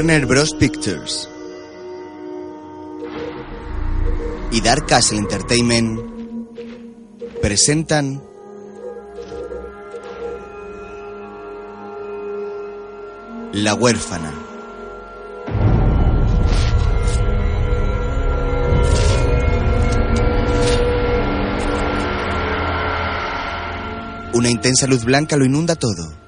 [0.00, 0.54] Warner Bros.
[0.54, 1.28] Pictures
[4.50, 6.00] y Dark Castle Entertainment
[7.42, 8.22] presentan
[13.52, 14.32] La huérfana.
[24.32, 26.19] Una intensa luz blanca lo inunda todo.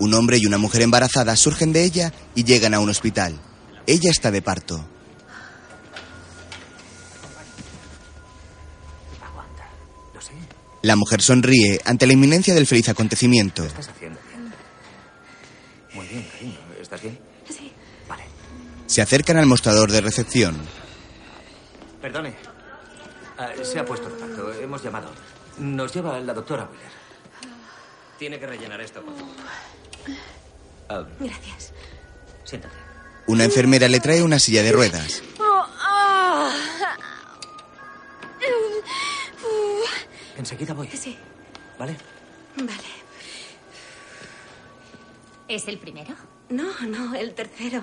[0.00, 3.38] Un hombre y una mujer embarazada surgen de ella y llegan a un hospital.
[3.86, 4.84] Ella está de parto.
[10.82, 13.62] La mujer sonríe ante la inminencia del feliz acontecimiento.
[13.64, 14.50] estás haciendo bien.
[15.92, 16.58] Muy bien, cariño.
[16.80, 17.18] ¿Estás bien?
[17.46, 17.70] Sí.
[18.08, 18.24] Vale.
[18.86, 20.56] Se acercan al mostrador de recepción.
[22.00, 22.34] Perdone.
[23.36, 24.54] Ah, se ha puesto de parto.
[24.54, 25.10] Hemos llamado.
[25.58, 27.00] Nos lleva la doctora Wheeler.
[28.18, 29.34] Tiene que rellenar esto, por favor.
[30.88, 31.72] Ah, Gracias.
[32.44, 32.74] siéntate.
[33.26, 35.22] Una enfermera le trae una silla de ruedas.
[40.36, 40.88] Enseguida voy.
[40.88, 41.16] Sí,
[41.78, 41.96] ¿Vale?
[42.56, 42.90] vale.
[45.48, 46.14] ¿Es el primero?
[46.48, 47.82] No, no, el tercero.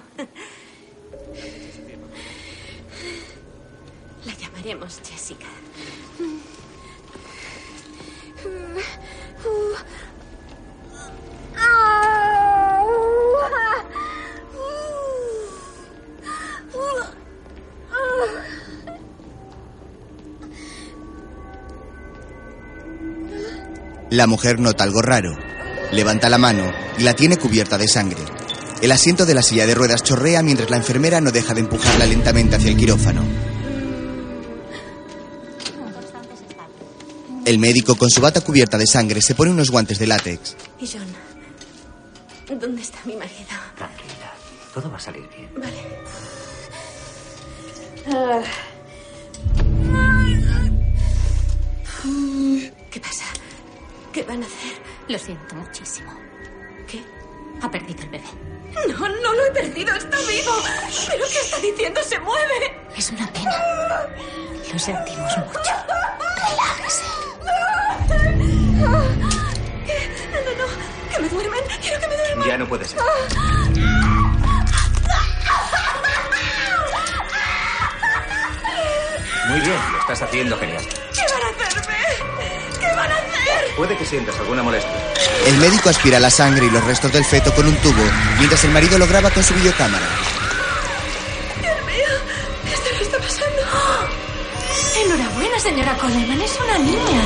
[4.25, 5.47] La llamaremos Jessica.
[24.17, 25.37] La mujer nota algo raro.
[25.91, 28.17] Levanta la mano y la tiene cubierta de sangre.
[28.81, 32.07] El asiento de la silla de ruedas chorrea mientras la enfermera no deja de empujarla
[32.07, 33.21] lentamente hacia el quirófano.
[37.45, 40.55] El médico, con su bata cubierta de sangre, se pone unos guantes de látex.
[40.81, 42.59] ¿Y John?
[42.59, 43.45] ¿Dónde está mi marido?
[43.77, 44.33] Tranquila.
[44.73, 45.51] Todo va a salir bien.
[45.55, 45.77] Vale.
[52.89, 53.36] ¿Qué pasa?
[54.17, 54.81] ¿Qué van a hacer?
[55.07, 56.11] Lo siento muchísimo.
[56.87, 57.03] ¿Qué?
[57.61, 58.25] Ha perdido el bebé.
[58.87, 60.53] No, no lo he perdido, está vivo.
[61.07, 62.01] ¿Pero qué está diciendo?
[62.01, 62.79] ¡Se mueve!
[62.95, 64.07] Es una pena.
[64.73, 65.71] Lo sentimos mucho.
[66.49, 67.05] Relájese.
[69.85, 70.09] ¿Qué?
[70.31, 71.63] No, no, que me duermen.
[71.79, 72.47] Quiero que me duerman.
[72.47, 72.99] Ya no puede ser.
[79.47, 81.06] Muy bien, lo estás haciendo genial.
[83.77, 84.91] Puede que sientas alguna molestia.
[85.45, 88.03] El médico aspira la sangre y los restos del feto con un tubo,
[88.39, 90.07] mientras el marido lo graba con su videocámara.
[91.61, 93.61] Dios mío, esto no está pasando.
[95.05, 96.41] Enhorabuena, señora Coleman.
[96.41, 97.21] Es una niña.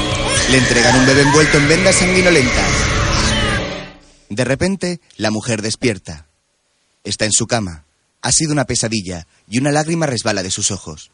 [0.50, 2.69] Le entregan un bebé envuelto en vendas sanguinolentas.
[4.28, 6.25] De repente, la mujer despierta.
[7.06, 7.85] Está en su cama.
[8.22, 11.12] Ha sido una pesadilla y una lágrima resbala de sus ojos.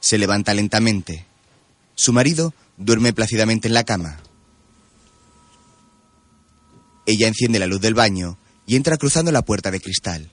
[0.00, 1.26] Se levanta lentamente.
[1.94, 4.18] Su marido duerme plácidamente en la cama.
[7.06, 10.32] Ella enciende la luz del baño y entra cruzando la puerta de cristal.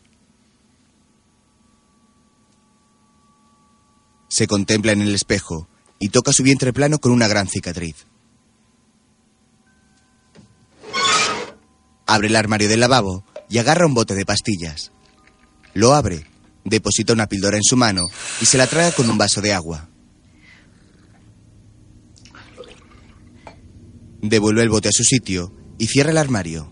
[4.29, 5.67] Se contempla en el espejo
[5.99, 8.05] y toca su vientre plano con una gran cicatriz.
[12.05, 14.91] Abre el armario del lavabo y agarra un bote de pastillas.
[15.73, 16.25] Lo abre,
[16.69, 18.03] deposita una píldora en su mano
[18.41, 19.89] y se la traga con un vaso de agua.
[24.21, 26.71] Devuelve el bote a su sitio y cierra el armario.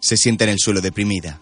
[0.00, 1.40] Se sienta en el suelo deprimida.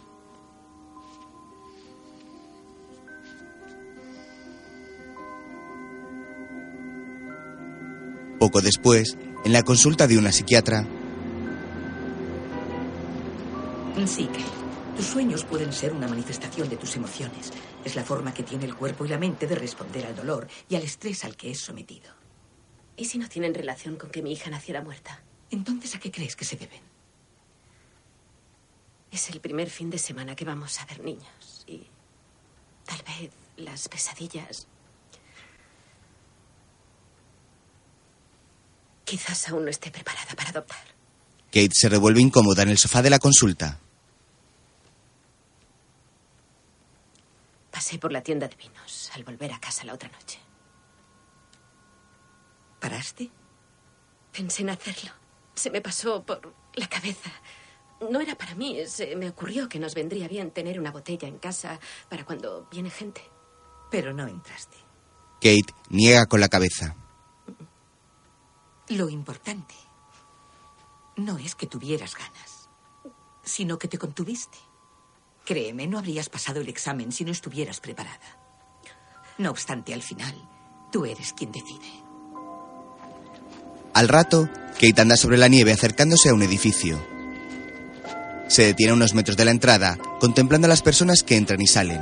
[8.38, 10.86] Poco después, en la consulta de una psiquiatra.
[15.00, 17.54] Tus sueños pueden ser una manifestación de tus emociones.
[17.86, 20.74] Es la forma que tiene el cuerpo y la mente de responder al dolor y
[20.74, 22.12] al estrés al que es sometido.
[22.98, 25.22] ¿Y si no tienen relación con que mi hija naciera muerta?
[25.50, 26.82] Entonces, ¿a qué crees que se deben?
[29.10, 31.86] Es el primer fin de semana que vamos a ver niños y
[32.84, 34.66] tal vez las pesadillas.
[39.06, 40.84] Quizás aún no esté preparada para adoptar.
[41.46, 43.80] Kate se revuelve incómoda en el sofá de la consulta.
[47.80, 50.38] Pasé por la tienda de vinos al volver a casa la otra noche.
[52.78, 53.30] ¿Paraste?
[54.30, 55.12] Pensé en hacerlo.
[55.54, 57.30] Se me pasó por la cabeza.
[58.10, 58.86] No era para mí.
[58.86, 61.80] Se me ocurrió que nos vendría bien tener una botella en casa
[62.10, 63.22] para cuando viene gente.
[63.90, 64.76] Pero no entraste.
[65.36, 66.94] Kate niega con la cabeza.
[68.88, 69.74] Lo importante
[71.16, 72.68] no es que tuvieras ganas,
[73.42, 74.58] sino que te contuviste.
[75.50, 78.20] Créeme, no habrías pasado el examen si no estuvieras preparada.
[79.36, 80.32] No obstante, al final,
[80.92, 81.88] tú eres quien decide.
[83.92, 87.04] Al rato, Kate anda sobre la nieve acercándose a un edificio.
[88.46, 91.66] Se detiene a unos metros de la entrada, contemplando a las personas que entran y
[91.66, 92.00] salen.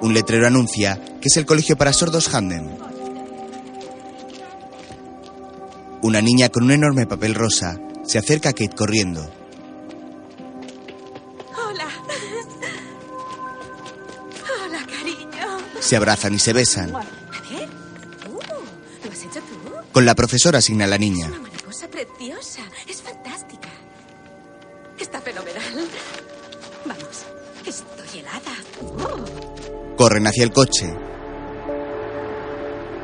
[0.00, 2.78] Un letrero anuncia que es el colegio para sordos Hamden.
[6.00, 9.37] Una niña con un enorme papel rosa se acerca a Kate corriendo.
[15.88, 16.94] Se abrazan y se besan.
[16.94, 17.00] Uh.
[19.90, 21.28] Con la profesora asigna a la niña.
[21.28, 22.60] Una mariposa preciosa.
[22.86, 23.70] Es fantástica.
[24.98, 25.88] Está fenomenal.
[26.84, 27.24] Vamos.
[27.64, 28.54] Estoy helada.
[28.82, 29.96] Oh.
[29.96, 30.94] Corren hacia el coche.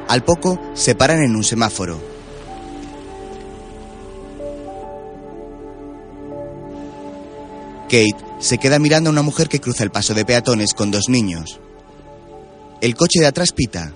[0.07, 1.99] Al poco se paran en un semáforo.
[7.85, 11.09] Kate se queda mirando a una mujer que cruza el paso de peatones con dos
[11.09, 11.61] niños.
[12.85, 13.95] El coche de atrás pita.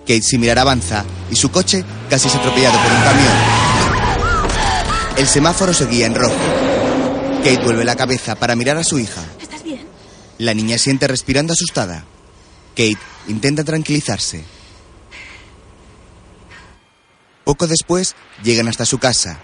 [0.00, 3.32] Kate sin mirar avanza y su coche casi es atropellado por un camión.
[5.16, 6.36] El semáforo seguía en rojo.
[7.38, 9.22] Kate vuelve la cabeza para mirar a su hija.
[9.40, 9.80] ¿Estás bien?
[10.36, 12.04] La niña siente respirando asustada.
[12.76, 12.98] Kate
[13.28, 14.44] intenta tranquilizarse.
[17.44, 19.40] Poco después llegan hasta su casa,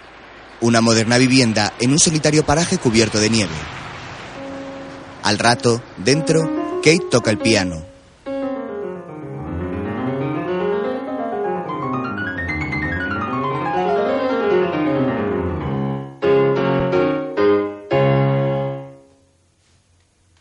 [0.61, 3.55] una moderna vivienda en un solitario paraje cubierto de nieve.
[5.23, 7.86] Al rato, dentro, Kate toca el piano.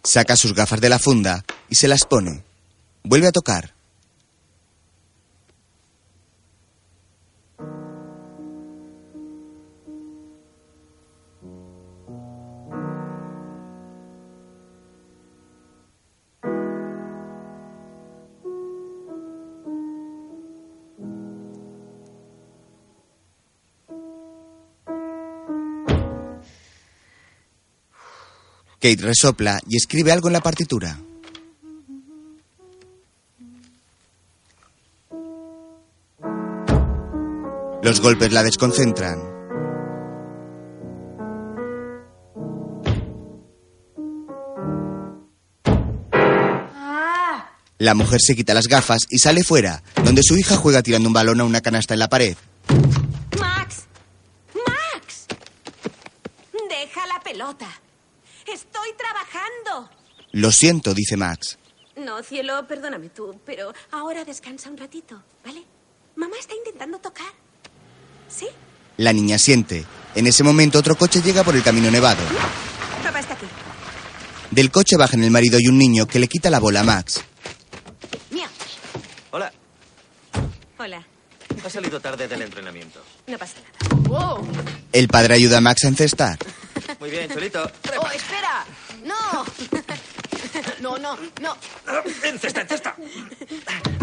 [0.06, 2.44] Saca sus gafas de la funda y se las pone.
[3.03, 3.75] Vuelve a tocar.
[28.87, 30.97] Kate resopla y escribe algo en la partitura.
[37.83, 39.19] Los golpes la desconcentran.
[47.79, 51.12] La mujer se quita las gafas y sale fuera, donde su hija juega tirando un
[51.12, 52.37] balón a una canasta en la pared.
[53.41, 53.87] Max.
[54.55, 55.27] Max.
[56.71, 57.67] Deja la pelota.
[58.47, 59.91] Estoy trabajando.
[60.37, 61.56] Lo siento, dice Max.
[61.97, 65.62] No, cielo, perdóname tú, pero ahora descansa un ratito, ¿vale?
[66.15, 67.33] Mamá está intentando tocar.
[68.29, 68.47] ¿Sí?
[68.99, 69.87] La niña siente.
[70.15, 72.23] En ese momento otro coche llega por el camino nevado.
[73.03, 73.47] Papá está aquí.
[74.50, 77.25] Del coche bajan el marido y un niño que le quita la bola a Max.
[78.31, 78.50] Mía.
[79.31, 79.50] Hola.
[80.79, 81.06] Hola.
[81.65, 83.03] Ha salido tarde del entrenamiento.
[83.27, 84.37] No pasa nada.
[84.93, 86.38] El padre ayuda a Max a encestar.
[87.00, 87.71] Muy bien, Cholito.
[88.00, 88.66] ¡Oh, espera!
[89.05, 89.45] ¡No!
[90.80, 91.56] No, no, no.
[92.23, 92.95] ¡Encesta, encesta!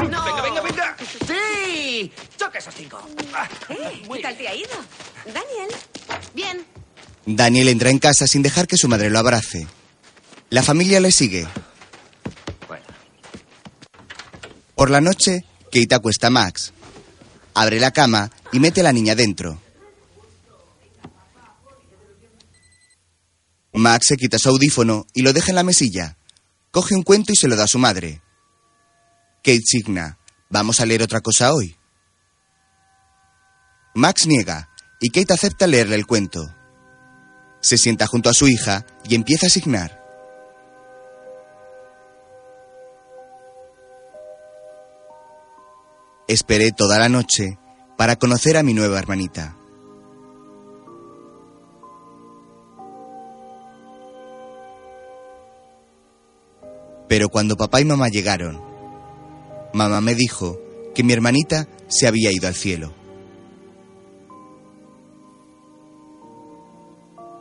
[0.10, 0.24] No.
[0.26, 0.98] ¡Venga, venga, venga!
[1.28, 2.12] ¡Sí!
[2.38, 3.00] ¡Choca esos cinco!
[3.34, 4.70] Ah, Eh, ¿Qué tal te ha ido?
[5.26, 5.70] Daniel.
[6.34, 6.66] Bien.
[7.26, 9.68] Daniel entra en casa sin dejar que su madre lo abrace.
[10.50, 11.48] La familia le sigue.
[12.68, 12.86] Bueno,
[14.76, 16.74] Por la noche, Kate acuesta a Max.
[17.54, 19.60] Abre la cama y mete a la niña dentro.
[23.74, 26.18] Max se quita su audífono y lo deja en la mesilla.
[26.74, 28.24] Coge un cuento y se lo da a su madre.
[29.44, 30.18] Kate signa.
[30.50, 31.78] ¿Vamos a leer otra cosa hoy?
[33.94, 36.52] Max niega y Kate acepta leerle el cuento.
[37.62, 40.02] Se sienta junto a su hija y empieza a signar.
[46.28, 47.60] Esperé toda la noche
[47.98, 49.56] para conocer a mi nueva hermanita.
[57.08, 58.62] Pero cuando papá y mamá llegaron,
[59.74, 60.60] mamá me dijo
[60.94, 62.94] que mi hermanita se había ido al cielo.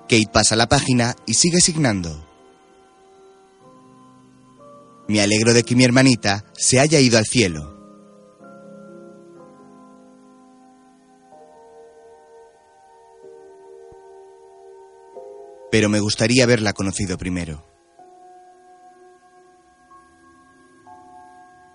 [0.02, 2.26] Kate pasa la página y sigue signando.
[5.08, 7.72] Me alegro de que mi hermanita se haya ido al cielo.
[15.70, 17.71] Pero me gustaría haberla conocido primero.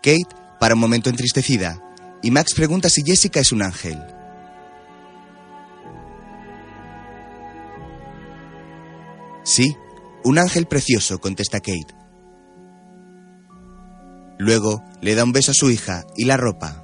[0.02, 1.82] Kate para un momento entristecida
[2.22, 4.02] y Max pregunta si Jessica es un ángel.
[9.44, 9.76] Sí,
[10.24, 11.96] un ángel precioso, contesta Kate.
[14.38, 16.84] Luego le da un beso a su hija y la ropa.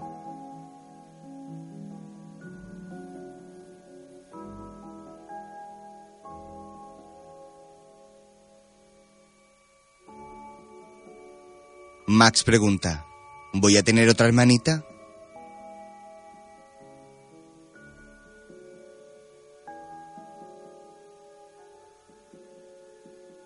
[12.14, 13.08] Max pregunta,
[13.54, 14.86] ¿voy a tener otra hermanita?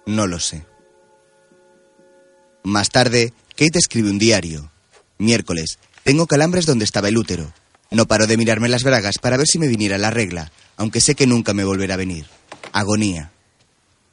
[0.05, 0.65] No lo sé.
[2.63, 4.69] Más tarde, Kate escribe un diario.
[5.17, 7.53] Miércoles, tengo calambres donde estaba el útero.
[7.89, 11.15] No paro de mirarme las bragas para ver si me viniera la regla, aunque sé
[11.15, 12.25] que nunca me volverá a venir.
[12.73, 13.31] Agonía.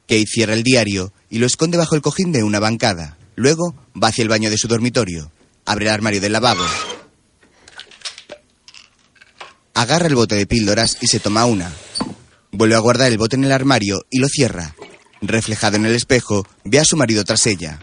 [0.07, 3.17] Kate cierra el diario y lo esconde bajo el cojín de una bancada.
[3.35, 5.31] Luego va hacia el baño de su dormitorio.
[5.65, 6.63] Abre el armario del lavabo.
[9.73, 11.71] Agarra el bote de píldoras y se toma una.
[12.51, 14.73] Vuelve a guardar el bote en el armario y lo cierra.
[15.21, 17.79] Reflejado en el espejo, ve a su marido tras ella.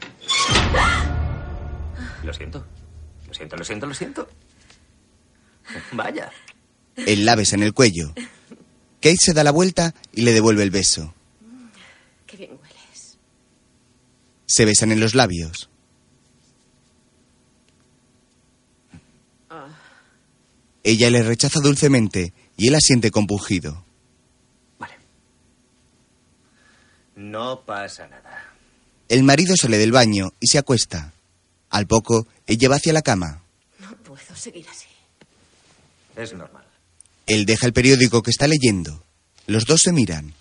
[2.24, 2.64] Lo siento.
[3.26, 4.28] Lo siento, lo siento, lo siento.
[5.92, 6.30] Vaya.
[6.96, 8.14] Él la besa en el cuello.
[9.00, 11.14] Kate se da la vuelta y le devuelve el beso.
[12.26, 13.18] Qué bien hueles.
[14.52, 15.70] Se besan en los labios.
[20.84, 23.82] Ella le rechaza dulcemente y él asiente compungido.
[24.78, 24.92] Vale.
[27.16, 28.52] No pasa nada.
[29.08, 31.14] El marido sale del baño y se acuesta.
[31.70, 33.42] Al poco, ella va hacia la cama.
[33.80, 34.88] no puedo seguir así.
[36.14, 36.66] Es normal.
[37.26, 39.02] Él deja el periódico que está leyendo.
[39.46, 40.34] Los dos se miran.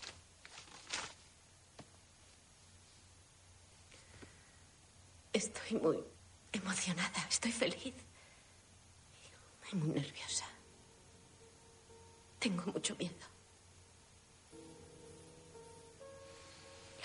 [5.33, 6.03] Estoy muy
[6.51, 7.93] emocionada, estoy feliz.
[9.71, 10.45] Y muy nerviosa.
[12.39, 13.13] Tengo mucho miedo.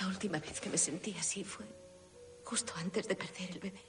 [0.00, 1.64] La última vez que me sentí así fue
[2.44, 3.82] justo antes de perder el bebé.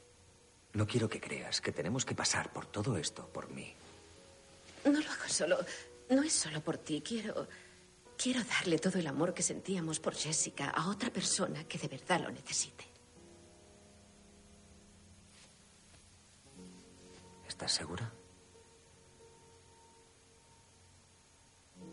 [0.73, 3.73] No quiero que creas que tenemos que pasar por todo esto por mí.
[4.85, 5.57] No lo hago solo.
[6.09, 7.01] No es solo por ti.
[7.01, 7.47] Quiero.
[8.17, 12.21] Quiero darle todo el amor que sentíamos por Jessica a otra persona que de verdad
[12.21, 12.86] lo necesite.
[17.57, 18.13] ¿Estás segura?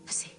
[0.05, 0.31] Sí.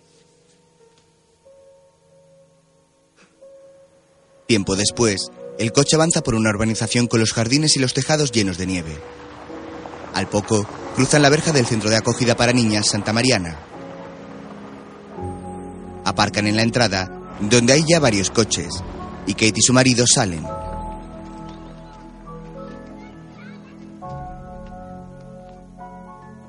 [4.45, 8.59] Tiempo después, el coche avanza por una urbanización con los jardines y los tejados llenos
[8.59, 8.99] de nieve.
[10.13, 13.57] Al poco, cruzan la verja del centro de acogida para niñas Santa Mariana.
[16.03, 18.69] Aparcan en la entrada, donde hay ya varios coches,
[19.25, 20.45] y Kate y su marido salen.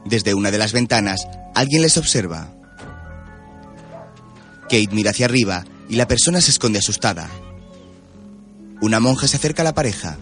[0.07, 2.53] Desde una de las ventanas, alguien les observa.
[4.63, 7.29] Kate mira hacia arriba y la persona se esconde asustada.
[8.81, 10.17] Una monja se acerca a la pareja.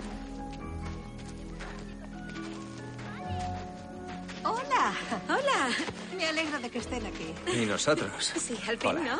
[4.42, 4.92] Hola.
[5.28, 5.68] Hola.
[6.16, 7.34] Me alegro de que estén aquí.
[7.54, 8.32] Y nosotros.
[8.36, 9.00] Sí, al fin, Hola.
[9.02, 9.18] ¿no?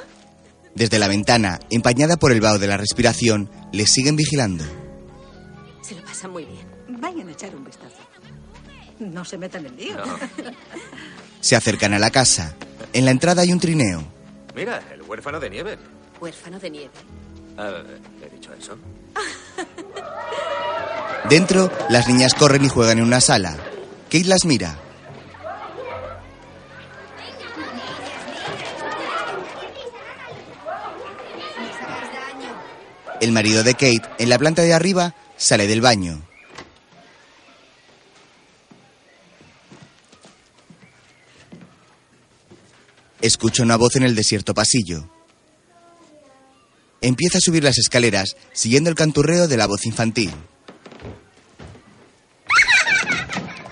[0.75, 4.64] Desde la ventana, empañada por el vaho de la respiración, les siguen vigilando.
[5.83, 6.66] Se lo pasa muy bien.
[7.00, 7.84] Vayan a echar un vistazo.
[9.13, 9.97] No se metan en lío.
[9.97, 10.19] No.
[11.41, 12.55] Se acercan a la casa.
[12.93, 14.03] En la entrada hay un trineo.
[14.55, 15.79] Mira, el huérfano de nieve.
[16.21, 16.91] Huérfano de nieve.
[17.59, 17.83] Ah,
[18.25, 18.79] ¿He dicho eso?
[21.29, 23.57] Dentro, las niñas corren y juegan en una sala.
[24.11, 24.79] Kate las mira.
[33.21, 36.21] El marido de Kate, en la planta de arriba, sale del baño.
[43.25, 45.09] Escucha una voz en el desierto pasillo.
[47.00, 50.31] Empieza a subir las escaleras, siguiendo el canturreo de la voz infantil.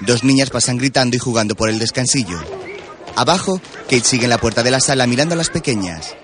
[0.01, 2.41] Dos niñas pasan gritando y jugando por el descansillo.
[3.15, 6.17] Abajo, Kate sigue en la puerta de la sala mirando a las pequeñas.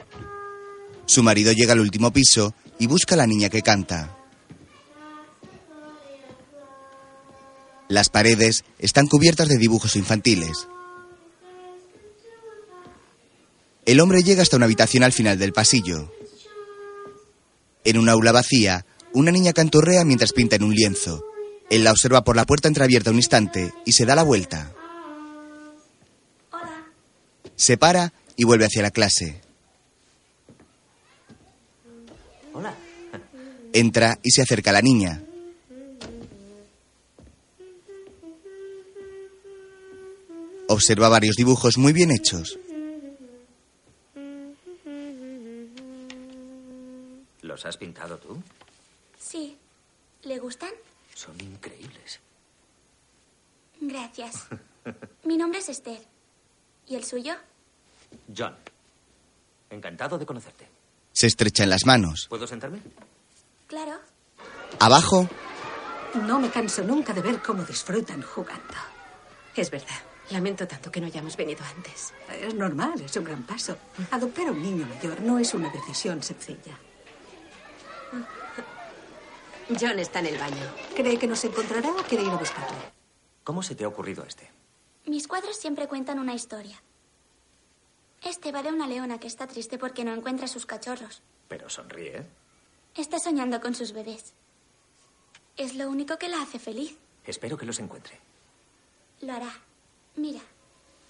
[1.05, 4.17] Su marido llega al último piso y busca a la niña que canta.
[7.89, 10.67] Las paredes están cubiertas de dibujos infantiles.
[13.89, 16.13] El hombre llega hasta una habitación al final del pasillo.
[17.85, 21.25] En una aula vacía, una niña canturrea mientras pinta en un lienzo.
[21.71, 24.75] Él la observa por la puerta entreabierta un instante y se da la vuelta.
[27.57, 29.41] Se para y vuelve hacia la clase.
[32.53, 32.75] Hola.
[33.73, 35.23] Entra y se acerca a la niña.
[40.69, 42.59] observa varios dibujos muy bien hechos.
[47.59, 48.41] ¿Los has pintado tú?
[49.19, 49.59] Sí.
[50.23, 50.71] ¿Le gustan?
[51.13, 52.21] Son increíbles.
[53.81, 54.47] Gracias.
[55.25, 56.01] Mi nombre es Esther.
[56.87, 57.35] ¿Y el suyo?
[58.37, 58.55] John.
[59.71, 60.69] Encantado de conocerte.
[61.13, 62.27] Se estrechan las manos.
[62.29, 62.79] ¿Puedo sentarme?
[63.67, 63.99] Claro.
[64.79, 65.29] Abajo,
[66.15, 68.75] No me canso nunca de ver cómo disfrutan jugando.
[69.57, 69.99] Es verdad.
[70.31, 72.15] Lamento tanto que no hayamos venido antes.
[72.41, 73.77] Es normal, es un gran paso.
[74.13, 76.79] Adoptar a un niño mayor no es una decisión sencilla.
[79.79, 80.65] John está en el baño.
[80.95, 82.77] ¿Cree que nos encontrará o quiere ir a buscarle?
[83.45, 84.51] ¿Cómo se te ha ocurrido este?
[85.07, 86.83] Mis cuadros siempre cuentan una historia.
[88.23, 91.23] Este va de una leona que está triste porque no encuentra a sus cachorros.
[91.49, 92.25] Pero sonríe.
[92.97, 94.33] Está soñando con sus bebés.
[95.57, 96.97] Es lo único que la hace feliz.
[97.25, 98.19] Espero que los encuentre.
[99.21, 99.53] Lo hará.
[100.17, 100.41] Mira,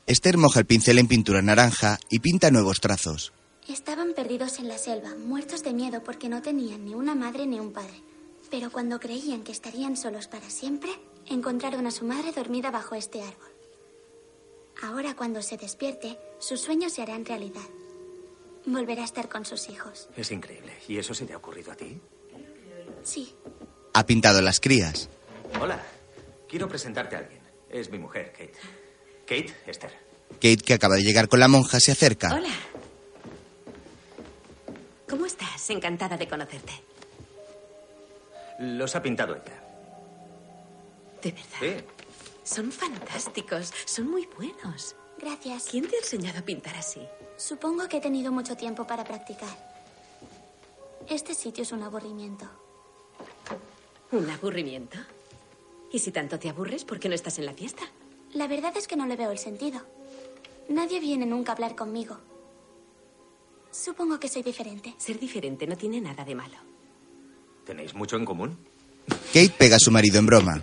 [0.09, 3.31] Esther moja el pincel en pintura naranja y pinta nuevos trazos.
[3.73, 7.61] Estaban perdidos en la selva, muertos de miedo porque no tenían ni una madre ni
[7.61, 8.03] un padre.
[8.51, 10.91] Pero cuando creían que estarían solos para siempre,
[11.27, 13.53] encontraron a su madre dormida bajo este árbol.
[14.83, 17.67] Ahora cuando se despierte, sus sueños se harán realidad.
[18.65, 20.09] Volverá a estar con sus hijos.
[20.17, 20.73] Es increíble.
[20.87, 22.01] ¿Y eso se te ha ocurrido a ti?
[23.03, 23.35] Sí,
[23.95, 25.09] Ha pintado las crías.
[25.61, 25.83] Hola.
[26.49, 27.41] Quiero presentarte a alguien.
[27.71, 28.53] Es mi mujer, Kate.
[29.27, 29.91] Kate, Esther.
[30.35, 32.35] Kate, que acaba de llegar con la monja, se acerca.
[32.35, 32.49] Hola.
[35.09, 35.71] ¿Cómo estás?
[35.71, 36.73] Encantada de conocerte.
[38.59, 39.63] Los ha pintado ella.
[41.23, 41.59] De verdad.
[41.61, 41.85] Sí.
[42.45, 43.73] Son fantásticos.
[43.85, 44.97] Son muy buenos.
[45.19, 45.65] gracias.
[45.71, 47.01] ¿Quién te ha enseñado a pintar así?
[47.37, 49.49] Supongo que he tenido mucho tiempo para practicar.
[51.09, 52.47] Este sitio es un aburrimiento.
[54.13, 54.99] ¿Un aburrimiento?
[55.93, 57.83] ¿Y si tanto te aburres, por qué no estás en la fiesta?
[58.33, 59.81] La verdad es que no le veo el sentido.
[60.69, 62.19] Nadie viene nunca a hablar conmigo.
[63.71, 64.95] Supongo que soy diferente.
[64.99, 66.57] Ser diferente no tiene nada de malo.
[67.65, 68.59] ¿Tenéis mucho en común?
[69.33, 70.63] Kate pega a su marido en broma.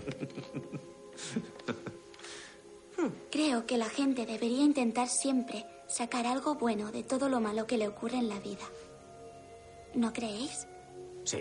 [3.31, 7.77] Creo que la gente debería intentar siempre sacar algo bueno de todo lo malo que
[7.77, 8.65] le ocurre en la vida.
[9.93, 10.67] ¿No creéis?
[11.25, 11.37] Sí.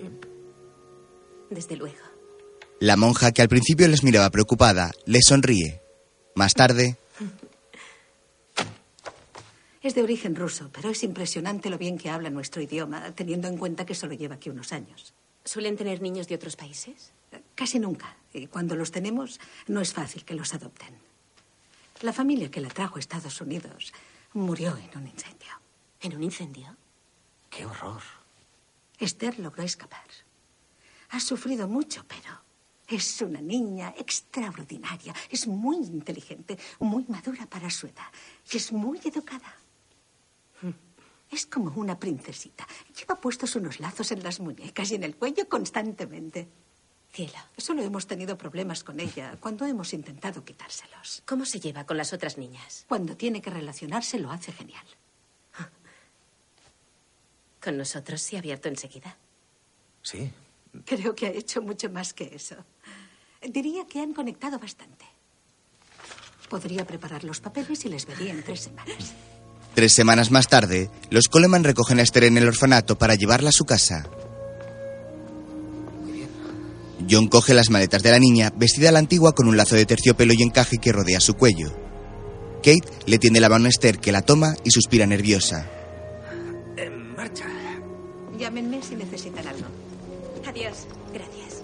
[1.50, 1.96] Desde luego.
[2.80, 5.80] La monja, que al principio les miraba preocupada, les sonríe.
[6.34, 6.98] Más tarde,
[9.84, 13.58] Es de origen ruso, pero es impresionante lo bien que habla nuestro idioma, teniendo en
[13.58, 15.12] cuenta que solo lleva aquí unos años.
[15.44, 17.12] ¿Suelen tener niños de otros países?
[17.54, 18.16] Casi nunca.
[18.32, 20.96] Y cuando los tenemos, no es fácil que los adopten.
[22.00, 23.92] La familia que la trajo a Estados Unidos
[24.32, 25.52] murió en un incendio.
[26.00, 26.74] ¿En un incendio?
[27.50, 28.00] ¡Qué horror!
[28.98, 30.08] Esther logró escapar.
[31.10, 32.40] Ha sufrido mucho, pero
[32.88, 35.14] es una niña extraordinaria.
[35.28, 38.08] Es muy inteligente, muy madura para su edad
[38.50, 39.58] y es muy educada.
[41.30, 42.66] Es como una princesita.
[42.98, 46.48] Lleva puestos unos lazos en las muñecas y en el cuello constantemente.
[47.12, 47.38] Cielo.
[47.56, 51.22] Solo hemos tenido problemas con ella cuando hemos intentado quitárselos.
[51.24, 52.84] ¿Cómo se lleva con las otras niñas?
[52.88, 54.84] Cuando tiene que relacionarse lo hace genial.
[57.62, 59.16] Con nosotros se ha abierto enseguida.
[60.02, 60.30] Sí.
[60.84, 62.56] Creo que ha hecho mucho más que eso.
[63.40, 65.06] Diría que han conectado bastante.
[66.50, 69.14] Podría preparar los papeles y les vería en tres semanas.
[69.74, 73.52] Tres semanas más tarde, los Coleman recogen a Esther en el orfanato para llevarla a
[73.52, 74.06] su casa.
[77.10, 79.84] John coge las maletas de la niña, vestida a la antigua con un lazo de
[79.84, 81.72] terciopelo y encaje que rodea su cuello.
[82.58, 85.68] Kate le tiende la mano a Esther, que la toma y suspira nerviosa.
[86.76, 87.44] En marcha.
[88.38, 89.66] Llámenme si necesitan algo.
[90.48, 90.86] Adiós.
[91.12, 91.62] Gracias.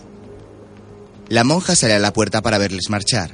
[1.28, 3.30] La monja sale a la puerta para verles marchar.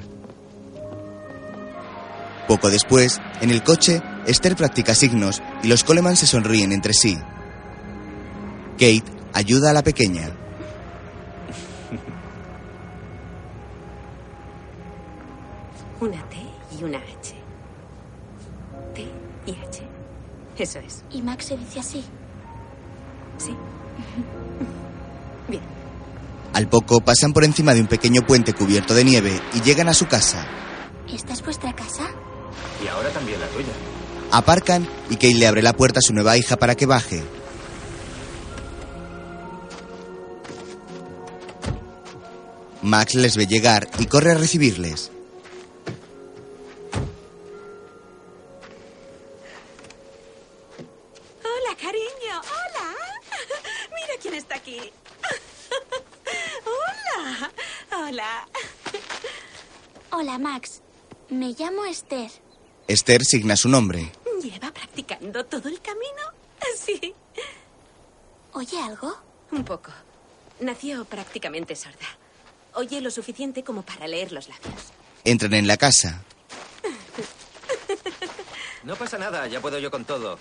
[2.46, 7.18] Poco después, en el coche, Esther practica signos y los Coleman se sonríen entre sí.
[8.72, 10.30] Kate ayuda a la pequeña.
[16.00, 16.36] Una T
[16.78, 17.34] y una H.
[18.94, 19.06] T
[19.46, 19.82] y H.
[20.58, 21.02] Eso es.
[21.10, 22.04] ¿Y Max se dice así?
[23.38, 23.50] Sí.
[25.48, 25.62] Bien.
[26.52, 29.94] Al poco pasan por encima de un pequeño puente cubierto de nieve y llegan a
[29.94, 30.46] su casa.
[31.12, 32.08] ¿Esta es vuestra casa?
[32.82, 33.72] Y ahora también la tuya.
[34.32, 37.22] Aparcan y Kate le abre la puerta a su nueva hija para que baje.
[42.82, 45.10] Max les ve llegar y corre a recibirles.
[51.42, 52.40] Hola, cariño.
[52.40, 52.94] Hola.
[53.94, 54.78] Mira quién está aquí.
[56.64, 57.50] Hola.
[57.92, 58.48] Hola.
[60.12, 60.80] Hola, Max.
[61.28, 62.30] Me llamo Esther.
[62.88, 64.12] Esther signa su nombre.
[64.42, 66.22] ¿Lleva practicando todo el camino?
[66.76, 67.14] Sí.
[68.52, 69.16] ¿Oye algo?
[69.50, 69.90] Un poco.
[70.60, 72.06] Nació prácticamente sorda.
[72.74, 74.92] Oye lo suficiente como para leer los labios.
[75.24, 76.22] Entran en la casa.
[78.84, 80.38] No pasa nada, ya puedo yo con todo.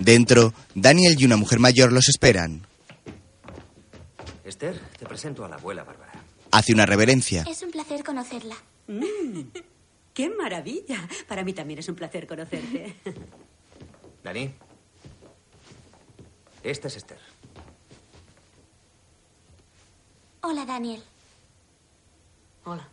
[0.00, 2.66] Dentro, Daniel y una mujer mayor los esperan.
[4.44, 6.12] Esther, te presento a la abuela Bárbara.
[6.50, 7.44] Hace una reverencia.
[7.48, 8.56] Es un placer conocerla.
[10.14, 11.08] ¡Qué maravilla!
[11.28, 12.96] Para mí también es un placer conocerte.
[14.22, 14.54] Dani.
[16.62, 17.18] Esta es Esther.
[20.42, 21.02] Hola, Daniel.
[22.64, 22.88] Hola.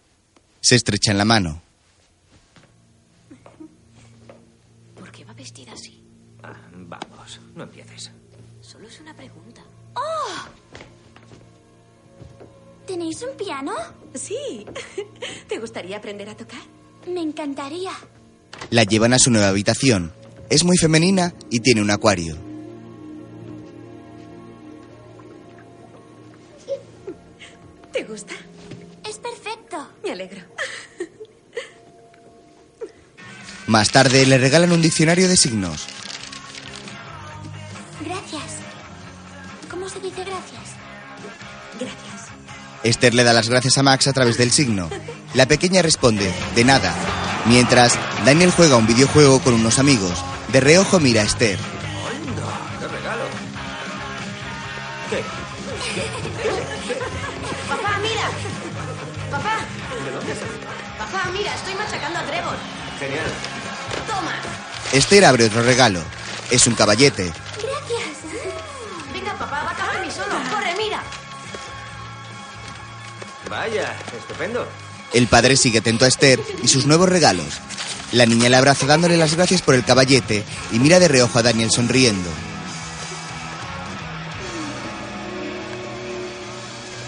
[0.59, 1.61] Se estrechan la mano.
[4.95, 6.03] ¿Por qué va vestida así?
[6.43, 8.11] Ah, vamos, no empieces.
[8.61, 9.61] Solo es una pregunta.
[12.91, 13.73] ¿Tenéis un piano?
[14.15, 14.65] Sí.
[15.47, 16.59] ¿Te gustaría aprender a tocar?
[17.07, 17.91] Me encantaría.
[18.69, 20.13] La llevan a su nueva habitación.
[20.49, 22.37] Es muy femenina y tiene un acuario.
[27.91, 28.33] ¿Te gusta?
[29.07, 29.87] Es perfecto.
[30.03, 30.41] Me alegro.
[33.67, 35.87] Más tarde le regalan un diccionario de signos.
[38.03, 38.43] Gracias.
[39.69, 40.61] ¿Cómo se dice gracias?
[41.79, 42.27] Gracias.
[42.83, 44.89] Esther le da las gracias a Max a través del signo.
[45.33, 46.93] La pequeña responde, de nada.
[47.45, 47.93] Mientras,
[48.25, 50.23] Daniel juega un videojuego con unos amigos.
[50.49, 51.57] De reojo mira a Esther.
[51.57, 53.23] ¡Qué regalo!
[55.09, 55.23] ¿Qué?
[57.69, 58.29] Papá, mira.
[59.31, 59.59] Papá.
[60.97, 62.57] Papá, mira, estoy machacando a Trevor.
[62.99, 63.31] Genial.
[64.07, 64.33] Toma.
[64.91, 66.01] Esther abre otro regalo.
[66.49, 67.23] Es un caballete.
[67.23, 68.17] Gracias.
[69.13, 70.35] Venga, papá, va a cagarme solo.
[70.51, 71.01] Corre, mira.
[73.49, 74.67] Vaya, estupendo.
[75.13, 77.59] El padre sigue atento a Esther y sus nuevos regalos.
[78.13, 81.43] La niña le abraza dándole las gracias por el caballete y mira de reojo a
[81.43, 82.29] Daniel sonriendo.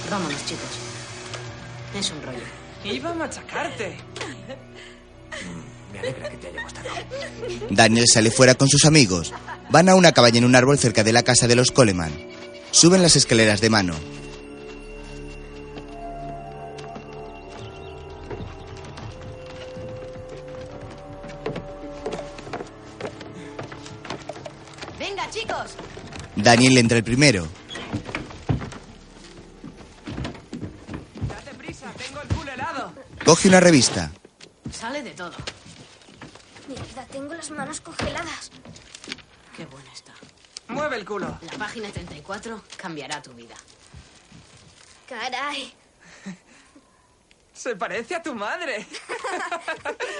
[0.10, 0.70] Vámonos, chicos.
[1.98, 2.44] Es un rollo.
[2.84, 3.98] Iba a machacarte.
[5.92, 6.90] Me alegra que te haya gustado.
[7.70, 9.34] Daniel sale fuera con sus amigos.
[9.70, 12.12] Van a una cabaña en un árbol cerca de la casa de los Coleman.
[12.72, 13.96] Suben las escaleras de mano.
[26.44, 27.48] Daniel entra el primero.
[31.30, 32.94] Date prisa, tengo el culo helado.
[33.24, 34.12] Coge una revista.
[34.70, 35.32] Sale de todo.
[36.68, 38.52] Mierda, tengo las manos congeladas.
[39.56, 40.14] Qué buena está.
[40.68, 41.40] Mueve el culo.
[41.50, 43.56] La página 34 cambiará tu vida.
[45.08, 45.74] Caray.
[47.54, 48.86] Se parece a tu madre.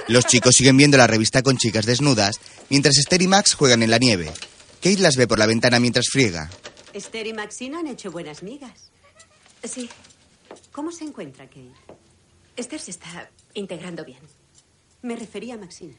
[0.08, 3.92] Los chicos siguen viendo la revista con chicas desnudas, mientras Esther y Max juegan en
[3.92, 4.32] la nieve.
[4.84, 6.50] Kate las ve por la ventana mientras friega.
[6.92, 8.92] Esther y Maxine han hecho buenas migas.
[9.64, 9.90] Sí.
[10.74, 11.72] ¿Cómo se encuentra Kate?
[12.58, 14.20] Esther se está integrando bien.
[15.02, 15.96] Me refería a Maxine.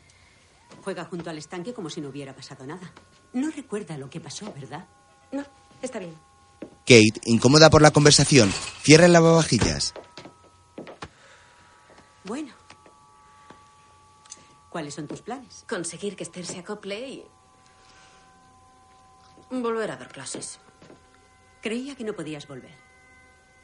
[0.83, 2.93] Juega junto al estanque como si no hubiera pasado nada.
[3.33, 4.87] No recuerda lo que pasó, ¿verdad?
[5.33, 5.47] No,
[5.81, 6.15] está bien.
[6.81, 9.95] Kate, incómoda por la conversación, cierra el lavavajillas.
[12.25, 12.53] Bueno.
[14.69, 15.65] ¿Cuáles son tus planes?
[15.67, 17.25] Conseguir que Esther se acople y...
[19.63, 20.59] Volver a dar clases.
[21.63, 22.75] Creía que no podías volver.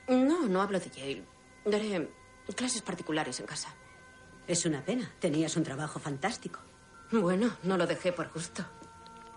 [0.08, 1.24] No, no hablo de Yale.
[1.64, 2.08] Daré
[2.54, 3.74] clases particulares en casa.
[4.46, 5.12] Es una pena.
[5.18, 6.60] Tenías un trabajo fantástico.
[7.10, 8.64] Bueno, no lo dejé por gusto.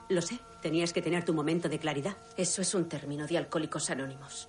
[0.09, 0.39] Lo sé.
[0.61, 2.17] Tenías que tener tu momento de claridad.
[2.37, 4.47] Eso es un término de alcohólicos anónimos.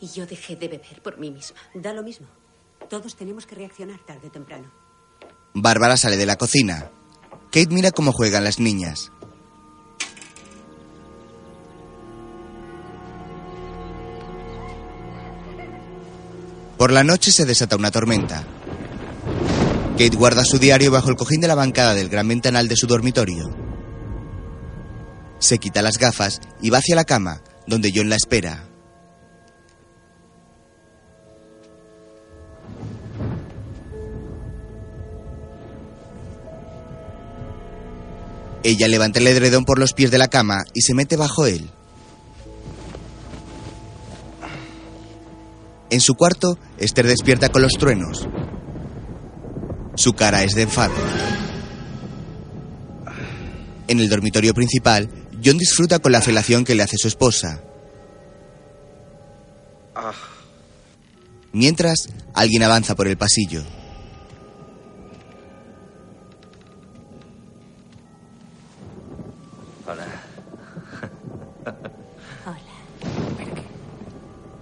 [0.00, 1.58] Y yo dejé de beber por mí misma.
[1.74, 2.28] Da lo mismo.
[2.88, 4.72] Todos tenemos que reaccionar tarde o temprano.
[5.54, 6.90] Bárbara sale de la cocina.
[7.50, 9.10] Kate mira cómo juegan las niñas.
[16.78, 18.46] Por la noche se desata una tormenta.
[19.98, 22.86] Kate guarda su diario bajo el cojín de la bancada del gran ventanal de su
[22.86, 23.50] dormitorio.
[25.40, 28.68] Se quita las gafas y va hacia la cama, donde John la espera.
[38.62, 41.70] Ella levanta el edredón por los pies de la cama y se mete bajo él.
[45.90, 48.28] En su cuarto, Esther despierta con los truenos.
[49.94, 50.94] Su cara es de enfado.
[53.88, 55.08] En el dormitorio principal,
[55.42, 57.62] John disfruta con la felación que le hace su esposa.
[61.52, 63.62] Mientras, alguien avanza por el pasillo.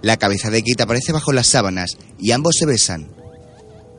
[0.01, 3.11] La cabeza de Kate aparece bajo las sábanas y ambos se besan.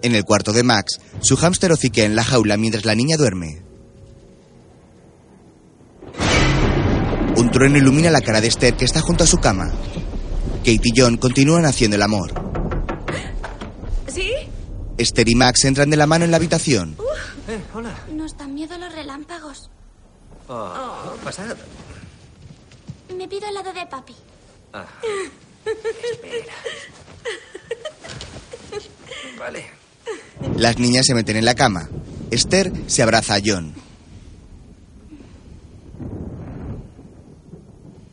[0.03, 3.63] En el cuarto de Max, su hámster hociquea en la jaula mientras la niña duerme.
[7.37, 9.73] Un trueno ilumina la cara de Esther que está junto a su cama.
[10.59, 12.33] Kate y John continúan haciendo el amor.
[14.07, 14.33] ¿Sí?
[14.97, 16.97] Esther y Max entran de la mano en la habitación.
[17.49, 17.95] Eh, hola.
[18.13, 19.71] Nos dan miedo los relámpagos.
[20.49, 21.57] Oh, pasad.
[23.17, 24.15] Me pido el lado de papi.
[24.73, 24.85] Ah.
[25.65, 26.55] Espera.
[29.39, 29.71] Vale.
[30.57, 31.89] Las niñas se meten en la cama.
[32.31, 33.75] Esther se abraza a John.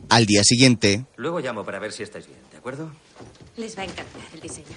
[0.10, 2.92] Al día siguiente, Luego llamo para ver si estáis bien, ¿de acuerdo?
[3.58, 4.68] Les va a encantar el diseño.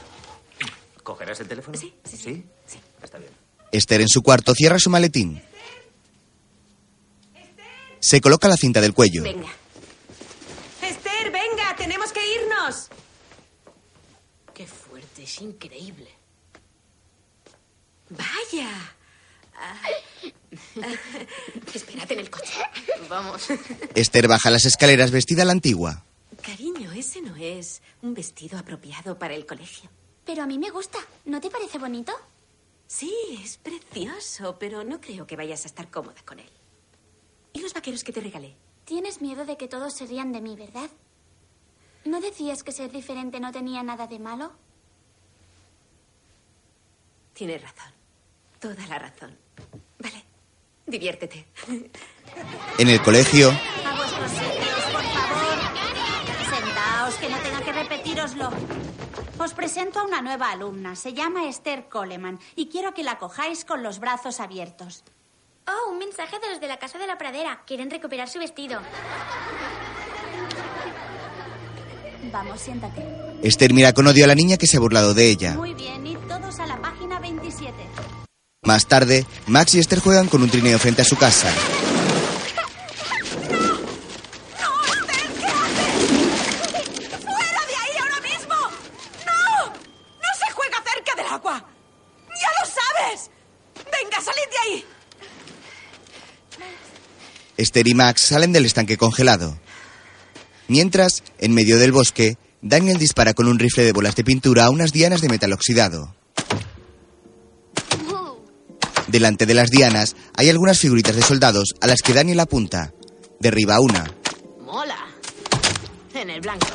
[1.03, 1.77] ¿Cogerás el teléfono?
[1.79, 2.45] Sí, sí, sí.
[2.67, 2.79] ¿Sí?
[3.03, 3.31] Está bien.
[3.71, 5.43] Esther en su cuarto cierra su maletín.
[8.01, 9.23] Se coloca la cinta del cuello.
[9.23, 9.49] Venga.
[10.83, 12.89] Esther, venga, tenemos que irnos.
[14.55, 16.09] Qué fuerte, es increíble.
[18.09, 18.71] Vaya.
[19.55, 19.81] Ah.
[21.75, 22.55] Espérate en el coche.
[23.11, 23.49] Vamos.
[23.95, 26.05] Esther baja las escaleras vestida a la antigua.
[26.43, 29.91] Cariño, ese no es un vestido apropiado para el colegio.
[30.25, 30.99] Pero a mí me gusta.
[31.27, 32.13] ¿No te parece bonito?
[32.87, 33.13] Sí,
[33.45, 36.51] es precioso, pero no creo que vayas a estar cómoda con él.
[37.53, 38.57] ¿Y los vaqueros que te regalé?
[38.87, 40.89] Tienes miedo de que todos se rían de mí, ¿verdad?
[42.07, 44.53] ¿No decías que ser diferente no tenía nada de malo?
[47.39, 47.93] Tienes razón.
[48.59, 49.39] Toda la razón.
[50.01, 50.25] Vale,
[50.85, 51.47] diviértete.
[52.79, 55.59] En el colegio, A vuestros sitios, por favor.
[56.51, 58.51] Sentaos, que no tenga que repetíroslo.
[59.39, 60.97] Os presento a una nueva alumna.
[60.97, 65.05] Se llama Esther Coleman y quiero que la cojáis con los brazos abiertos.
[65.69, 67.63] Oh, un mensaje de los de la casa de la pradera.
[67.65, 68.81] Quieren recuperar su vestido.
[72.33, 73.01] Vamos, siéntate.
[73.45, 75.55] Esther mira con odio a la niña que se ha burlado de ella.
[75.55, 76.03] Muy bien,
[78.69, 81.51] Más tarde, Max y Esther juegan con un trineo frente a su casa.
[87.23, 88.55] ¡Fuera de ahí ahora mismo!
[89.25, 89.69] ¡No!
[89.73, 91.65] ¡No se juega cerca del agua!
[92.29, 93.31] ¡Ya lo sabes!
[93.87, 94.85] ¡Venga, salid de ahí!
[97.57, 99.59] Esther y Max salen del estanque congelado.
[100.67, 104.71] Mientras, en medio del bosque, Daniel dispara con un rifle de bolas de pintura a
[104.71, 106.15] unas dianas de metal oxidado.
[109.09, 112.93] Delante de las dianas hay algunas figuritas de soldados a las que Daniel apunta.
[113.41, 114.05] Derriba una.
[114.65, 114.99] Mola.
[116.15, 116.67] En el blanco.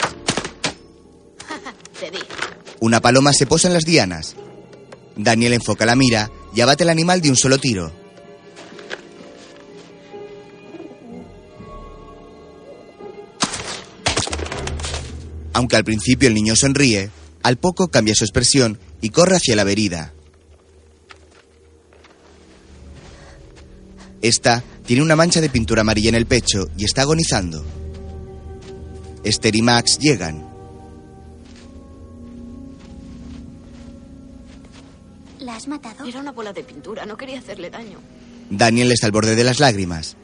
[2.00, 2.18] Te di.
[2.80, 4.36] Una paloma se posa en las dianas.
[5.16, 7.94] Daniel enfoca la mira y abate el animal de un solo tiro.
[15.54, 17.12] Aunque al principio el niño sonríe,
[17.44, 20.13] al poco cambia su expresión y corre hacia la verida.
[24.24, 27.62] Esta tiene una mancha de pintura amarilla en el pecho y está agonizando.
[29.22, 30.48] Esther y Max llegan.
[35.40, 36.06] ¿La has matado?
[36.06, 38.00] Era una bola de pintura, no quería hacerle daño.
[38.50, 40.16] Daniel está al borde de las lágrimas.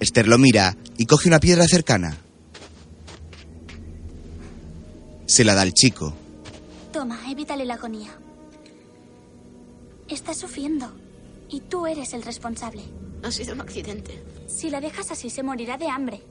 [0.00, 2.16] Esther lo mira y coge una piedra cercana.
[5.26, 6.14] Se la da al chico.
[6.90, 8.16] Toma, evítale la agonía.
[10.08, 10.90] Está sufriendo.
[11.50, 12.82] Y tú eres el responsable.
[13.22, 14.22] Ha sido un accidente.
[14.48, 16.22] Si la dejas así, se morirá de hambre.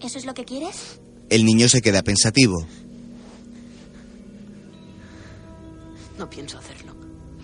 [0.00, 0.98] ¿Eso es lo que quieres?
[1.28, 2.66] El niño se queda pensativo.
[6.18, 6.94] No pienso hacerlo.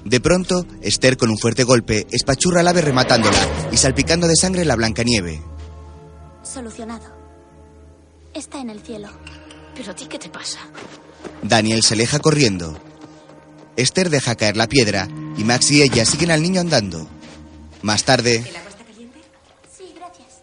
[0.05, 3.39] De pronto, Esther con un fuerte golpe espachurra al ave rematándola
[3.71, 5.41] y salpicando de sangre la blanca nieve.
[6.43, 7.05] Solucionado.
[8.35, 9.09] Está en el cielo.
[9.75, 10.59] ¿Pero a ti qué te pasa?
[11.43, 12.77] Daniel se aleja corriendo.
[13.77, 17.09] Esther deja caer la piedra y Max y ella siguen al niño andando.
[17.83, 19.21] Más tarde, ¿El agua está caliente?
[19.77, 20.43] Sí, gracias.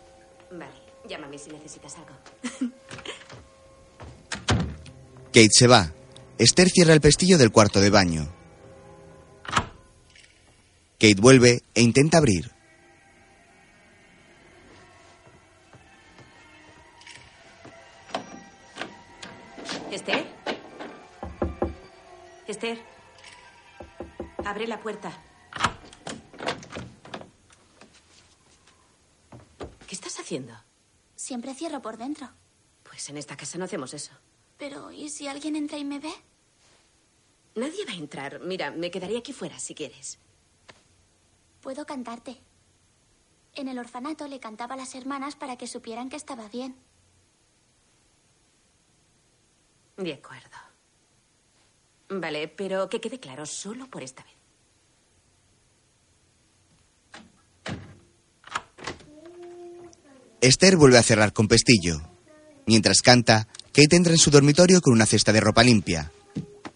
[0.52, 0.72] Vale,
[1.08, 2.10] llámame si necesitas algo.
[5.28, 5.94] Kate se va.
[6.38, 8.28] Esther cierra el pestillo del cuarto de baño.
[11.00, 12.52] Kate vuelve e intenta abrir.
[19.92, 20.26] ¿Esther?
[22.48, 22.80] Esther.
[24.44, 25.12] Abre la puerta.
[29.88, 30.54] ¿Qué estás haciendo?
[31.16, 32.30] Siempre cierro por dentro.
[32.84, 34.12] Pues en esta casa no hacemos eso.
[34.58, 36.14] Pero, ¿y si alguien entra y me ve?
[37.56, 38.40] Nadie va a entrar.
[38.42, 40.20] Mira, me quedaría aquí fuera si quieres.
[41.62, 42.38] Puedo cantarte.
[43.56, 46.76] En el orfanato le cantaba a las hermanas para que supieran que estaba bien.
[49.98, 50.58] De acuerdo.
[52.10, 54.39] Vale, pero que quede claro, solo por esta vez.
[60.42, 62.02] Esther vuelve a cerrar con pestillo.
[62.66, 66.12] Mientras canta, Kate entra en su dormitorio con una cesta de ropa limpia.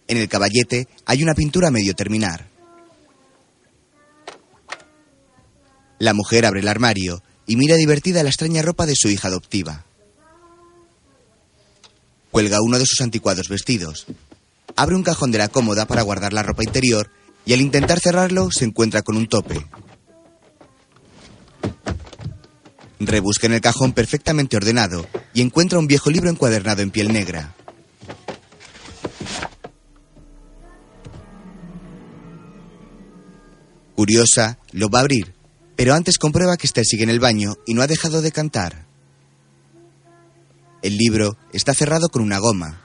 [0.06, 2.46] En el caballete hay una pintura a medio terminar.
[5.98, 9.86] La mujer abre el armario y mira divertida la extraña ropa de su hija adoptiva.
[12.30, 14.06] Cuelga uno de sus anticuados vestidos.
[14.76, 17.10] Abre un cajón de la cómoda para guardar la ropa interior
[17.46, 19.64] y al intentar cerrarlo se encuentra con un tope.
[23.00, 27.54] Rebusca en el cajón perfectamente ordenado y encuentra un viejo libro encuadernado en piel negra.
[33.96, 35.34] Curiosa, lo va a abrir,
[35.76, 38.86] pero antes comprueba que Esther sigue en el baño y no ha dejado de cantar.
[40.82, 42.80] El libro está cerrado con una goma.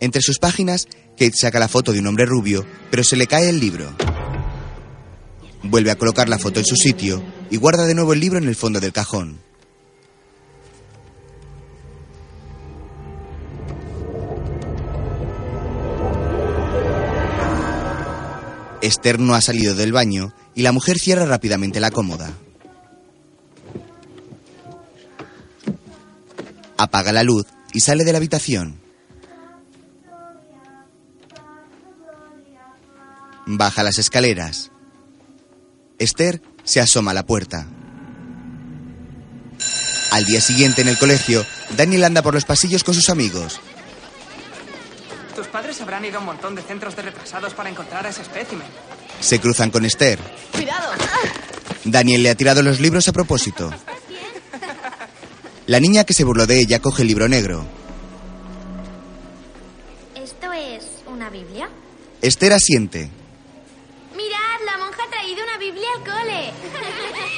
[0.00, 3.48] Entre sus páginas, Kate saca la foto de un hombre rubio, pero se le cae
[3.48, 3.94] el libro.
[5.62, 8.48] Vuelve a colocar la foto en su sitio y guarda de nuevo el libro en
[8.48, 9.38] el fondo del cajón.
[18.80, 22.32] Esther no ha salido del baño y la mujer cierra rápidamente la cómoda.
[26.78, 28.80] Apaga la luz y sale de la habitación.
[33.44, 34.70] Baja las escaleras.
[35.98, 37.66] Esther se asoma a la puerta.
[40.10, 41.44] Al día siguiente en el colegio,
[41.76, 43.60] Daniel anda por los pasillos con sus amigos.
[45.34, 48.20] Tus padres habrán ido a un montón de centros de retrasados para encontrar a ese
[48.20, 48.66] espécimen.
[49.20, 50.18] Se cruzan con Esther.
[50.52, 50.92] ¡Cuidado!
[51.84, 53.72] Daniel le ha tirado los libros a propósito.
[55.66, 57.64] La niña que se burló de ella coge el libro negro.
[60.14, 61.70] ¿Esto es una Biblia?
[62.20, 63.10] Esther asiente.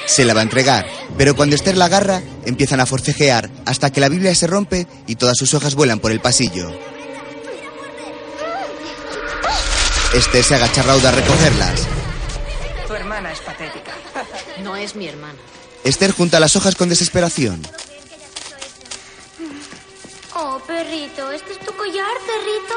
[0.07, 0.87] Se la va a entregar,
[1.17, 5.17] pero cuando Esther la agarra, empiezan a forcejear hasta que la Biblia se rompe y
[5.17, 6.71] todas sus hojas vuelan por el pasillo.
[10.13, 11.87] Esther se agacha rauda a recogerlas.
[12.87, 13.93] Tu hermana es patética.
[14.63, 15.39] No es mi hermana.
[15.83, 17.63] Esther junta las hojas con desesperación.
[20.37, 22.75] Oh, perrito, ¿este es tu collar, perrito?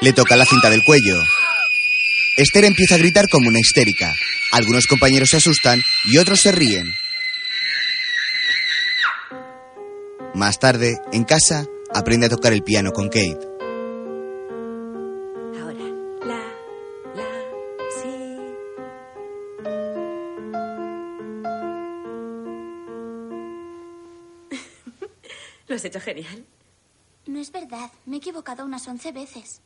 [0.00, 1.22] Le toca la cinta del cuello.
[2.38, 4.14] Esther empieza a gritar como una histérica.
[4.52, 6.86] Algunos compañeros se asustan y otros se ríen.
[10.34, 13.40] Más tarde, en casa, aprende a tocar el piano con Kate.
[15.60, 15.82] Ahora,
[16.24, 16.54] la,
[17.16, 17.28] la,
[18.00, 18.14] sí.
[25.66, 26.44] Lo has hecho genial.
[27.26, 29.60] No es verdad, me he equivocado unas once veces.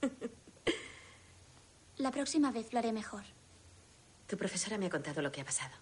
[2.00, 3.22] La próxima vez lo haré mejor.
[4.26, 5.74] Tu profesora me ha contado lo que ha pasado.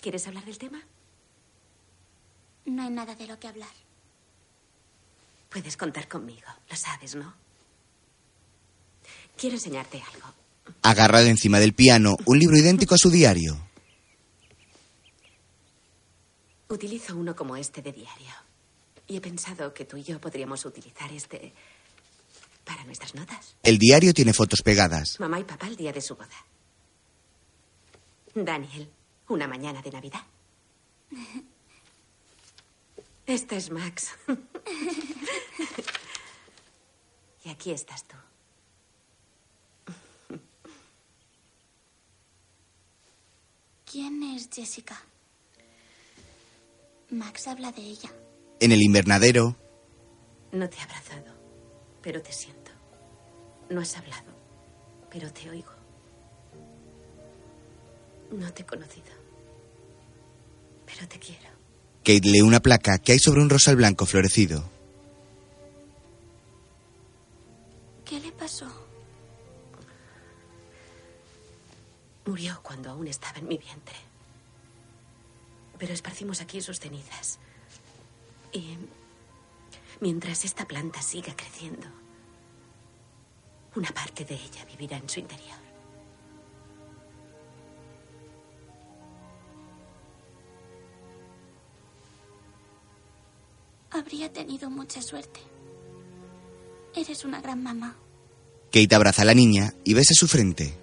[0.00, 0.82] ¿Quieres hablar del tema?
[2.64, 3.74] No hay nada de lo que hablar.
[5.50, 7.34] Puedes contar conmigo, lo sabes, ¿no?
[9.36, 10.32] Quiero enseñarte algo.
[10.80, 13.58] Agarrado encima del piano, un libro idéntico a su diario.
[16.68, 18.32] Utilizo uno como este de diario.
[19.06, 21.52] Y he pensado que tú y yo podríamos utilizar este
[22.64, 23.56] para nuestras notas.
[23.62, 25.18] El diario tiene fotos pegadas.
[25.20, 26.28] Mamá y papá el día de su boda.
[28.34, 28.90] Daniel,
[29.28, 30.22] una mañana de Navidad.
[33.26, 34.08] Esta es Max.
[37.44, 38.16] y aquí estás tú.
[43.90, 45.00] ¿Quién es Jessica?
[47.10, 48.10] Max habla de ella.
[48.60, 49.56] En el invernadero,
[50.52, 51.33] No te he abrazado,
[52.04, 52.70] pero te siento.
[53.70, 54.30] No has hablado,
[55.10, 55.72] pero te oigo.
[58.30, 59.10] No te he conocido,
[60.84, 61.48] pero te quiero.
[62.00, 64.62] Kate lee una placa que hay sobre un rosal blanco florecido.
[68.04, 68.66] ¿Qué le pasó?
[72.26, 73.96] Murió cuando aún estaba en mi vientre.
[75.78, 77.38] Pero esparcimos aquí sus cenizas.
[78.52, 78.76] Y
[80.00, 81.86] mientras esta planta siga creciendo,
[83.76, 85.58] una parte de ella vivirá en su interior.
[93.90, 95.40] Habría tenido mucha suerte.
[96.94, 97.96] Eres una gran mamá.
[98.72, 100.74] Kate abraza a la niña y besa su frente.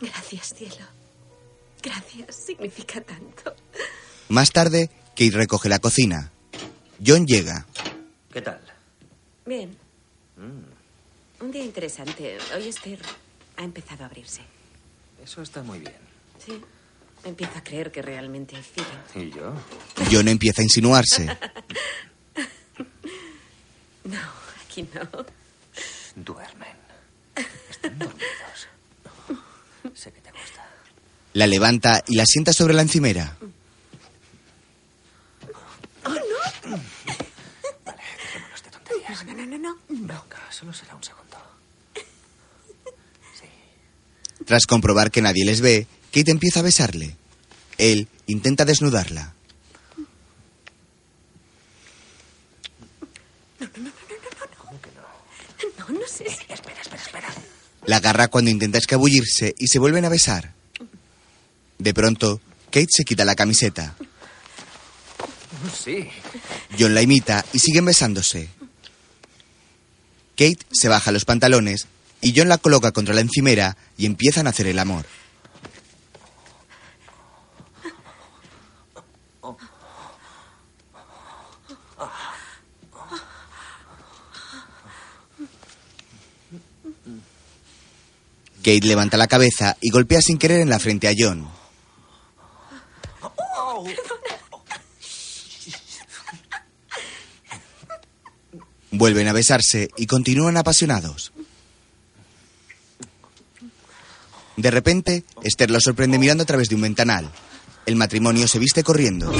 [0.00, 0.86] Gracias, cielo.
[1.82, 3.54] Gracias, significa tanto.
[4.28, 6.30] Más tarde, Kate recoge la cocina.
[7.04, 7.66] John llega.
[8.32, 8.60] ¿Qué tal?
[9.44, 9.76] Bien.
[11.40, 12.38] Un día interesante.
[12.54, 13.00] Hoy Esther
[13.56, 14.42] ha empezado a abrirse.
[15.20, 15.96] Eso está muy bien.
[16.38, 16.62] Sí.
[17.24, 19.28] Empiezo a creer que realmente hay feeling.
[19.28, 19.52] ¿Y yo?
[20.12, 21.26] John empieza a insinuarse.
[24.04, 24.16] No,
[24.64, 25.26] aquí no.
[26.16, 26.76] Duermen.
[27.68, 28.68] Están dormidos.
[29.94, 30.64] Sé que te gusta.
[31.34, 33.36] La levanta y la sienta sobre la encimera.
[36.04, 36.80] ¡Oh, no!
[37.84, 38.02] Vale,
[39.08, 39.78] No, no, no, no.
[39.88, 41.36] No, solo será un segundo.
[44.44, 47.16] Tras comprobar que nadie les ve, Kate empieza a besarle.
[47.76, 49.34] Él intenta desnudarla.
[55.78, 56.24] No, no sé.
[56.28, 57.28] si- Espera, espera, espera.
[57.86, 60.52] La agarra cuando intenta escabullirse y se vuelven a besar.
[61.78, 63.94] De pronto, Kate se quita la camiseta.
[65.76, 66.08] Sí.
[66.78, 68.48] John la imita y siguen besándose.
[70.38, 71.88] Kate se baja los pantalones
[72.20, 75.04] y John la coloca contra la encimera y empiezan a hacer el amor.
[88.58, 91.48] Kate levanta la cabeza y golpea sin querer en la frente a John.
[98.90, 101.32] Vuelven a besarse y continúan apasionados.
[104.56, 107.30] De repente, Esther lo sorprende mirando a través de un ventanal.
[107.86, 109.32] El matrimonio se viste corriendo.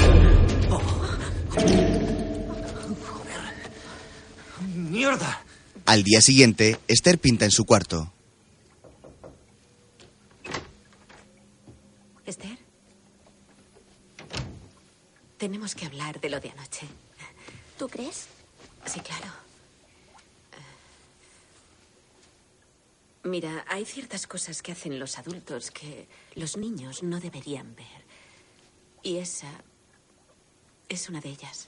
[4.75, 5.43] ¡Mierda!
[5.85, 8.13] Al día siguiente, Esther pinta en su cuarto.
[12.25, 12.57] Esther.
[15.37, 16.87] Tenemos que hablar de lo de anoche.
[17.77, 18.27] ¿Tú crees?
[18.85, 19.38] Sí, claro.
[23.23, 28.05] Mira, hay ciertas cosas que hacen los adultos que los niños no deberían ver.
[29.03, 29.49] Y esa
[30.87, 31.67] es una de ellas.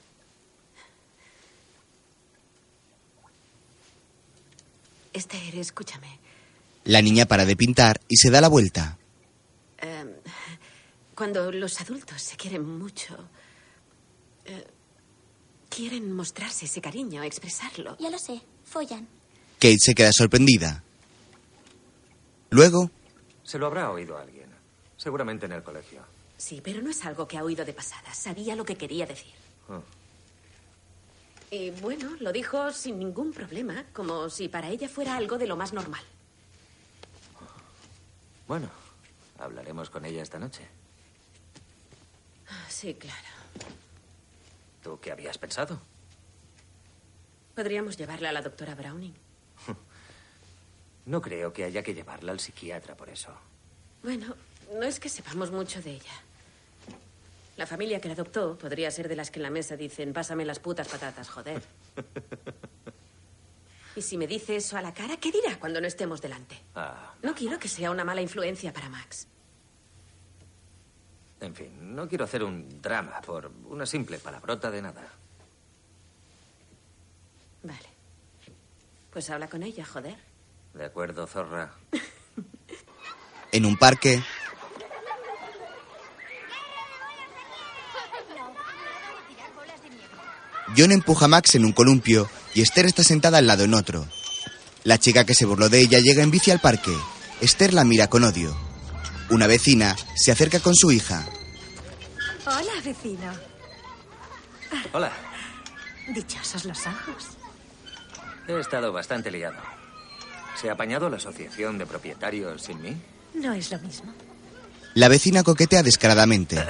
[5.14, 6.20] Esther, escúchame.
[6.86, 8.98] La niña para de pintar y se da la vuelta.
[9.82, 10.22] Eh,
[11.14, 13.18] cuando los adultos se quieren mucho,
[14.46, 14.68] eh,
[15.70, 17.98] quieren mostrarse ese cariño, expresarlo.
[18.00, 18.42] Ya lo sé.
[18.64, 19.08] Follan.
[19.60, 20.84] Kate se queda sorprendida.
[22.52, 22.90] Luego,
[23.44, 24.50] Se lo habrá oído alguien.
[24.98, 26.04] Seguramente en el colegio.
[26.38, 28.14] Sí, pero no es algo que ha oído de pasada.
[28.14, 29.34] Sabía lo que quería decir.
[29.70, 29.80] Ah.
[31.50, 35.56] Y bueno, lo dijo sin ningún problema, como si para ella fuera algo de lo
[35.58, 36.04] más normal.
[38.48, 38.70] Bueno,
[39.40, 40.68] hablaremos con ella esta noche.
[42.50, 43.28] Ah, Sí, claro.
[44.84, 45.80] ¿Tú qué habías pensado?
[47.56, 49.14] Podríamos llevarla a la doctora Browning.
[51.06, 53.34] No creo que haya que llevarla al psiquiatra por eso.
[54.04, 54.36] Bueno,
[54.74, 56.14] no es que sepamos mucho de ella.
[57.58, 60.46] La familia que la adoptó podría ser de las que en la mesa dicen, pásame
[60.46, 61.62] las putas patatas, joder.
[63.94, 66.58] Y si me dice eso a la cara, ¿qué dirá cuando no estemos delante?
[66.76, 69.28] Ah, No quiero que sea una mala influencia para Max.
[71.42, 75.06] en fin, no quiero hacer un drama por una simple palabrota de nada.
[77.64, 77.90] Vale.
[79.12, 80.16] Pues habla con ella, joder.
[80.74, 81.74] ¿De acuerdo, zorra?
[83.52, 84.24] en un parque,
[90.78, 94.08] John empuja a Max en un columpio y Esther está sentada al lado en otro.
[94.84, 96.96] La chica que se burló de ella llega en bici al parque.
[97.42, 98.56] Esther la mira con odio.
[99.30, 101.26] Una vecina se acerca con su hija.
[102.46, 103.34] Hola, vecino.
[104.94, 105.12] Hola.
[106.14, 107.38] Dichosos los ojos.
[108.48, 109.81] He estado bastante liado.
[110.56, 112.96] ¿Se ha apañado la asociación de propietarios sin mí?
[113.34, 114.14] No es lo mismo.
[114.94, 116.64] La vecina coquetea descaradamente.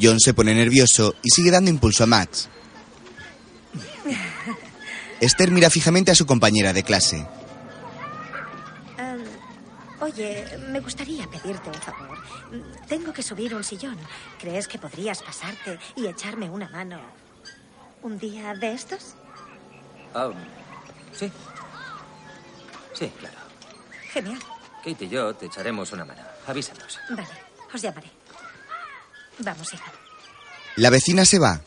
[0.00, 2.48] John se pone nervioso y sigue dando impulso a Max.
[5.20, 7.26] Esther mira fijamente a su compañera de clase.
[10.00, 12.18] Oye, me gustaría pedirte un favor.
[12.88, 13.96] Tengo que subir un sillón.
[14.40, 17.00] ¿Crees que podrías pasarte y echarme una mano
[18.02, 19.14] un día de estos?
[20.12, 20.30] Ah,
[21.14, 21.30] sí.
[22.94, 23.36] Sí, claro.
[24.12, 24.38] Genial.
[24.84, 26.22] Kate y yo te echaremos una mano.
[26.46, 26.98] Avísanos.
[27.10, 27.28] Vale,
[27.72, 28.10] os llamaré.
[29.38, 29.92] Vamos, hija.
[30.76, 31.60] La vecina se va.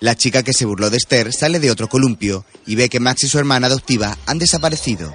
[0.00, 3.24] La chica que se burló de Esther sale de otro columpio y ve que Max
[3.24, 5.12] y su hermana adoptiva han desaparecido.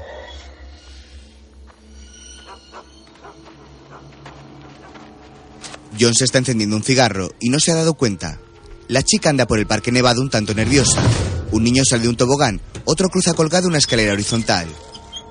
[5.99, 8.39] John se está encendiendo un cigarro y no se ha dado cuenta.
[8.87, 11.01] La chica anda por el parque nevado un tanto nerviosa.
[11.51, 14.67] Un niño sale de un tobogán, otro cruza colgado una escalera horizontal.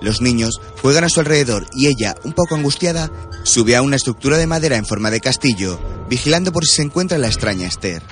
[0.04, 3.10] Los niños juegan a su alrededor y ella, un poco angustiada,
[3.42, 5.80] sube a una estructura de madera en forma de castillo,
[6.10, 8.02] vigilando por si se encuentra la extraña Esther.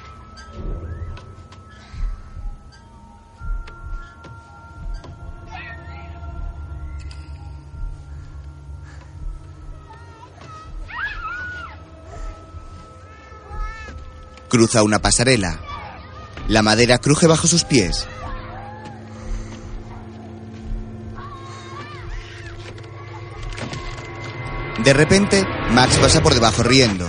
[14.48, 15.60] Cruza una pasarela.
[16.48, 18.06] La madera cruje bajo sus pies.
[24.84, 27.06] De repente, Max pasa por debajo riendo.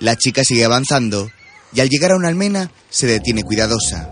[0.00, 1.30] La chica sigue avanzando
[1.74, 4.08] y al llegar a una almena se detiene cuidadosa.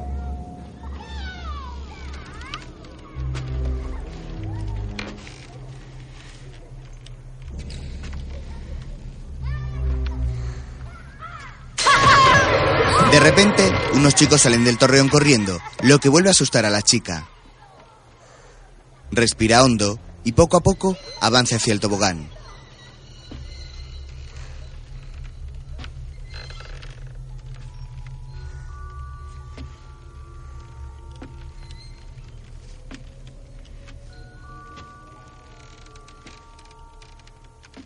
[13.10, 16.82] De repente, unos chicos salen del torreón corriendo, lo que vuelve a asustar a la
[16.82, 17.26] chica.
[19.10, 22.28] Respira hondo y poco a poco avanza hacia el tobogán.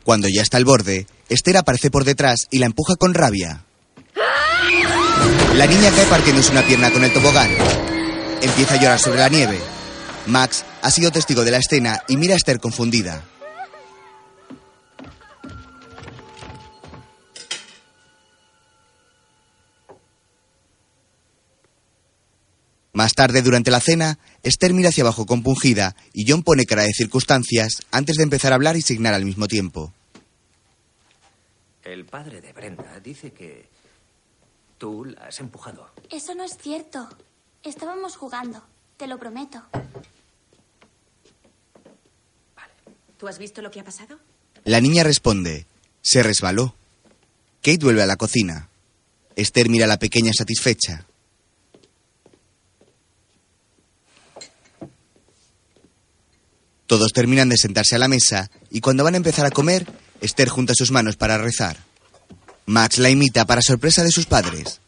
[0.04, 3.64] Cuando ya está al borde, Esther aparece por detrás y la empuja con rabia.
[5.56, 7.48] La niña cae partiéndose una pierna con el tobogán.
[8.42, 9.58] Empieza a llorar sobre la nieve.
[10.26, 13.22] Max ha sido testigo de la escena y mira a Esther confundida.
[22.94, 26.92] Más tarde, durante la cena, Esther mira hacia abajo compungida y John pone cara de
[26.92, 29.92] circunstancias antes de empezar a hablar y signar al mismo tiempo.
[31.82, 33.68] El padre de Brenda dice que
[34.78, 35.90] tú la has empujado.
[36.08, 37.08] Eso no es cierto.
[37.64, 38.62] Estábamos jugando,
[38.96, 39.62] te lo prometo.
[43.24, 44.18] ¿Tú has visto lo que ha pasado?
[44.64, 45.64] La niña responde.
[46.02, 46.74] Se resbaló.
[47.62, 48.68] Kate vuelve a la cocina.
[49.34, 51.06] Esther mira a la pequeña satisfecha.
[56.86, 59.86] Todos terminan de sentarse a la mesa y cuando van a empezar a comer,
[60.20, 61.78] Esther junta sus manos para rezar.
[62.66, 64.82] Max la imita para sorpresa de sus padres.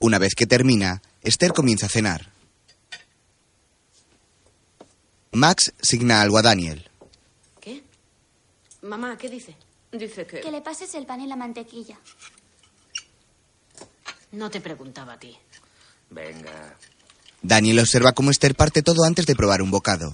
[0.00, 2.39] Una vez que termina, Esther comienza a cenar.
[5.32, 6.90] Max signa algo a Daniel.
[7.60, 7.84] ¿Qué?
[8.82, 9.56] Mamá, ¿qué dice?
[9.92, 10.40] Dice que...
[10.40, 11.98] Que le pases el pan y la mantequilla.
[14.32, 15.36] No te preguntaba a ti.
[16.10, 16.76] Venga.
[17.42, 20.12] Daniel observa cómo Esther parte todo antes de probar un bocado.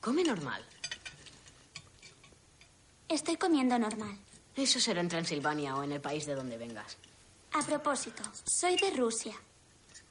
[0.00, 0.64] Come normal.
[3.08, 4.18] Estoy comiendo normal.
[4.54, 6.96] Eso será en Transilvania o en el país de donde vengas.
[7.52, 9.34] A propósito, soy de Rusia.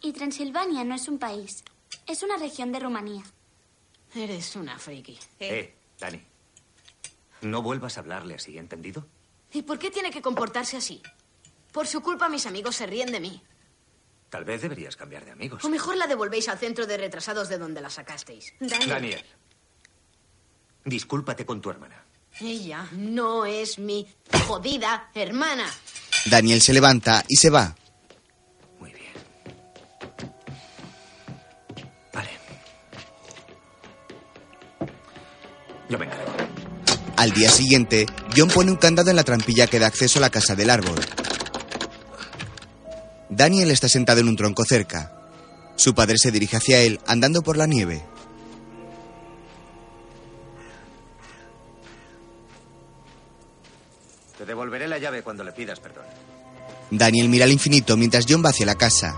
[0.01, 1.63] Y Transilvania no es un país.
[2.05, 3.23] Es una región de Rumanía.
[4.15, 5.17] Eres una friki.
[5.39, 6.21] Eh, Dani.
[7.41, 9.05] No vuelvas a hablarle así, ¿entendido?
[9.53, 11.01] ¿Y por qué tiene que comportarse así?
[11.71, 13.41] Por su culpa mis amigos se ríen de mí.
[14.29, 15.63] Tal vez deberías cambiar de amigos.
[15.63, 18.53] O mejor la devolvéis al centro de retrasados de donde la sacasteis.
[18.59, 18.89] Daniel.
[18.89, 19.25] Daniel.
[20.83, 22.03] Discúlpate con tu hermana.
[22.39, 24.07] Ella no es mi
[24.47, 25.69] jodida hermana.
[26.30, 27.75] Daniel se levanta y se va.
[35.89, 36.34] Yo me encargo.
[37.15, 38.05] Al día siguiente,
[38.36, 40.99] John pone un candado en la trampilla que da acceso a la casa del árbol.
[43.30, 45.13] Daniel está sentado en un tronco cerca.
[45.75, 48.03] Su padre se dirige hacia él andando por la nieve.
[54.47, 56.05] Devolveré la llave cuando le pidas perdón.
[56.89, 59.15] Daniel mira al infinito mientras John va hacia la casa.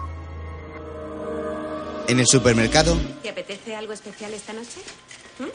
[2.08, 4.82] En el supermercado, ¿Te apetece algo especial esta noche?
[5.38, 5.46] ¿Mm?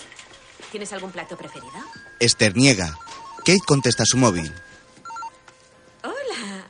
[0.70, 1.72] ¿Tienes algún plato preferido?
[2.20, 2.96] Esther niega.
[3.38, 4.52] Kate contesta a su móvil.
[6.02, 6.66] Hola.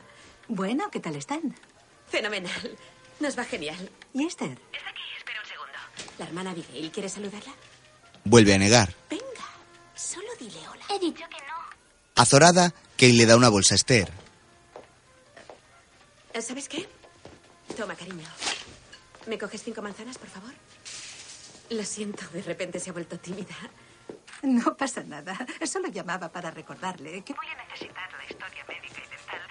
[0.47, 1.55] Bueno, ¿qué tal están?
[2.09, 2.77] Fenomenal.
[3.19, 3.89] Nos va genial.
[4.13, 4.51] ¿Y Esther?
[4.73, 6.11] Está aquí, espera un segundo.
[6.17, 7.53] La hermana Abigail, ¿quieres saludarla?
[8.23, 8.93] Vuelve a negar.
[9.95, 10.83] Solo dile hola.
[10.89, 11.53] He dicho que no.
[12.15, 14.09] Azorada, Kate le da una bolsa a Esther.
[16.33, 16.87] Eh, ¿Sabes qué?
[17.75, 18.27] Toma, cariño.
[19.27, 20.53] ¿Me coges cinco manzanas, por favor?
[21.69, 23.55] Lo siento, de repente se ha vuelto tímida.
[24.43, 25.35] No pasa nada.
[25.65, 29.41] Solo llamaba para recordarle que voy a necesitar la historia médica y dental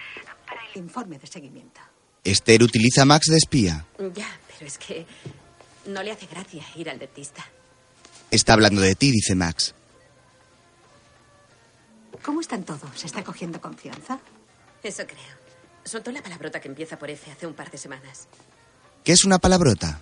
[0.47, 1.81] para el Informe de seguimiento.
[2.23, 3.85] Esther utiliza a Max de espía.
[4.13, 5.05] Ya, pero es que
[5.87, 7.45] no le hace gracia ir al dentista.
[8.31, 9.75] Está hablando de ti, dice Max.
[12.25, 12.89] ¿Cómo están todos?
[12.95, 14.19] ¿Se está cogiendo confianza?
[14.81, 15.37] Eso creo.
[15.83, 18.27] Soltó la palabrota que empieza por F hace un par de semanas.
[19.03, 20.01] ¿Qué es una palabrota?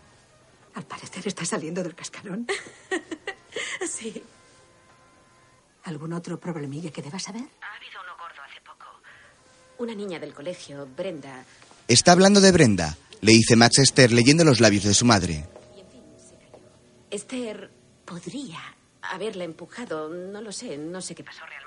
[0.74, 2.48] Al parecer está saliendo del cascarón.
[3.90, 4.24] sí.
[5.84, 7.42] ¿Algún otro problemilla que deba saber?
[7.42, 8.86] Ha habido uno gordo hace poco.
[9.80, 11.44] Una niña del colegio, Brenda.
[11.90, 15.46] Está hablando de Brenda, le dice Max a Esther leyendo los labios de su madre.
[17.12, 17.70] Esther
[18.06, 18.60] podría
[19.02, 20.08] haberla empujado.
[20.08, 21.63] No lo sé, no sé qué pasó realmente,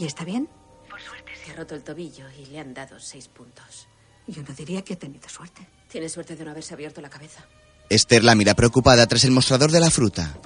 [0.00, 0.48] ¿Y está bien?
[0.88, 3.86] Por suerte se ha roto el tobillo y le han dado seis puntos.
[4.26, 5.68] Yo no diría que ha tenido suerte.
[5.90, 7.44] Tiene suerte de no haberse abierto la cabeza.
[7.90, 10.38] Esther la mira preocupada tras el mostrador de la fruta.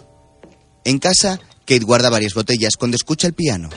[0.85, 3.71] En casa, Kate guarda varias botellas cuando escucha el piano.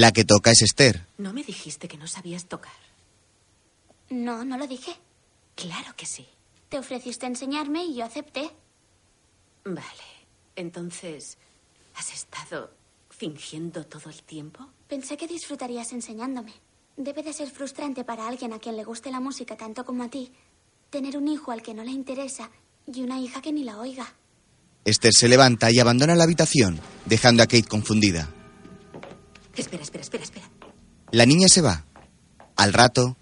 [0.00, 1.06] La que toca es Esther.
[1.18, 2.72] ¿No me dijiste que no sabías tocar?
[4.08, 4.92] No, no lo dije.
[5.54, 6.26] Claro que sí.
[6.70, 8.50] Te ofreciste enseñarme y yo acepté.
[9.62, 10.06] Vale.
[10.56, 11.36] Entonces,
[11.96, 12.70] ¿has estado
[13.10, 14.70] fingiendo todo el tiempo?
[14.88, 16.54] Pensé que disfrutarías enseñándome.
[16.96, 20.08] Debe de ser frustrante para alguien a quien le guste la música tanto como a
[20.08, 20.32] ti
[20.88, 22.50] tener un hijo al que no le interesa
[22.86, 24.14] y una hija que ni la oiga.
[24.86, 28.34] Esther se levanta y abandona la habitación, dejando a Kate confundida.
[29.54, 30.48] Espera, espera, espera, espera.
[31.12, 31.84] La niña se va.
[32.56, 33.16] Al rato,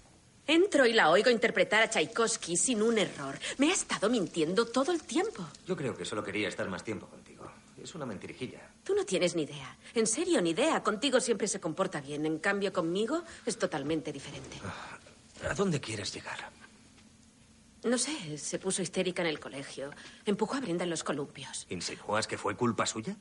[0.49, 3.37] Entro y la oigo interpretar a Tchaikovsky sin un error.
[3.59, 5.45] Me ha estado mintiendo todo el tiempo.
[5.67, 7.45] Yo creo que solo quería estar más tiempo contigo.
[7.79, 8.59] Es una mentirijilla.
[8.83, 9.77] Tú no tienes ni idea.
[9.93, 10.81] En serio, ni idea.
[10.81, 12.25] Contigo siempre se comporta bien.
[12.25, 14.57] En cambio, conmigo es totalmente diferente.
[15.47, 16.39] ¿A dónde quieres llegar?
[17.83, 19.91] No sé, se puso histérica en el colegio.
[20.25, 21.67] Empujó a Brenda en los columpios.
[21.69, 23.15] ¿Insinúas que fue culpa suya?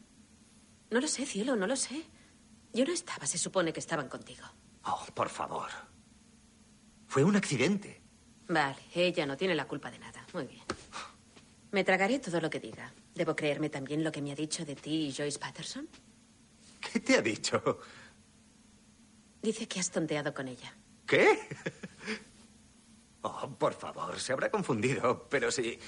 [0.91, 2.07] No lo sé, cielo, no lo sé.
[2.73, 4.45] Yo no estaba, se supone que estaban contigo.
[4.85, 5.69] Oh, por favor.
[7.07, 8.03] Fue un accidente.
[8.49, 10.27] Vale, ella no tiene la culpa de nada.
[10.33, 10.63] Muy bien.
[11.73, 12.93] Me tragaré todo lo que diga.
[13.15, 15.89] ¿Debo creerme también lo que me ha dicho de ti y Joyce Patterson?
[16.81, 17.81] ¿Qué te ha dicho?
[19.43, 20.75] Dice que has tonteado con ella.
[21.07, 21.39] ¿Qué?
[23.23, 25.79] Oh, por favor, se habrá confundido, pero sí.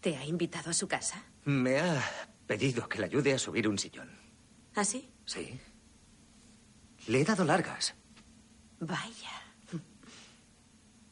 [0.00, 1.22] ¿Te ha invitado a su casa?
[1.44, 2.02] Me ha
[2.46, 4.10] pedido que le ayude a subir un sillón.
[4.74, 5.12] ¿Ah, sí?
[5.26, 5.60] Sí.
[7.06, 7.94] Le he dado largas.
[8.80, 9.30] Vaya.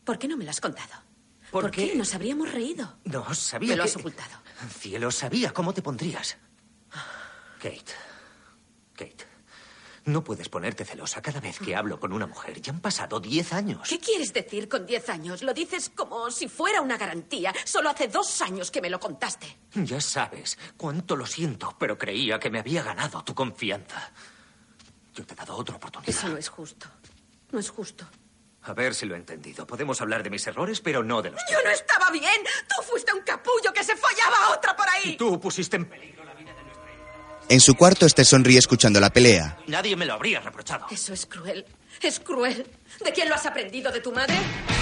[0.05, 0.95] ¿Por qué no me lo has contado?
[1.51, 1.95] ¿Por ¿Por qué?
[1.97, 2.97] Nos habríamos reído.
[3.05, 3.91] No, sabía Me lo que...
[3.91, 4.38] has ocultado.
[4.78, 6.36] Cielo, sabía cómo te pondrías.
[7.59, 7.93] Kate.
[8.95, 9.26] Kate.
[10.07, 12.61] No puedes ponerte celosa cada vez que hablo con una mujer.
[12.62, 13.88] Ya han pasado diez años.
[13.88, 15.43] ¿Qué quieres decir con diez años?
[15.43, 17.53] Lo dices como si fuera una garantía.
[17.64, 19.59] Solo hace dos años que me lo contaste.
[19.74, 24.11] Ya sabes cuánto lo siento, pero creía que me había ganado tu confianza.
[25.21, 26.09] Yo te he dado otra oportunidad.
[26.09, 26.87] Eso no es justo.
[27.53, 28.07] No es justo.
[28.62, 29.66] A ver si lo he entendido.
[29.66, 32.41] Podemos hablar de mis errores, pero no de los Yo no estaba bien.
[32.66, 35.18] Tú fuiste un capullo que se follaba a otra por ahí.
[35.18, 36.23] Tú pusiste en peligro.
[37.51, 39.59] en su cuarto Esther sonríe escuchando la pelea.
[39.66, 40.87] Nadie me lo habría reprochado.
[40.91, 41.66] Eso es cruel.
[42.01, 42.66] Es cruel.
[43.05, 43.93] ¿De quién lo has aprendido?
[43.93, 44.39] ¿De tu madre?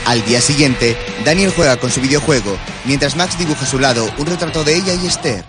[0.06, 4.26] Al día siguiente, Daniel juega con su videojuego, mientras Max dibuja a su lado un
[4.26, 5.44] retrato de ella y Esther.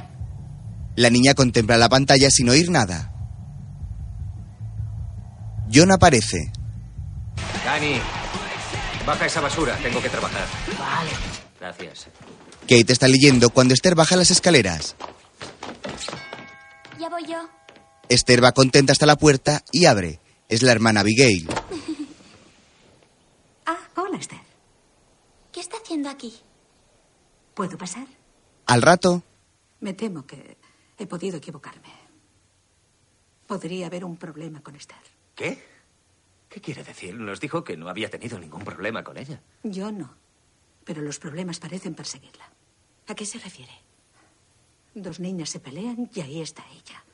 [0.95, 3.08] La niña contempla la pantalla sin oír nada.
[5.71, 6.51] John aparece.
[7.63, 7.99] Dani,
[9.05, 9.77] baja esa basura.
[9.77, 10.45] Tengo que trabajar.
[10.77, 11.11] Vale.
[11.59, 12.07] Gracias.
[12.61, 14.95] Kate está leyendo cuando Esther baja las escaleras.
[16.99, 17.49] Ya voy yo.
[18.09, 20.19] Esther va contenta hasta la puerta y abre.
[20.47, 21.47] Es la hermana Abigail.
[23.65, 24.39] Ah, hola, Esther.
[25.51, 26.33] ¿Qué está haciendo aquí?
[27.53, 28.07] ¿Puedo pasar?
[28.65, 29.21] Al rato,
[29.79, 30.57] Me temo que
[30.97, 31.89] he podido equivocarme.
[33.45, 34.97] Podría haber un problema con Esther.
[35.39, 35.57] ¿Qué?
[36.49, 37.15] ¿Qué quiere decir?
[37.15, 39.41] Nos dijo que no había tenido ningún problema con ella.
[39.63, 40.13] Yo no.
[40.83, 42.51] Pero los problemas parecen perseguirla.
[43.07, 43.71] ¿A qué se refiere?
[44.93, 47.05] Dos niñas se pelean y ahí está ella.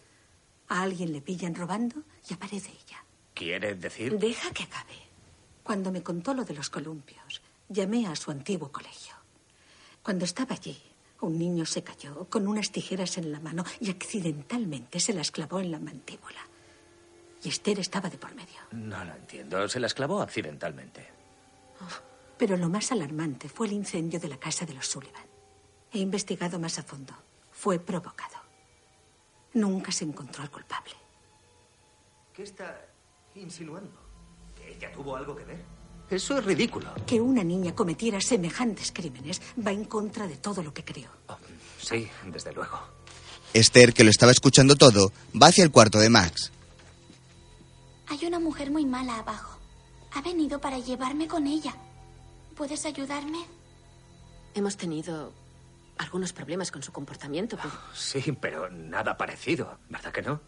[0.70, 3.06] A alguien le pillan robando y aparece ella.
[3.36, 4.18] ¿Quiere decir?
[4.18, 4.98] Deja que acabe.
[5.62, 9.14] Cuando me contó lo de los columpios, llamé a su antiguo colegio.
[10.02, 10.82] Cuando estaba allí,
[11.22, 15.60] un niño se cayó con unas tijeras en la mano y accidentalmente se las clavó
[15.60, 16.55] en la mandíbula.
[17.46, 18.60] Y Esther estaba de por medio.
[18.72, 19.70] No lo entiendo.
[19.70, 21.08] Se las clavó accidentalmente.
[22.40, 25.24] Pero lo más alarmante fue el incendio de la casa de los Sullivan.
[25.94, 27.14] He investigado más a fondo.
[27.52, 28.36] Fue provocado.
[29.54, 30.94] Nunca se encontró al culpable.
[32.34, 32.84] ¿Qué está
[33.36, 33.96] insinuando?
[34.56, 35.64] ¿Que ella tuvo algo que ver?
[36.10, 36.94] Eso es ridículo.
[37.06, 41.12] Que una niña cometiera semejantes crímenes va en contra de todo lo que creo.
[41.80, 42.80] Sí, desde luego.
[43.54, 46.52] Esther, que lo estaba escuchando todo, va hacia el cuarto de Max.
[48.08, 49.60] Hay una mujer muy mala abajo.
[50.14, 51.76] Ha venido para llevarme con ella.
[52.56, 53.40] ¿Puedes ayudarme?
[54.54, 55.34] Hemos tenido
[55.98, 57.74] algunos problemas con su comportamiento, pero...
[57.94, 60.40] Sí, pero nada parecido, ¿verdad que no?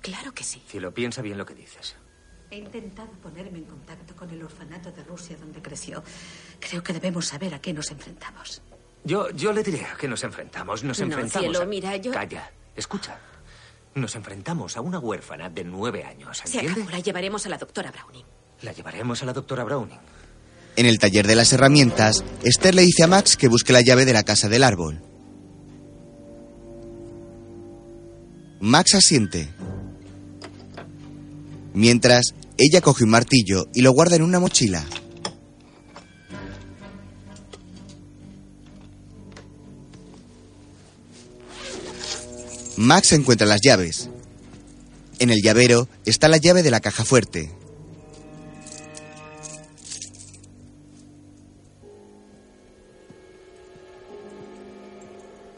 [0.00, 0.62] Claro que sí.
[0.66, 1.96] Cielo, piensa bien lo que dices.
[2.50, 6.02] He intentado ponerme en contacto con el orfanato de Rusia donde creció.
[6.60, 8.60] Creo que debemos saber a qué nos enfrentamos.
[9.04, 10.82] Yo, yo le diré a qué nos enfrentamos.
[10.84, 11.44] Nos No, enfrentamos.
[11.48, 13.18] cielo, a- mira, yo- Calla, escucha.
[13.94, 16.80] Nos enfrentamos a una huérfana de nueve años, Se ¿entiende?
[16.82, 18.24] acabó, la llevaremos a la doctora Browning.
[18.62, 19.98] La llevaremos a la doctora Browning.
[20.76, 24.06] En el taller de las herramientas, Esther le dice a Max que busque la llave
[24.06, 25.02] de la casa del árbol.
[28.60, 29.48] Max asiente.
[31.74, 34.84] Mientras, ella coge un martillo y lo guarda en una mochila.
[42.76, 44.08] Max encuentra las llaves.
[45.18, 47.50] En el llavero está la llave de la caja fuerte.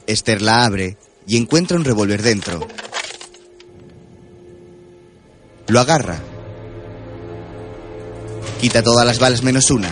[0.07, 2.67] Esther la abre y encuentra un revólver dentro.
[5.67, 6.21] Lo agarra.
[8.61, 9.91] Quita todas las balas menos una.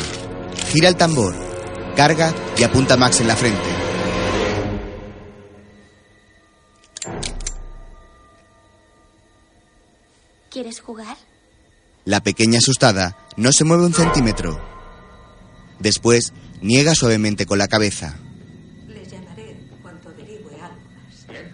[0.71, 1.35] Gira el tambor.
[1.97, 3.82] Carga y apunta a Max en la frente.
[10.53, 11.17] ¿Quieres jugar?
[12.05, 14.61] La pequeña asustada no se mueve un centímetro.
[15.79, 18.19] Después niega suavemente con la cabeza.
[18.87, 21.49] Les llamaré cuanto averigüe algo más.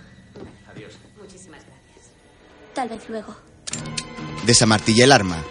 [0.75, 0.95] Adiós.
[1.17, 2.11] Muchísimas gracias.
[2.75, 3.37] Tal vez luego.
[4.47, 5.45] Desamartilla el arma.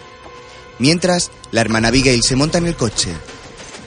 [0.78, 3.14] Mientras, la hermana Abigail se monta en el coche.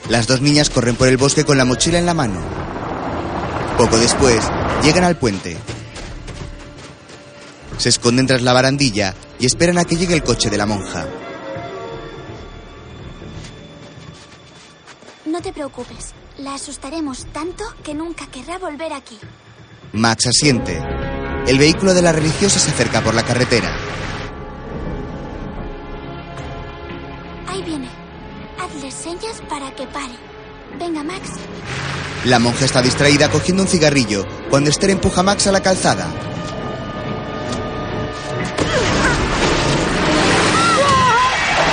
[0.08, 2.40] Las dos niñas corren por el bosque con la mochila en la mano.
[3.76, 4.40] Poco después,
[4.82, 5.58] llegan al puente.
[7.76, 11.06] Se esconden tras la barandilla y esperan a que llegue el coche de la monja.
[15.24, 16.14] No te preocupes.
[16.38, 19.18] La asustaremos tanto que nunca querrá volver aquí.
[19.92, 20.80] Max asiente.
[21.46, 23.74] El vehículo de la religiosa se acerca por la carretera.
[27.48, 27.88] Ahí viene.
[28.58, 30.14] Hazle señas para que pare.
[30.78, 31.30] Venga, Max.
[32.24, 36.06] La monja está distraída cogiendo un cigarrillo cuando Esther empuja a Max a la calzada.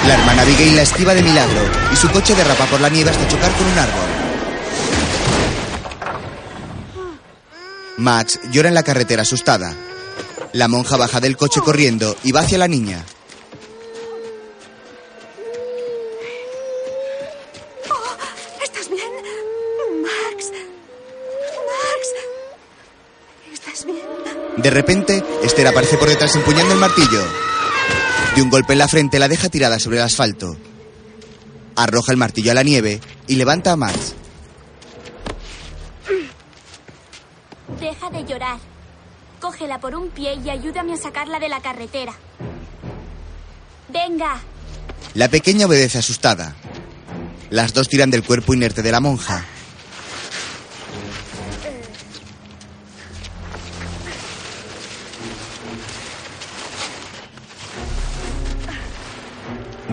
[0.07, 3.27] La hermana Abigail la esquiva de milagro y su coche derrapa por la nieve hasta
[3.27, 4.05] chocar con un árbol.
[7.97, 9.75] Max llora en la carretera asustada.
[10.53, 13.03] La monja baja del coche corriendo y va hacia la niña.
[17.89, 19.11] Oh, ¿Estás bien?
[20.03, 20.51] Max.
[21.67, 22.07] Max.
[23.51, 24.05] ¿Estás bien?
[24.55, 27.46] De repente, Esther aparece por detrás empuñando el martillo.
[28.37, 30.55] De un golpe en la frente la deja tirada sobre el asfalto.
[31.75, 34.13] Arroja el martillo a la nieve y levanta a Max.
[37.79, 38.59] Deja de llorar.
[39.41, 42.13] Cógela por un pie y ayúdame a sacarla de la carretera.
[43.89, 44.39] Venga.
[45.15, 46.55] La pequeña obedece asustada.
[47.49, 49.45] Las dos tiran del cuerpo inerte de la monja.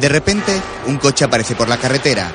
[0.04, 0.52] De repente,
[0.86, 2.30] un coche aparece por la carretera.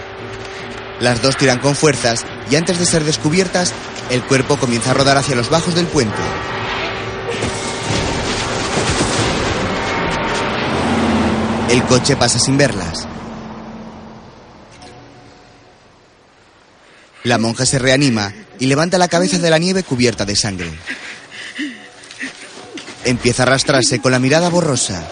[1.00, 3.74] Las dos tiran con fuerzas y antes de ser descubiertas,
[4.10, 6.18] el cuerpo comienza a rodar hacia los bajos del puente.
[11.70, 13.08] El coche pasa sin verlas.
[17.24, 20.72] La monja se reanima y levanta la cabeza de la nieve cubierta de sangre.
[23.06, 25.08] Empieza a arrastrarse con la mirada borrosa.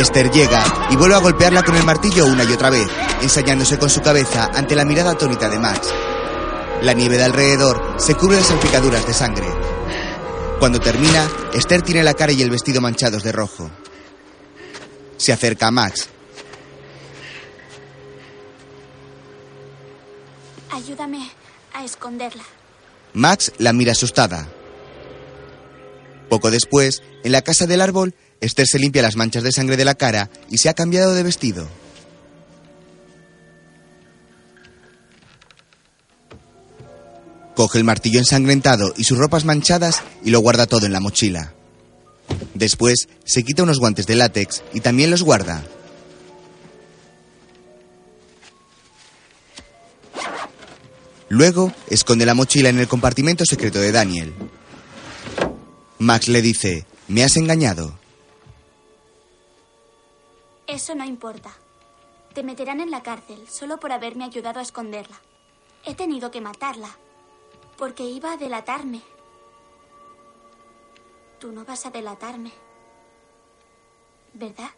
[0.00, 2.86] Esther llega y vuelve a golpearla con el martillo una y otra vez,
[3.22, 5.88] ensayándose con su cabeza ante la mirada atónita de Max.
[6.82, 9.46] La nieve de alrededor se cubre de salpicaduras de sangre.
[10.58, 13.70] Cuando termina, Esther tiene la cara y el vestido manchados de rojo.
[15.16, 16.08] Se acerca a Max.
[20.70, 21.30] Ayúdame
[21.74, 22.44] a esconderla.
[23.12, 24.48] Max la mira asustada.
[26.30, 29.84] Poco después, en la casa del árbol, Esther se limpia las manchas de sangre de
[29.84, 31.68] la cara y se ha cambiado de vestido.
[37.54, 41.52] Coge el martillo ensangrentado y sus ropas manchadas y lo guarda todo en la mochila.
[42.54, 45.62] Después se quita unos guantes de látex y también los guarda.
[51.28, 54.34] Luego esconde la mochila en el compartimento secreto de Daniel.
[55.98, 57.99] Max le dice, me has engañado.
[60.70, 61.50] Eso no importa.
[62.32, 65.20] Te meterán en la cárcel solo por haberme ayudado a esconderla.
[65.84, 66.96] He tenido que matarla.
[67.76, 69.02] Porque iba a delatarme.
[71.40, 72.52] Tú no vas a delatarme.
[74.32, 74.70] ¿Verdad?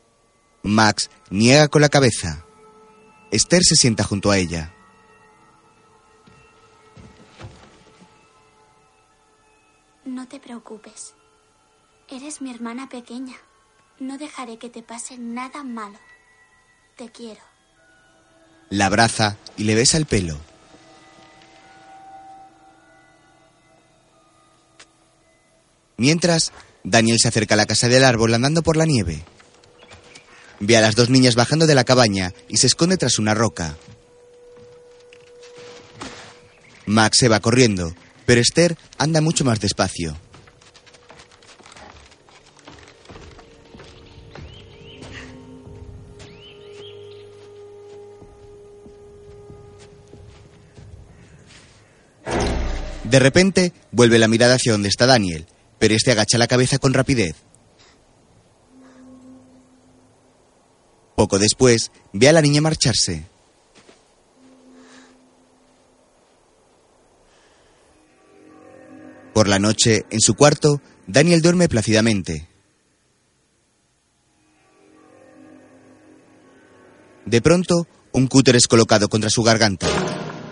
[0.63, 2.43] Max niega con la cabeza.
[3.31, 4.75] Esther se sienta junto a ella.
[10.07, 11.13] No te preocupes.
[12.09, 13.37] Eres mi hermana pequeña.
[14.03, 15.97] No dejaré que te pase nada malo.
[16.97, 17.41] Te quiero.
[18.69, 20.37] La abraza y le besa el pelo.
[25.97, 26.51] Mientras,
[26.83, 29.23] Daniel se acerca a la casa del árbol andando por la nieve.
[30.59, 33.77] Ve a las dos niñas bajando de la cabaña y se esconde tras una roca.
[36.87, 37.95] Max se va corriendo,
[38.27, 40.17] pero Esther anda mucho más despacio.
[53.13, 55.45] De repente, vuelve la mirada hacia donde está Daniel,
[55.79, 57.37] pero este agacha la cabeza con rapidez.
[61.15, 63.27] Poco después, ve a la niña marcharse.
[69.35, 72.49] Por la noche, en su cuarto, Daniel duerme plácidamente.
[77.27, 79.87] De pronto, un cúter es colocado contra su garganta.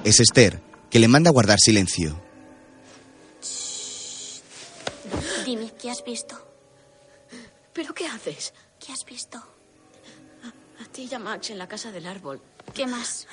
[0.05, 2.29] Es Esther, que le manda guardar silencio.
[5.81, 6.37] ¿Qué has visto?
[7.73, 8.53] ¿Pero qué haces?
[8.79, 9.39] ¿Qué has visto?
[9.39, 12.41] A ti y a Max en la casa del árbol.
[12.75, 13.27] ¿Qué más?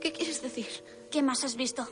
[0.00, 0.68] ¿Qué quieres decir?
[1.10, 1.86] ¿Qué más has visto?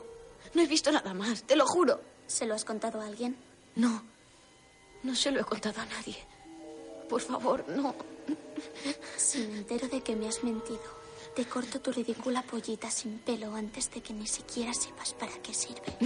[0.53, 2.01] No he visto nada más, te lo juro.
[2.27, 3.37] ¿Se lo has contado a alguien?
[3.75, 4.03] No.
[5.03, 6.17] No se lo he contado a nadie.
[7.09, 7.95] Por favor, no.
[9.17, 10.81] Si me entero de que me has mentido,
[11.35, 15.53] te corto tu ridícula pollita sin pelo antes de que ni siquiera sepas para qué
[15.53, 15.97] sirve.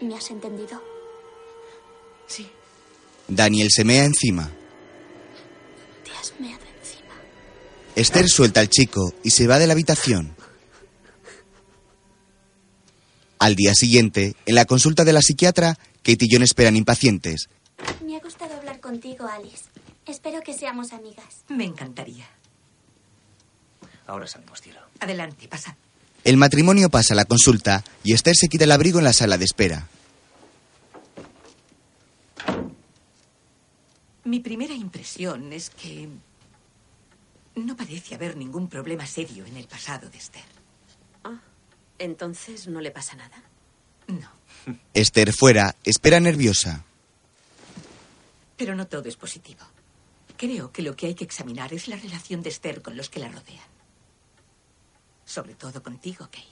[0.00, 0.80] ¿Me has entendido?
[2.26, 2.50] Sí.
[3.28, 4.50] Daniel se mea encima.
[6.04, 7.14] Te has meado encima.
[7.96, 10.36] Esther suelta al chico y se va de la habitación.
[13.38, 17.48] Al día siguiente, en la consulta de la psiquiatra, Kate y John esperan impacientes.
[18.04, 19.64] Me ha gustado hablar contigo, Alice.
[20.06, 21.44] Espero que seamos amigas.
[21.48, 22.26] Me encantaría.
[24.06, 24.80] Ahora salimos, cielo.
[25.00, 25.76] Adelante, pasa.
[26.24, 29.44] El matrimonio pasa la consulta y Esther se quita el abrigo en la sala de
[29.44, 29.88] espera.
[34.24, 36.08] Mi primera impresión es que
[37.56, 40.44] no parece haber ningún problema serio en el pasado de Esther.
[41.24, 41.40] Ah,
[41.98, 43.42] entonces no le pasa nada.
[44.06, 44.30] No,
[44.94, 46.84] Esther fuera espera nerviosa.
[48.56, 49.60] pero no todo es positivo.
[50.36, 53.18] Creo que lo que hay que examinar es la relación de Esther con los que
[53.20, 53.66] la rodean.
[55.24, 56.46] Sobre todo contigo, Kate.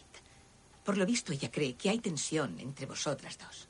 [0.85, 3.69] Por lo visto, ella cree que hay tensión entre vosotras dos.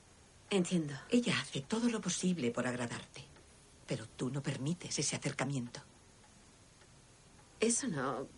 [0.49, 0.95] Entiendo.
[1.11, 3.25] Ella hace todo lo posible por agradarte,
[3.91, 5.81] pero tú no permites ese acercamiento.
[7.59, 8.29] Eso no.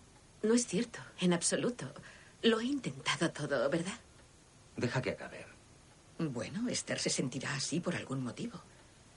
[0.43, 1.93] No es cierto, en absoluto.
[2.41, 4.01] Lo he intentado todo, ¿verdad?
[4.79, 5.45] Deja que acabe.
[6.19, 8.63] Bueno, Esther se sentirá así por algún motivo.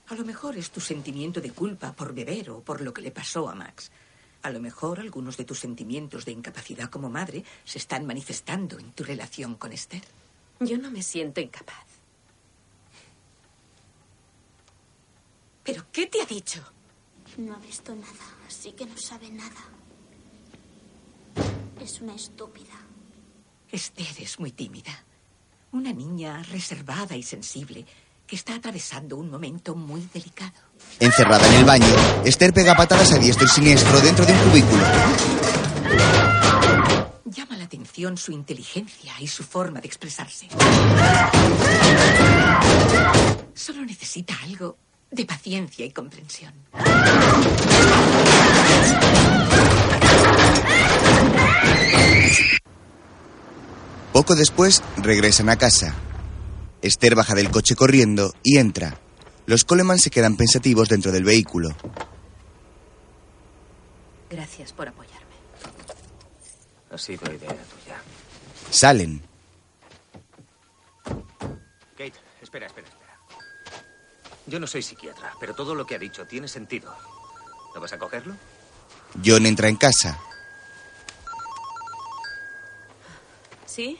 [0.08, 3.12] A lo mejor es tu sentimiento de culpa por beber o por lo que le
[3.12, 3.90] pasó a Max.
[4.42, 8.92] A lo mejor algunos de tus sentimientos de incapacidad como madre se están manifestando en
[8.92, 10.04] tu relación con Esther.
[10.60, 11.95] Yo no me siento incapaz.
[15.66, 16.60] ¿Pero qué te ha dicho?
[17.38, 19.50] No ha visto nada, así que no sabe nada.
[21.80, 22.74] Es una estúpida.
[23.72, 25.04] Esther es muy tímida.
[25.72, 27.84] Una niña reservada y sensible
[28.28, 30.52] que está atravesando un momento muy delicado.
[31.00, 31.86] Encerrada en el baño,
[32.24, 34.84] Esther pega patadas a diestro y siniestro dentro de un cubículo.
[37.24, 40.48] Llama la atención su inteligencia y su forma de expresarse.
[43.52, 44.78] Solo necesita algo
[45.10, 46.52] de paciencia y comprensión.
[54.12, 55.94] Poco después regresan a casa.
[56.82, 58.98] Esther baja del coche corriendo y entra.
[59.46, 61.76] Los Coleman se quedan pensativos dentro del vehículo.
[64.30, 65.36] Gracias por apoyarme.
[66.90, 68.00] Ha sido idea tuya.
[68.70, 69.22] Salen.
[71.96, 72.95] Kate, espera, espera, espera.
[74.46, 76.94] Yo no soy psiquiatra, pero todo lo que ha dicho tiene sentido.
[77.74, 78.34] ¿No vas a cogerlo?
[79.24, 80.18] John entra en casa.
[83.66, 83.98] ¿Sí?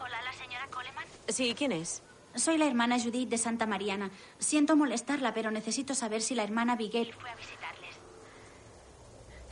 [0.00, 1.04] Hola, la señora Coleman.
[1.28, 2.02] Sí, ¿quién es?
[2.34, 4.10] Soy la hermana Judith de Santa Mariana.
[4.38, 7.94] Siento molestarla, pero necesito saber si la hermana Abigail fue a visitarles.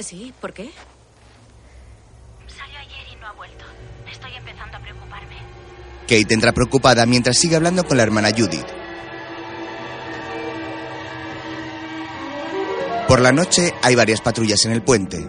[0.01, 0.70] Sí, ¿por qué?
[2.49, 3.64] Salió ayer y no ha vuelto.
[4.11, 5.37] Estoy empezando a preocuparme.
[6.03, 8.86] Kate entra preocupada mientras sigue hablando con la hermana Judith.
[13.09, 15.26] Por la noche hay varias patrullas en el puente.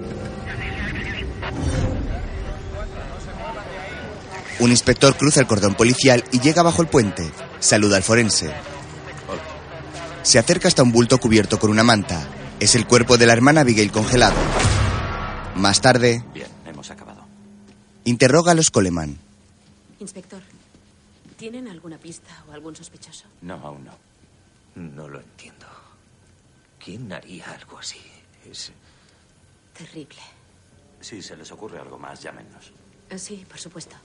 [4.59, 7.29] Un inspector cruza el cordón policial y llega bajo el puente.
[7.59, 8.51] Saluda al forense.
[10.23, 12.27] Se acerca hasta un bulto cubierto con una manta.
[12.59, 14.35] Es el cuerpo de la hermana Abigail congelado.
[15.55, 17.23] Más tarde, Bien, hemos acabado.
[18.03, 19.17] interroga a los Coleman.
[19.99, 20.41] Inspector,
[21.37, 23.25] ¿tienen alguna pista o algún sospechoso?
[23.41, 23.91] No, aún no.
[24.75, 25.66] No lo entiendo.
[26.87, 27.99] ¿Quién haría algo así?
[28.49, 28.71] Es...
[29.77, 30.21] Terrible.
[31.01, 32.71] Si se les ocurre algo más, llámenos.
[33.09, 33.97] Eh, Sí, por supuesto.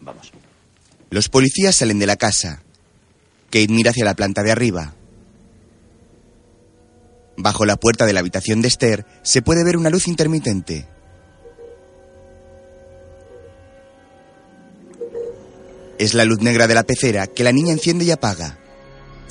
[0.00, 0.32] Vamos.
[1.10, 2.64] Los policías salen de la casa.
[3.52, 4.94] Kate mira hacia la planta de arriba.
[7.36, 10.88] Bajo la puerta de la habitación de Esther se puede ver una luz intermitente.
[16.00, 18.58] Es la luz negra de la pecera que la niña enciende y apaga.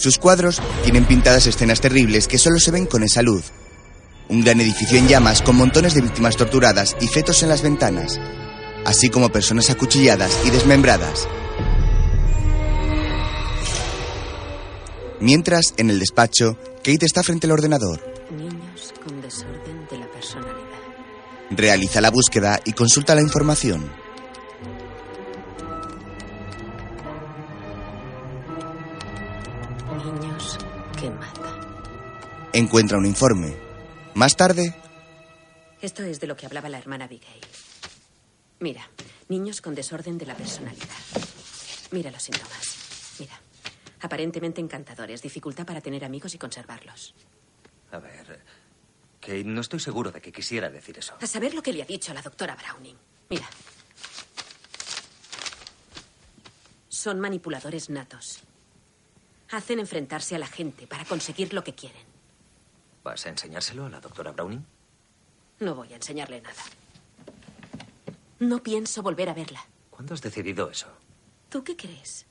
[0.01, 3.51] Sus cuadros tienen pintadas escenas terribles que solo se ven con esa luz.
[4.29, 8.19] Un gran edificio en llamas con montones de víctimas torturadas y fetos en las ventanas,
[8.83, 11.27] así como personas acuchilladas y desmembradas.
[15.19, 18.01] Mientras, en el despacho, Kate está frente al ordenador.
[18.35, 20.55] Niños con desorden de la personalidad.
[21.51, 24.00] Realiza la búsqueda y consulta la información.
[32.53, 33.55] Encuentra un informe.
[34.13, 34.75] Más tarde,
[35.81, 37.41] Esto es de lo que hablaba la hermana Abigail.
[38.59, 38.87] Mira,
[39.29, 40.85] niños con desorden de la personalidad.
[41.91, 43.15] Mira los síntomas.
[43.19, 43.39] Mira,
[44.01, 47.15] aparentemente encantadores, dificultad para tener amigos y conservarlos.
[47.91, 48.41] A ver,
[49.19, 51.15] Kate, no estoy seguro de que quisiera decir eso.
[51.19, 52.97] A saber lo que le ha dicho la doctora Browning.
[53.29, 53.49] Mira.
[56.89, 58.39] Son manipuladores natos.
[59.51, 62.11] Hacen enfrentarse a la gente para conseguir lo que quieren.
[63.03, 64.65] ¿Vas a enseñárselo a la doctora Browning?
[65.59, 66.61] No voy a enseñarle nada.
[68.39, 69.65] No pienso volver a verla.
[69.89, 70.87] ¿Cuándo has decidido eso?
[71.49, 72.25] ¿Tú qué crees?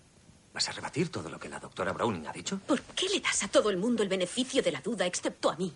[0.52, 2.58] ¿Vas a rebatir todo lo que la doctora Browning ha dicho?
[2.66, 5.56] ¿Por qué le das a todo el mundo el beneficio de la duda, excepto a
[5.56, 5.72] mí?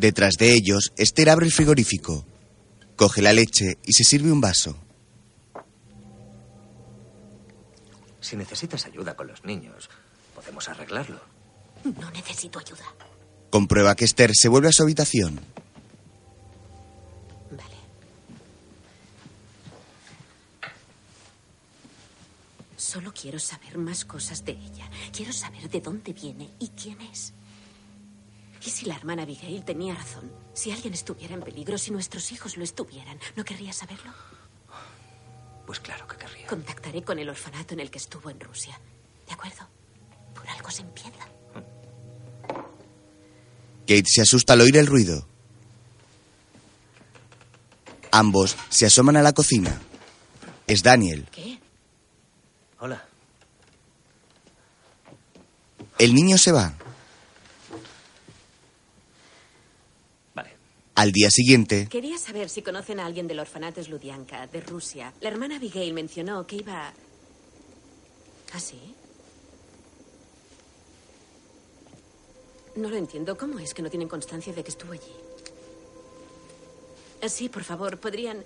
[0.00, 2.24] detrás de ellos, Esther abre el frigorífico.
[2.96, 4.76] Coge la leche y se sirve un vaso.
[8.20, 9.90] Si necesitas ayuda con los niños,
[10.34, 11.20] podemos arreglarlo.
[11.84, 12.84] No necesito ayuda.
[13.50, 15.40] Comprueba que Esther se vuelve a su habitación.
[22.76, 24.90] Solo quiero saber más cosas de ella.
[25.12, 27.32] Quiero saber de dónde viene y quién es.
[28.66, 30.32] ¿Y si la hermana Abigail tenía razón?
[30.54, 34.12] Si alguien estuviera en peligro, si nuestros hijos lo estuvieran, ¿no querría saberlo?
[35.66, 36.48] Pues claro que querría.
[36.48, 38.76] Contactaré con el orfanato en el que estuvo en Rusia.
[39.26, 39.68] ¿De acuerdo?
[40.34, 41.28] Por algo se empieza.
[43.90, 45.26] Kate se asusta al oír el ruido.
[48.12, 49.80] Ambos se asoman a la cocina.
[50.68, 51.26] Es Daniel.
[51.32, 51.58] ¿Qué?
[52.78, 53.04] Hola.
[55.98, 56.72] El niño se va.
[60.36, 60.50] Vale.
[60.94, 65.12] Al día siguiente, Quería saber si conocen a alguien del orfanato Sludianka, de Rusia.
[65.20, 66.92] La hermana Abigail mencionó que iba...
[68.52, 68.94] ¿Ah, sí?
[72.76, 73.36] No lo entiendo.
[73.36, 75.12] ¿Cómo es que no tienen constancia de que estuvo allí?
[77.22, 78.42] Ah, Sí, por favor, podrían...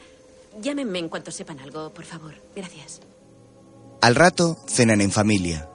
[0.60, 2.34] Llámenme en cuanto sepan algo, por favor.
[2.54, 3.00] Gracias.
[4.00, 5.68] al rato, cenan en familia.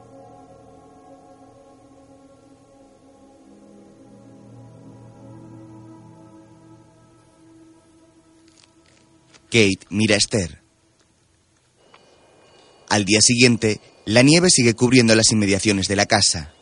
[9.51, 10.61] Kate mira a Esther.
[12.89, 16.53] Al día siguiente, la nieve sigue cubriendo las inmediaciones de la casa.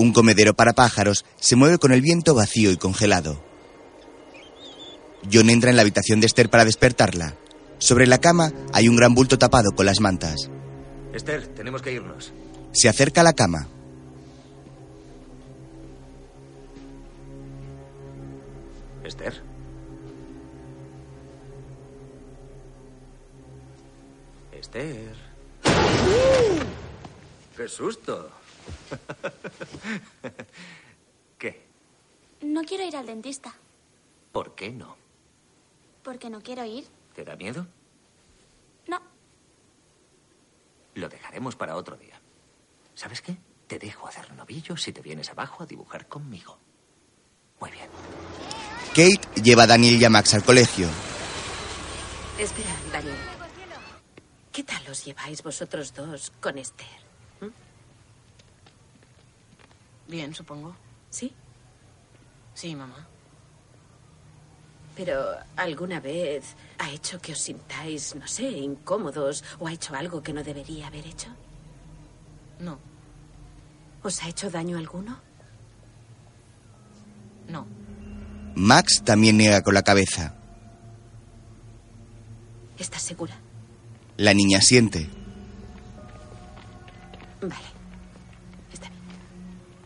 [0.00, 3.44] Un comedero para pájaros se mueve con el viento vacío y congelado.
[5.30, 7.36] John entra en la habitación de Esther para despertarla.
[7.76, 10.48] Sobre la cama hay un gran bulto tapado con las mantas.
[11.12, 12.32] Esther, tenemos que irnos.
[12.72, 13.68] Se acerca a la cama.
[19.04, 19.42] Esther.
[24.50, 25.14] Esther.
[27.54, 28.39] ¡Qué susto!
[31.38, 31.62] ¿Qué?
[32.42, 33.54] No quiero ir al dentista.
[34.32, 34.96] ¿Por qué no?
[36.02, 36.86] Porque no quiero ir.
[37.14, 37.66] ¿Te da miedo?
[38.86, 39.00] No.
[40.94, 42.20] Lo dejaremos para otro día.
[42.94, 43.36] ¿Sabes qué?
[43.66, 46.58] Te dejo hacer novillos si te vienes abajo a dibujar conmigo.
[47.60, 47.88] Muy bien.
[48.88, 50.88] Kate lleva a Daniel y a Max al colegio.
[52.38, 53.16] Espera, Daniel.
[54.50, 56.99] ¿Qué tal os lleváis vosotros dos con Esther?
[60.10, 60.74] Bien, supongo.
[61.08, 61.32] ¿Sí?
[62.52, 63.06] Sí, mamá.
[64.96, 70.20] Pero alguna vez ha hecho que os sintáis, no sé, incómodos o ha hecho algo
[70.20, 71.28] que no debería haber hecho?
[72.58, 72.78] No.
[74.02, 75.20] ¿Os ha hecho daño alguno?
[77.48, 77.66] No.
[78.56, 80.34] Max también niega con la cabeza.
[82.76, 83.36] ¿Estás segura?
[84.16, 85.08] La niña siente.
[87.40, 87.79] Vale.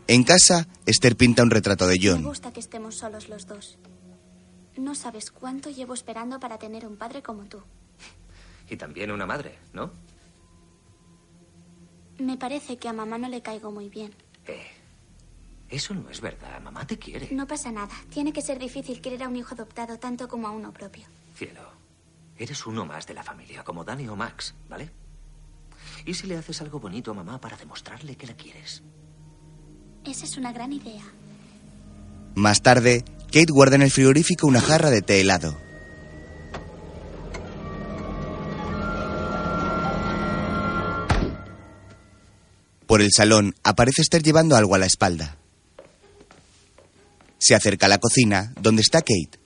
[0.07, 2.23] En casa, Esther pinta un retrato de Me John.
[2.25, 3.79] gusta que estemos solos los dos.
[4.77, 7.63] No sabes cuánto llevo esperando para tener un padre como tú.
[8.69, 9.91] Y también una madre, ¿no?
[12.19, 14.15] Me parece que a mamá no le caigo muy bien.
[14.47, 14.67] Eh,
[15.69, 16.61] eso no es verdad.
[16.61, 17.29] Mamá te quiere.
[17.33, 17.95] No pasa nada.
[18.11, 21.07] Tiene que ser difícil querer a un hijo adoptado tanto como a uno propio.
[21.35, 21.63] Cielo,
[22.39, 24.91] eres uno más de la familia, como Dani o Max, ¿vale?
[26.05, 28.83] ¿Y si le haces algo bonito a mamá para demostrarle que la quieres?
[30.05, 31.03] Esa es una gran idea.
[32.35, 35.57] Más tarde, Kate guarda en el frigorífico una jarra de té helado.
[42.87, 45.37] Por el salón aparece Esther llevando algo a la espalda.
[47.39, 49.39] Se acerca a la cocina, donde está Kate.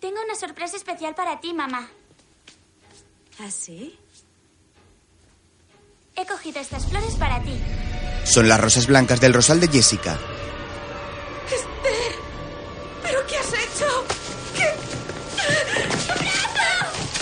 [0.00, 1.88] Tengo una sorpresa especial para ti, mamá.
[3.38, 3.98] ¿Ah, sí?
[6.16, 7.60] He cogido estas flores para ti.
[8.24, 10.16] Son las rosas blancas del rosal de Jessica.
[11.46, 12.14] ¡Esther!
[13.02, 14.04] ¿Pero qué has hecho?
[14.54, 14.68] ¿Qué?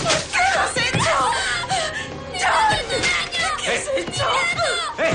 [0.03, 1.15] ¿Por qué lo has hecho?
[2.39, 2.77] ¡John!
[3.63, 4.27] ¿Qué has hecho?
[4.99, 5.13] ¡Eh!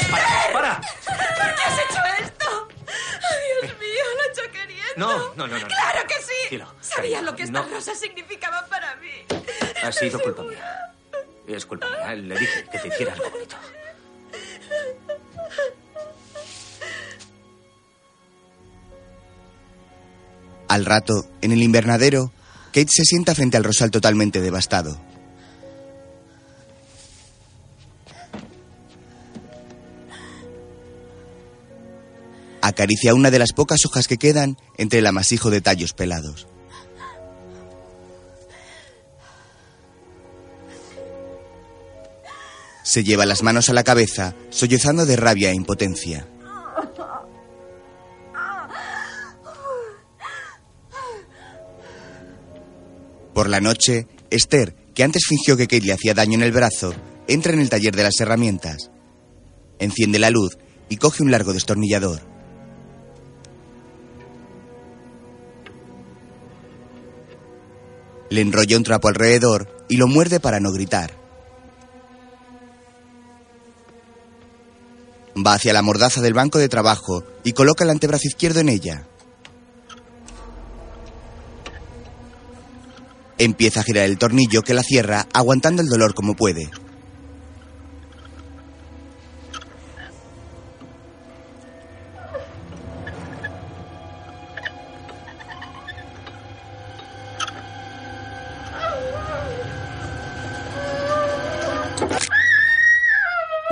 [0.00, 0.52] ¡Esther!
[0.54, 0.80] ¡Para!
[0.80, 2.68] ¿Por qué has hecho esto?
[2.88, 4.04] ¡Ay, Dios mío!
[4.16, 4.94] Lo he hecho queriendo.
[4.96, 5.58] No, no, no, no.
[5.58, 5.66] no.
[5.66, 6.48] ¡Claro que sí!
[6.48, 9.26] Cielo, Sabía lo que estas rosas significaban para mí.
[9.82, 10.94] Ha sido culpa mía.
[11.48, 12.14] Es culpa mía.
[12.14, 13.56] Le dije que te hiciera algo bonito.
[20.68, 22.30] Al rato, en el invernadero,
[22.66, 25.00] Kate se sienta frente al rosal totalmente devastado.
[32.60, 36.46] Acaricia una de las pocas hojas que quedan entre el amasijo de tallos pelados.
[42.88, 46.26] Se lleva las manos a la cabeza, sollozando de rabia e impotencia.
[53.34, 56.94] Por la noche, Esther, que antes fingió que Kate le hacía daño en el brazo,
[57.26, 58.90] entra en el taller de las herramientas.
[59.78, 60.56] Enciende la luz
[60.88, 62.22] y coge un largo destornillador.
[68.30, 71.27] Le enrolla un trapo alrededor y lo muerde para no gritar.
[75.46, 79.06] Va hacia la mordaza del banco de trabajo y coloca el antebrazo izquierdo en ella.
[83.38, 86.70] Empieza a girar el tornillo que la cierra, aguantando el dolor como puede.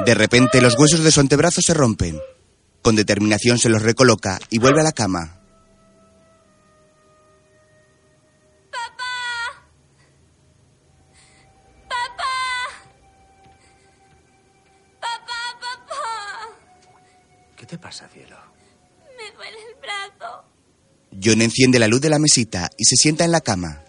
[0.06, 2.20] De repente los huesos de su antebrazo se rompen.
[2.80, 5.40] Con determinación se los recoloca y vuelve a la cama.
[17.56, 18.36] ¿Qué te pasa, cielo?
[19.18, 20.44] Me duele el brazo.
[21.20, 23.82] John enciende la luz de la mesita y se sienta en la cama.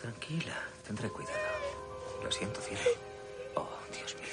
[0.00, 0.56] Tranquila,
[0.86, 1.36] tendré cuidado.
[2.24, 2.80] Lo siento, cielo.
[3.54, 4.28] Oh, Dios mío.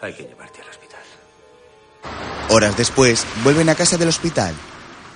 [0.00, 1.00] Hay que llevarte al hospital.
[2.50, 4.54] Horas después, vuelven a casa del hospital.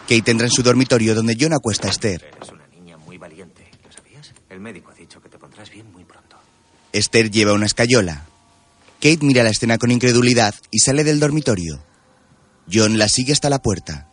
[0.09, 2.25] Kate entra en su dormitorio donde John acuesta a Esther.
[2.37, 3.69] Eres una niña muy valiente.
[3.85, 4.33] ¿Lo sabías?
[4.49, 6.37] El médico ha dicho que te pondrás bien muy pronto.
[6.93, 8.27] Esther lleva una escayola.
[9.01, 11.83] Kate mira la escena con incredulidad y sale del dormitorio.
[12.73, 14.09] John la sigue hasta la puerta.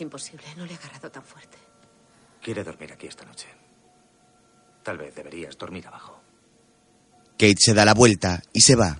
[0.00, 0.44] Es imposible.
[0.56, 1.58] No le he agarrado tan fuerte.
[2.42, 3.46] Quiere dormir aquí esta noche.
[4.82, 6.20] Tal vez deberías dormir abajo.
[7.32, 8.98] Kate se da la vuelta y se va.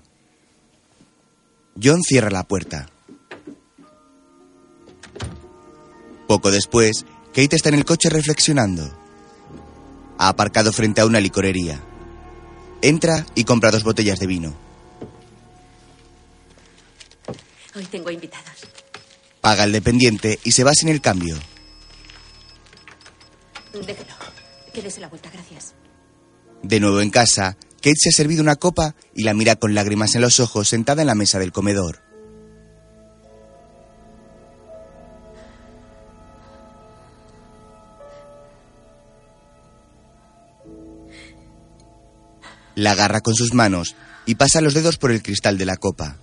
[1.83, 2.87] John cierra la puerta.
[6.27, 8.85] Poco después, Kate está en el coche reflexionando.
[10.19, 11.81] Ha aparcado frente a una licorería.
[12.83, 14.55] Entra y compra dos botellas de vino.
[17.75, 18.67] Hoy tengo invitados.
[19.41, 21.37] Paga el dependiente y se va sin el cambio.
[23.73, 24.15] Déjelo.
[24.73, 25.75] Quédese la vuelta, gracias.
[26.63, 30.15] De nuevo en casa, Kate se ha servido una copa y la mira con lágrimas
[30.15, 32.03] en los ojos sentada en la mesa del comedor.
[42.75, 43.97] La agarra con sus manos
[44.27, 46.19] y pasa los dedos por el cristal de la copa.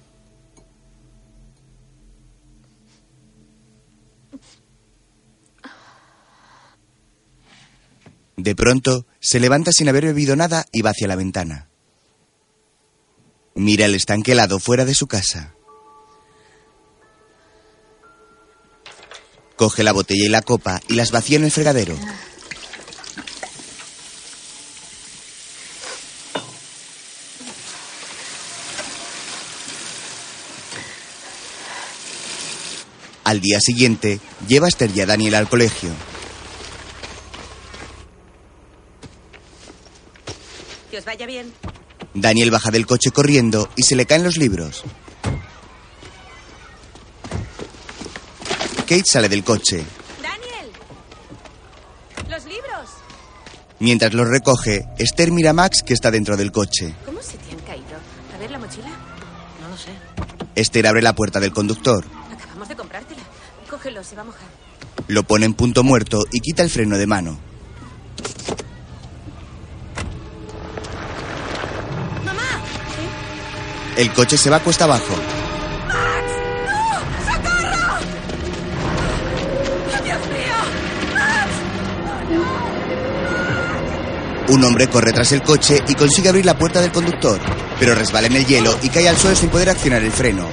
[8.38, 11.70] De pronto, se levanta sin haber bebido nada y va hacia la ventana.
[13.56, 15.56] Mira el estanque helado fuera de su casa.
[19.56, 21.98] Coge la botella y la copa y las vacía en el fregadero.
[33.24, 35.90] Al día siguiente, lleva a Esther y a Daniel al colegio.
[40.98, 41.54] Que os vaya bien.
[42.16, 44.84] Daniel baja del coche corriendo y se le caen los libros.
[48.78, 49.86] Kate sale del coche.
[50.24, 50.72] ¡Daniel!
[52.28, 52.90] ¡Los libros!
[53.78, 56.96] Mientras los recoge, Esther mira a Max que está dentro del coche.
[57.06, 58.00] ¿Cómo se te han caído?
[58.34, 58.90] A ver la mochila.
[59.62, 59.92] No lo sé.
[60.56, 62.06] Esther abre la puerta del conductor.
[62.34, 63.22] Acabamos de comprártela.
[63.70, 64.48] Cógelo, se va a mojar.
[65.08, 67.38] Lo pone en punto muerto y quita el freno de mano.
[73.98, 75.16] El coche se va cuesta abajo.
[77.26, 77.98] ¡Socorro!
[80.04, 80.56] ¡Dios mío!
[81.16, 81.52] ¡Max!
[84.50, 87.40] Un hombre corre tras el coche y consigue abrir la puerta del conductor,
[87.80, 90.48] pero resbala en el hielo y cae al suelo sin poder accionar el freno.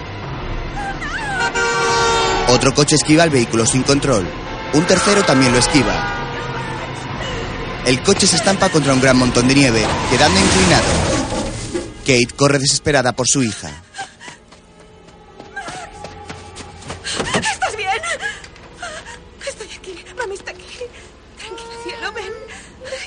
[2.48, 4.26] Otro coche esquiva el vehículo sin control.
[4.72, 5.92] Un tercero también lo esquiva.
[7.84, 11.13] El coche se estampa contra un gran montón de nieve, quedando inclinado.
[12.04, 13.82] Kate corre desesperada por su hija.
[17.34, 17.88] ¿Estás bien?
[19.46, 20.04] Estoy aquí.
[20.16, 20.64] Mami está aquí.
[21.38, 22.32] Tranquila, cielo, ven.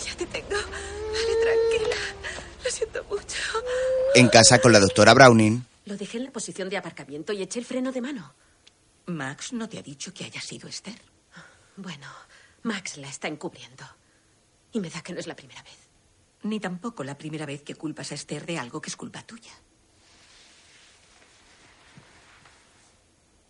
[0.06, 0.56] Ya te tengo.
[0.56, 1.96] Vale, tranquila.
[2.64, 3.38] Lo siento mucho.
[4.16, 7.60] En casa con la doctora Browning, Lo dejé en la posición de aparcamiento y eché
[7.60, 8.34] el freno de mano.
[9.06, 11.00] Max no te ha dicho que haya sido Esther.
[11.78, 12.08] Bueno,
[12.64, 13.86] Max la está encubriendo.
[14.74, 15.87] Y me da que no es la primera vez.
[16.44, 19.52] Ni tampoco la primera vez que culpas a Esther de algo que es culpa tuya.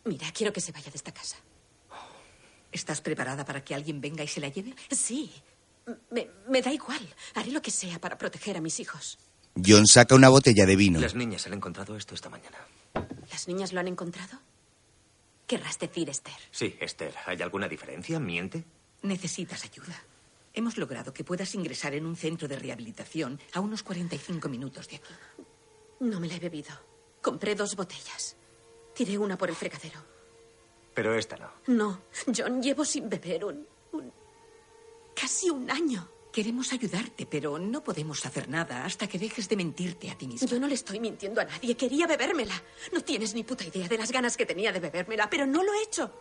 [0.06, 1.36] Mira, quiero que se vaya de esta casa.
[2.72, 4.74] ¿Estás preparada para que alguien venga y se la lleve?
[4.92, 5.32] Sí.
[6.12, 7.14] Me, me da igual.
[7.36, 9.18] Haré lo que sea para proteger a mis hijos.
[9.66, 11.00] John saca una botella de vino.
[11.00, 12.58] Las niñas han encontrado esto esta mañana.
[13.32, 14.40] ¿Las niñas lo han encontrado?
[15.46, 16.36] Querrás decir, Esther.
[16.52, 17.16] Sí, Esther.
[17.26, 18.20] ¿Hay alguna diferencia?
[18.20, 18.64] ¿Miente?
[19.02, 19.96] Necesitas ayuda.
[20.58, 24.96] Hemos logrado que puedas ingresar en un centro de rehabilitación a unos 45 minutos de
[24.96, 25.06] aquí.
[26.00, 26.72] No me la he bebido.
[27.22, 28.36] Compré dos botellas.
[28.96, 30.00] Tiré una por el fregadero.
[30.96, 31.52] Pero esta no.
[31.68, 32.02] No,
[32.36, 34.12] John, llevo sin beber un, un-
[35.16, 36.10] casi un año.
[36.34, 40.48] Queremos ayudarte, pero no podemos hacer nada hasta que dejes de mentirte a ti mismo.
[40.48, 41.78] Yo no le estoy mintiendo a nadie.
[41.78, 42.60] Quería bebérmela.
[42.92, 45.72] No tienes ni puta idea de las ganas que tenía de bebérmela, pero no lo
[45.74, 46.12] he hecho.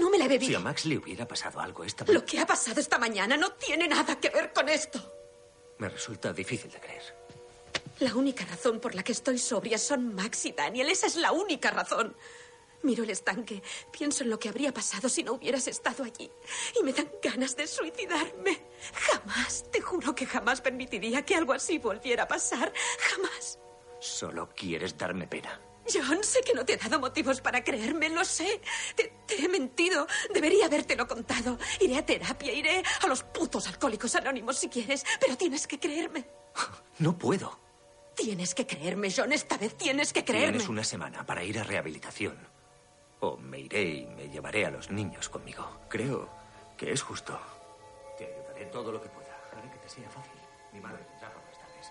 [0.00, 0.60] No me la he Si a.
[0.60, 4.18] Max le hubiera pasado algo esta Lo que ha pasado esta mañana no tiene nada
[4.20, 5.00] que ver con esto.
[5.78, 7.02] Me resulta difícil de creer.
[8.00, 10.88] La única razón por la que estoy sobria son Max y Daniel.
[10.88, 12.16] Esa es la única razón.
[12.82, 13.60] Miro el estanque,
[13.90, 16.30] pienso en lo que habría pasado si no hubieras estado allí
[16.78, 18.66] y me dan ganas de suicidarme.
[18.92, 22.72] Jamás, te juro que jamás permitiría que algo así volviera a pasar.
[23.00, 23.58] Jamás.
[23.98, 25.60] Solo quieres darme pena.
[25.92, 28.60] John, sé que no te he dado motivos para creerme, lo sé.
[28.94, 30.06] Te, te he mentido.
[30.32, 31.58] Debería habértelo contado.
[31.80, 36.26] Iré a terapia, iré a los putos alcohólicos anónimos si quieres, pero tienes que creerme.
[36.98, 37.58] No puedo.
[38.14, 39.32] Tienes que creerme, John.
[39.32, 40.52] Esta vez tienes que creerme.
[40.52, 42.36] Tienes una semana para ir a rehabilitación.
[43.20, 45.80] O me iré y me llevaré a los niños conmigo.
[45.88, 46.28] Creo
[46.76, 47.38] que es justo.
[48.16, 49.28] Te ayudaré todo lo que pueda.
[49.56, 50.32] Haré que te sea fácil.
[50.72, 51.86] Mi madre vendrá por las tardes.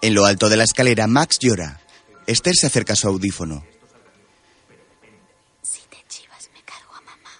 [0.00, 1.80] En lo alto de la escalera, Max llora.
[2.28, 3.64] Esther se acerca a su audífono.
[5.62, 7.30] Si te chivas, me cargo a mamá.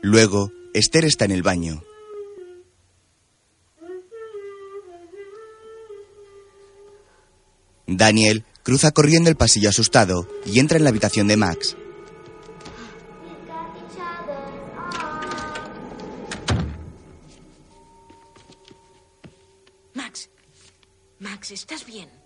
[0.00, 1.82] Luego, Esther está en el baño.
[7.88, 11.76] Daniel cruza corriendo el pasillo asustado y entra en la habitación de Max.
[19.94, 20.30] Max.
[21.18, 22.17] Max, ¿estás bien?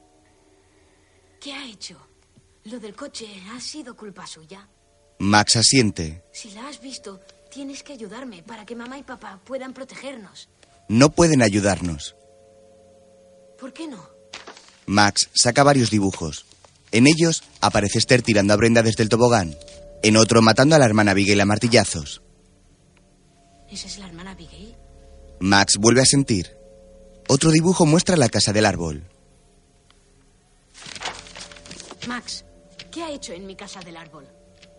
[1.42, 1.96] ¿Qué ha hecho?
[2.64, 4.68] Lo del coche ha sido culpa suya.
[5.18, 6.22] Max asiente.
[6.32, 7.20] Si la has visto,
[7.50, 10.48] tienes que ayudarme para que mamá y papá puedan protegernos.
[10.88, 12.14] No pueden ayudarnos.
[13.58, 14.08] ¿Por qué no?
[14.86, 16.46] Max saca varios dibujos.
[16.92, 19.56] En ellos aparece Esther tirando a Brenda desde el tobogán.
[20.04, 22.22] En otro matando a la hermana Abigail a martillazos.
[23.68, 24.76] ¿Esa es la hermana Abigail?
[25.40, 26.56] Max vuelve a sentir.
[27.28, 29.11] Otro dibujo muestra la casa del árbol.
[32.08, 32.44] Max,
[32.90, 34.26] ¿qué ha hecho en mi casa del árbol?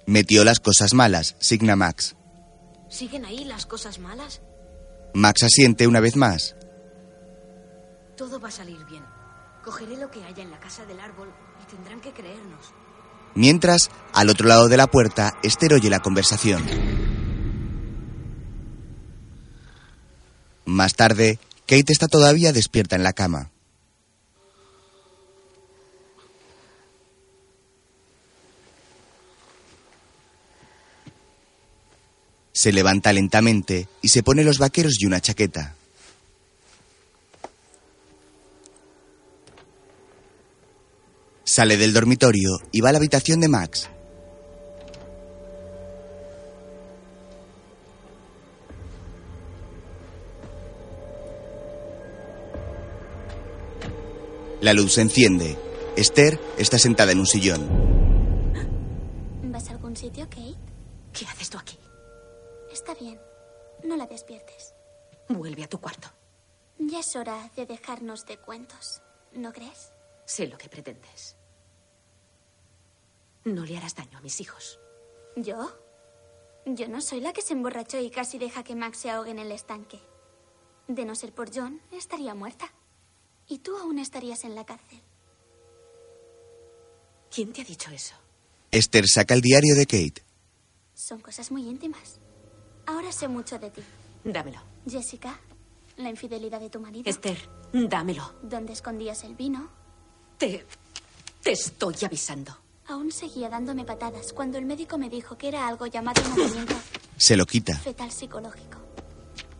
[0.05, 2.15] Metió las cosas malas, signa Max.
[2.89, 4.41] ¿Siguen ahí las cosas malas?
[5.13, 6.55] Max asiente una vez más.
[8.17, 9.03] Todo va a salir bien.
[9.63, 11.29] Cogeré lo que haya en la casa del árbol
[11.61, 12.73] y tendrán que creernos.
[13.35, 16.63] Mientras, al otro lado de la puerta, Esther oye la conversación.
[20.65, 23.52] Más tarde, Kate está todavía despierta en la cama.
[32.63, 35.75] Se levanta lentamente y se pone los vaqueros y una chaqueta.
[41.43, 43.89] Sale del dormitorio y va a la habitación de Max.
[54.61, 55.57] La luz se enciende.
[55.97, 57.67] Esther está sentada en un sillón.
[59.51, 60.62] ¿Vas a algún sitio, Kate?
[62.93, 63.19] Está bien.
[63.83, 64.75] No la despiertes.
[65.27, 66.09] Vuelve a tu cuarto.
[66.77, 69.01] Ya es hora de dejarnos de cuentos.
[69.33, 69.91] ¿No crees?
[70.25, 71.35] Sé lo que pretendes.
[73.45, 74.79] No le harás daño a mis hijos.
[75.35, 75.71] ¿Yo?
[76.67, 79.39] Yo no soy la que se emborrachó y casi deja que Max se ahogue en
[79.39, 79.99] el estanque.
[80.87, 82.71] De no ser por John, estaría muerta.
[83.47, 85.01] Y tú aún estarías en la cárcel.
[87.33, 88.13] ¿Quién te ha dicho eso?
[88.69, 90.23] Esther saca el diario de Kate.
[90.93, 92.19] Son cosas muy íntimas.
[92.85, 93.81] Ahora sé mucho de ti.
[94.23, 94.59] Dámelo.
[94.87, 95.39] Jessica,
[95.97, 97.09] la infidelidad de tu marido.
[97.09, 97.37] Esther,
[97.71, 98.33] dámelo.
[98.41, 99.69] ¿Dónde escondías el vino?
[100.37, 100.65] Te.
[101.41, 102.57] Te estoy avisando.
[102.87, 106.73] Aún seguía dándome patadas cuando el médico me dijo que era algo llamado movimiento
[107.17, 107.77] Se lo quita.
[107.77, 108.77] fetal psicológico.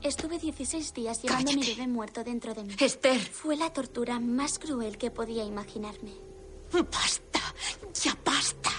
[0.02, 2.76] Estuve 16 días llevando a mi bebé muerto dentro de mí.
[2.78, 3.20] Esther.
[3.22, 6.12] Fue la tortura más cruel que podía imaginarme.
[6.74, 7.40] Basta.
[8.02, 8.72] Ya basta.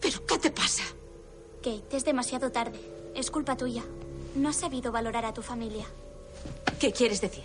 [0.00, 0.84] ¿Pero qué te pasa?
[1.62, 2.78] Kate, es demasiado tarde.
[3.14, 3.82] Es culpa tuya.
[4.34, 5.84] No has sabido valorar a tu familia.
[6.78, 7.44] ¿Qué quieres decir?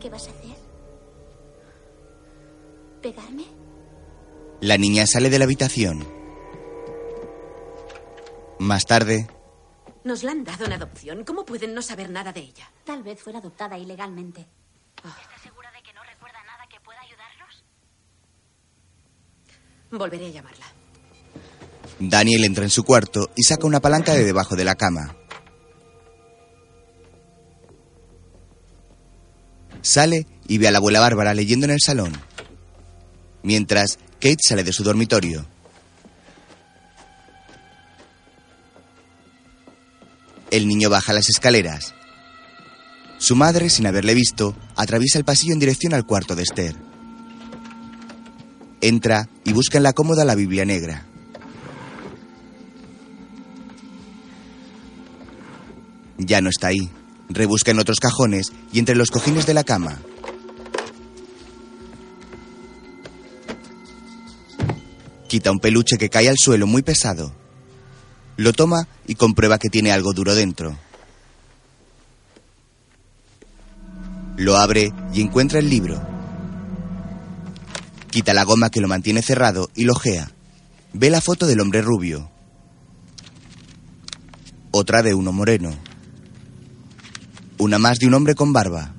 [0.00, 0.56] ¿Qué vas a hacer?
[3.00, 3.44] ¿Pegarme?
[4.60, 6.06] La niña sale de la habitación.
[8.58, 9.28] Más tarde,
[10.04, 11.24] Nos la han dado en adopción.
[11.24, 12.70] ¿Cómo pueden no saber nada de ella?
[12.84, 14.46] Tal vez fuera adoptada ilegalmente.
[14.96, 17.64] ¿Estás segura de que no recuerda nada que pueda ayudarnos?
[19.90, 20.66] Volveré a llamarla.
[21.98, 25.16] Daniel entra en su cuarto y saca una palanca de debajo de la cama.
[29.80, 32.12] Sale y ve a la abuela Bárbara leyendo en el salón.
[33.42, 35.46] Mientras, Kate sale de su dormitorio.
[40.50, 41.94] El niño baja las escaleras.
[43.18, 46.76] Su madre, sin haberle visto, atraviesa el pasillo en dirección al cuarto de Esther.
[48.80, 51.06] Entra y busca en la cómoda la Biblia negra.
[56.18, 56.90] Ya no está ahí.
[57.28, 59.98] Rebusca en otros cajones y entre los cojines de la cama.
[65.28, 67.32] Quita un peluche que cae al suelo muy pesado.
[68.36, 70.78] Lo toma y comprueba que tiene algo duro dentro.
[74.36, 76.00] Lo abre y encuentra el libro.
[78.10, 80.30] Quita la goma que lo mantiene cerrado y lo ojea.
[80.92, 82.30] Ve la foto del hombre rubio.
[84.70, 85.76] Otra de uno moreno.
[87.58, 88.94] Una más de un hombre con barba.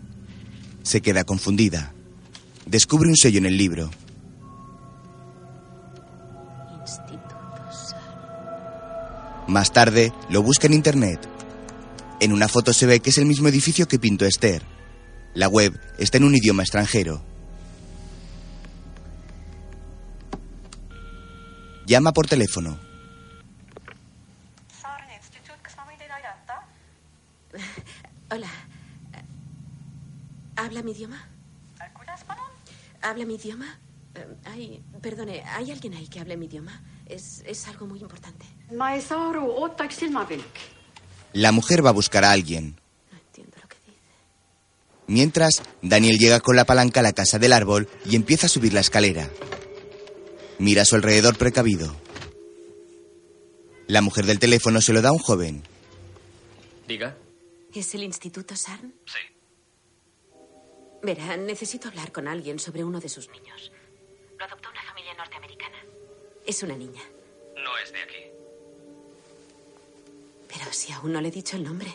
[0.83, 1.93] Se queda confundida.
[2.65, 3.89] Descubre un sello en el libro.
[9.47, 11.19] Más tarde lo busca en internet.
[12.19, 14.63] En una foto se ve que es el mismo edificio que pintó Esther.
[15.33, 17.23] La web está en un idioma extranjero.
[21.87, 22.86] llama por teléfono.
[28.29, 28.49] Hola.
[30.55, 31.27] ¿Habla mi idioma?
[33.01, 33.79] ¿Habla mi idioma?
[34.15, 36.81] Eh, Ay, perdone, ¿hay alguien ahí que hable mi idioma?
[37.05, 38.45] Es, es algo muy importante.
[41.33, 42.79] La mujer va a buscar a alguien.
[45.09, 48.73] Mientras, Daniel llega con la palanca a la casa del árbol y empieza a subir
[48.73, 49.29] la escalera.
[50.59, 51.95] Mira a su alrededor precavido.
[53.87, 55.63] La mujer del teléfono se lo da a un joven.
[56.89, 57.15] Diga.
[57.77, 58.91] ¿Es el Instituto SARN?
[59.05, 59.19] Sí.
[61.03, 63.71] Verá, necesito hablar con alguien sobre uno de sus niños.
[64.39, 65.77] Lo adoptó una familia norteamericana.
[66.43, 67.03] Es una niña.
[67.53, 68.23] No es de aquí.
[70.47, 71.93] Pero si aún no le he dicho el nombre.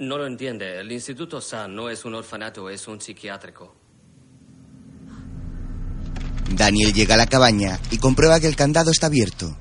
[0.00, 0.80] No lo entiende.
[0.80, 3.74] El Instituto SAN no es un orfanato, es un psiquiátrico.
[6.50, 9.56] Daniel llega a la cabaña y comprueba que el candado está abierto.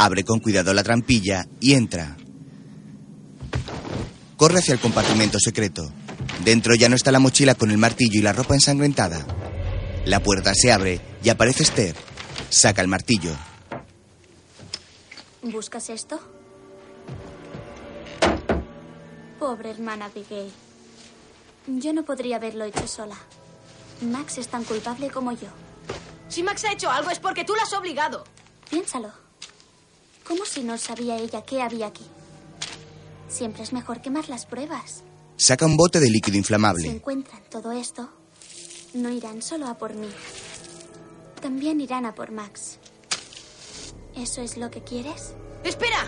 [0.00, 2.16] Abre con cuidado la trampilla y entra.
[4.36, 5.92] Corre hacia el compartimento secreto.
[6.44, 9.26] Dentro ya no está la mochila con el martillo y la ropa ensangrentada.
[10.04, 11.96] La puerta se abre y aparece Esther.
[12.48, 13.32] Saca el martillo.
[15.42, 16.20] ¿Buscas esto?
[19.40, 20.52] Pobre hermana Abigail.
[21.66, 23.16] Yo no podría haberlo hecho sola.
[24.00, 25.48] Max es tan culpable como yo.
[26.28, 28.22] Si Max ha hecho algo es porque tú lo has obligado.
[28.70, 29.27] Piénsalo.
[30.28, 32.04] ¿Cómo si no sabía ella qué había aquí?
[33.30, 35.02] Siempre es mejor quemar las pruebas.
[35.36, 36.88] Saca un bote de líquido Si inflamable.
[36.88, 38.10] encuentran todo esto,
[38.92, 40.08] no irán solo a por mí.
[41.40, 42.78] También irán a por Max.
[44.14, 45.32] ¿Eso es lo que quieres?
[45.64, 46.04] ¡Espera!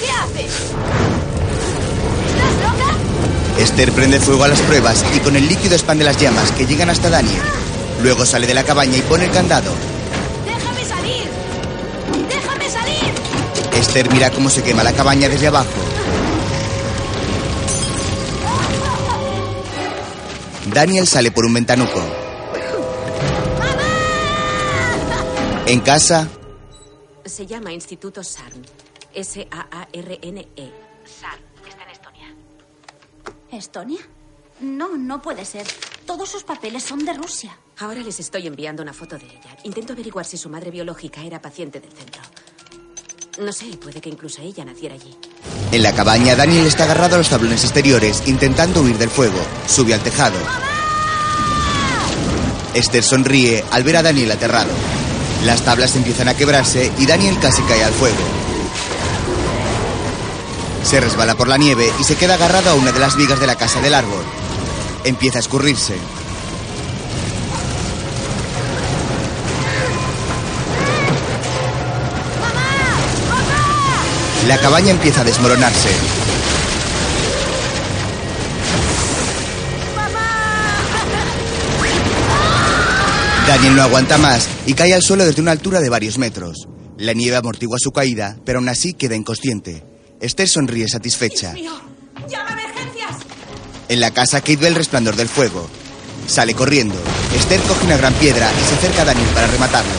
[0.00, 0.52] ¿Qué haces?
[2.26, 3.60] ¿Estás loca?
[3.62, 6.90] Esther prende fuego a las pruebas y con el líquido expande las llamas que llegan
[6.90, 7.42] hasta Daniel.
[8.02, 9.72] Luego sale de la cabaña y pone el candado.
[13.98, 15.72] Esther mira cómo se quema la cabaña desde abajo.
[20.72, 22.00] Daniel sale por un ventanuco.
[25.66, 26.28] En casa,
[27.24, 28.62] Se llama Instituto SARN.
[29.14, 30.72] S-A-A-R-N-E.
[31.04, 31.42] SARN.
[31.68, 32.34] Está en Estonia.
[33.50, 34.00] ¿Estonia?
[34.60, 35.66] No, no puede ser.
[36.06, 37.58] Todos sus papeles son de Rusia.
[37.78, 39.56] Ahora les estoy enviando una foto de ella.
[39.64, 42.22] Intento averiguar si su madre biológica era paciente del centro.
[43.40, 45.14] No sé, puede que incluso ella naciera allí.
[45.70, 49.38] en la cabaña, Daniel está agarrado a los tablones exteriores intentando huir del fuego.
[49.68, 50.36] Sube al tejado.
[52.74, 54.70] Esther sonríe al ver a Daniel aterrado.
[55.44, 58.16] Las tablas empiezan a quebrarse y Daniel casi cae al fuego.
[60.82, 63.46] Se resbala por la nieve y se queda agarrado a una de las vigas de
[63.46, 64.24] la casa del árbol.
[65.04, 65.94] Empieza a escurrirse.
[74.48, 75.90] La cabaña empieza a desmoronarse.
[83.46, 86.66] Daniel no aguanta más y cae al suelo desde una altura de varios metros.
[86.96, 89.84] La nieve amortigua su caída, pero aún así queda inconsciente.
[90.18, 91.52] Esther sonríe satisfecha.
[91.52, 91.72] ¡Mío!
[92.30, 93.16] ¡Llama a emergencias!
[93.90, 95.68] En la casa, Kate ve el resplandor del fuego.
[96.26, 96.96] Sale corriendo.
[97.36, 99.92] Esther coge una gran piedra y se acerca a Daniel para rematarlo.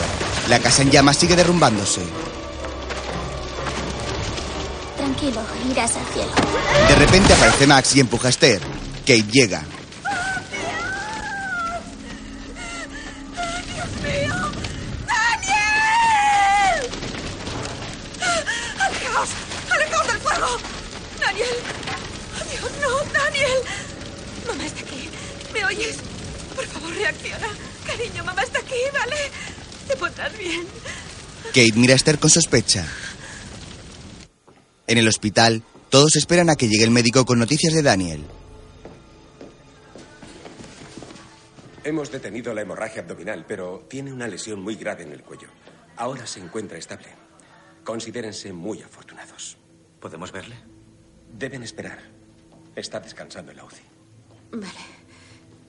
[0.48, 2.00] La casa en llamas sigue derrumbándose.
[5.20, 6.32] Tranquilo, irás al cielo.
[6.88, 8.62] De repente aparece Max y empuja a Esther.
[9.00, 9.62] Kate llega.
[14.02, 14.34] ¡Mío!
[15.06, 16.90] ¡Daniel!
[18.78, 19.28] ¡Alejaos!
[19.70, 20.46] ¡Alejaos del fuego!
[21.20, 21.46] ¡Daniel!
[22.50, 23.12] ¡Dios, no!
[23.12, 23.58] ¡Daniel!
[24.48, 25.10] Mamá está aquí.
[25.52, 25.96] ¿Me oyes?
[26.56, 27.48] Por favor, reacciona.
[27.86, 29.16] Cariño, mamá está aquí, ¿vale?
[29.86, 30.66] Te pondrás bien.
[31.48, 32.86] Kate mira a Esther con sospecha.
[34.90, 38.24] En el hospital, todos esperan a que llegue el médico con noticias de Daniel.
[41.84, 45.46] Hemos detenido la hemorragia abdominal, pero tiene una lesión muy grave en el cuello.
[45.96, 47.06] Ahora se encuentra estable.
[47.84, 49.58] Considérense muy afortunados.
[50.00, 50.56] ¿Podemos verle?
[51.38, 52.00] Deben esperar.
[52.74, 53.82] Está descansando en la UCI.
[54.50, 54.80] Vale.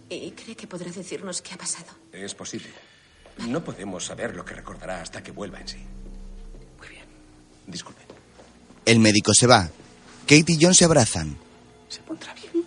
[0.10, 1.92] ¿Y cree que podrá decirnos qué ha pasado?
[2.12, 2.72] Es posible.
[3.48, 5.78] No podemos saber lo que recordará hasta que vuelva en sí.
[6.80, 7.06] Muy bien.
[7.68, 8.01] Disculpen.
[8.86, 9.70] El médico se va.
[10.28, 11.38] Kate y John se abrazan.
[11.90, 12.66] Se pondrá bien.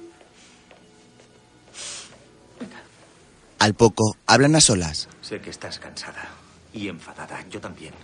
[3.59, 5.09] Al poco, hablan a solas.
[5.23, 6.29] Sé que estás cansada
[6.73, 7.45] y enfadada.
[7.49, 7.95] Yo también.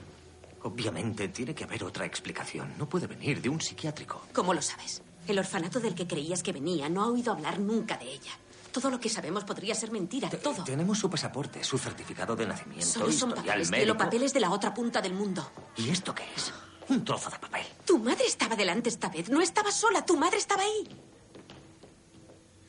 [0.63, 2.75] Obviamente tiene que haber otra explicación.
[2.79, 4.27] No puede venir de un psiquiátrico.
[4.35, 5.03] ¿Cómo lo sabes?
[5.27, 8.33] El orfanato del que creías que venía no ha oído hablar nunca de ella.
[8.73, 10.63] Todo lo que sabemos podría ser mentira, todo.
[10.65, 13.77] Tenemos su pasaporte, su certificado de nacimiento, Solo son papeles, médico.
[13.77, 15.51] cielo, papeles de la otra punta del mundo.
[15.77, 16.53] ¿Y esto qué es?
[16.91, 17.63] Un trozo de papel.
[17.87, 19.29] Tu madre estaba delante esta vez.
[19.31, 20.05] No estaba sola.
[20.05, 20.89] Tu madre estaba ahí.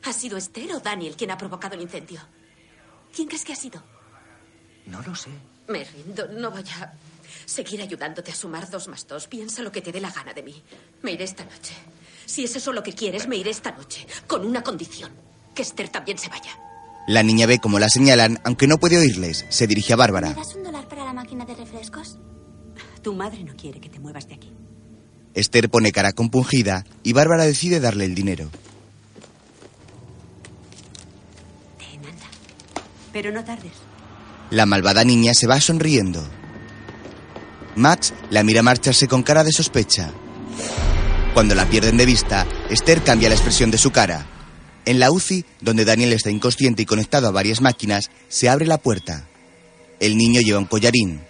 [0.04, 2.20] ¿Ha sido Esther o Daniel quien ha provocado el incendio?
[3.14, 3.82] ¿Quién crees que ha sido?
[4.86, 5.30] No lo sé.
[5.68, 6.26] Me rindo.
[6.28, 6.92] No voy a
[7.46, 9.26] seguir ayudándote a sumar dos más dos.
[9.28, 10.62] Piensa lo que te dé la gana de mí.
[11.02, 11.74] Me iré esta noche.
[12.24, 14.06] Si es eso lo que quieres, me iré esta noche.
[14.26, 15.12] Con una condición.
[15.54, 16.58] Que Esther también se vaya.
[17.08, 19.44] La niña ve cómo la señalan, aunque no puede oírles.
[19.50, 20.32] Se dirige a ¿Me Bárbara.
[20.34, 22.18] das un dólar para la máquina de refrescos?
[23.02, 24.52] Tu madre no quiere que te muevas de aquí.
[25.34, 28.48] Esther pone cara compungida y Bárbara decide darle el dinero.
[31.78, 32.26] Ten, anda.
[33.12, 33.72] Pero no tardes.
[34.50, 36.22] La malvada niña se va sonriendo.
[37.74, 40.12] Max la mira marcharse con cara de sospecha.
[41.34, 44.26] Cuando la pierden de vista, Esther cambia la expresión de su cara.
[44.84, 48.78] En la UCI, donde Daniel está inconsciente y conectado a varias máquinas, se abre la
[48.78, 49.26] puerta.
[49.98, 51.22] El niño lleva un collarín.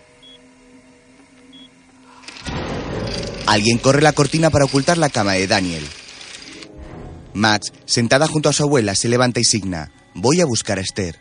[3.46, 5.86] Alguien corre la cortina para ocultar la cama de Daniel.
[7.34, 9.90] Max, sentada junto a su abuela, se levanta y signa.
[10.14, 11.18] Voy a buscar a Esther.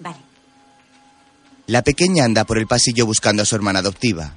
[0.00, 0.16] Vale.
[1.66, 4.36] La pequeña anda por el pasillo buscando a su hermana adoptiva.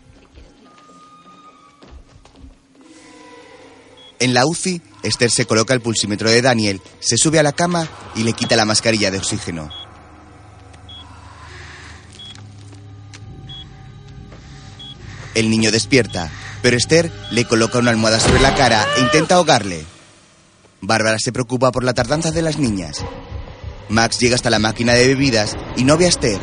[4.19, 7.87] En la UCI, Esther se coloca el pulsímetro de Daniel, se sube a la cama
[8.15, 9.84] y le quita la mascarilla de oxígeno.
[15.35, 16.31] El niño despierta,
[16.61, 19.85] pero Esther le coloca una almohada sobre la cara e intenta ahogarle.
[20.81, 23.03] Bárbara se preocupa por la tardanza de las niñas.
[23.89, 26.39] Max llega hasta la máquina de bebidas y no ve a Esther.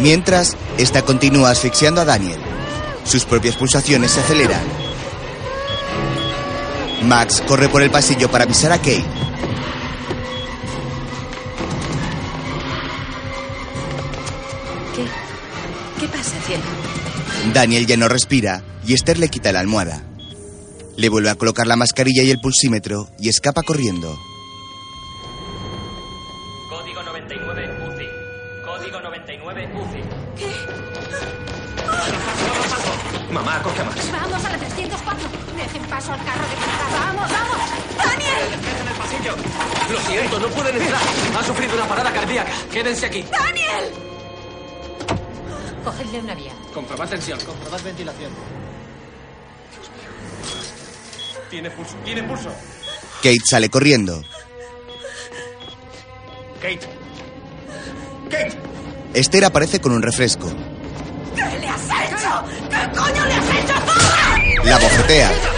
[0.00, 2.40] Mientras, esta continúa asfixiando a Daniel.
[3.04, 4.62] Sus propias pulsaciones se aceleran.
[7.04, 9.17] Max corre por el pasillo para avisar a Kate.
[17.52, 20.02] Daniel ya no respira y Esther le quita la almohada.
[20.96, 24.18] Le vuelve a colocar la mascarilla y el pulsímetro y escapa corriendo.
[26.68, 28.06] Código 99 UCI.
[28.64, 30.02] Código 99 UCI.
[33.32, 34.10] Mamá, coge Max.
[34.12, 35.28] Vamos a la 304.
[35.56, 37.06] Dejen paso al carro de carga.
[37.06, 37.58] Vamos, vamos.
[37.96, 38.60] ¡Daniel!
[38.80, 39.36] en el pasillo!
[39.92, 41.00] Lo siento, no pueden entrar.
[41.38, 42.50] Ha sufrido una parada cardíaca.
[42.72, 43.24] Quédense aquí.
[43.30, 44.07] ¡Daniel!
[45.88, 46.52] Cogedle una vía.
[46.74, 47.40] Comprobad tensión.
[47.40, 48.30] Comprobad ventilación.
[51.48, 51.94] Tiene pulso.
[52.04, 52.50] Tiene pulso.
[53.22, 54.22] Kate sale corriendo.
[56.60, 56.80] Kate.
[58.30, 58.58] Kate.
[59.14, 60.52] Esther aparece con un refresco.
[61.34, 62.44] ¿Qué le has hecho?
[62.68, 63.74] ¿Qué coño le has hecho?
[63.86, 64.38] ¡Ah!
[64.64, 65.57] La bofetea.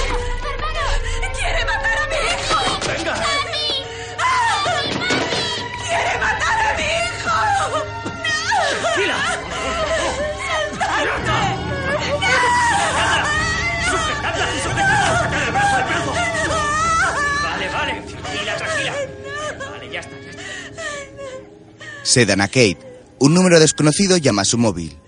[22.10, 22.76] Se dan a Kate.
[23.20, 24.98] Un número desconocido llama a su móvil.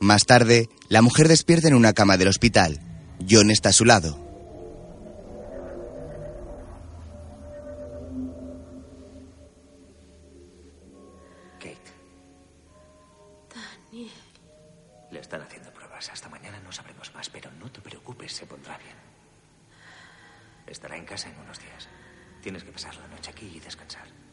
[0.00, 2.80] Más tarde, la mujer despierta en una cama del hospital.
[3.28, 4.29] John está a su lado.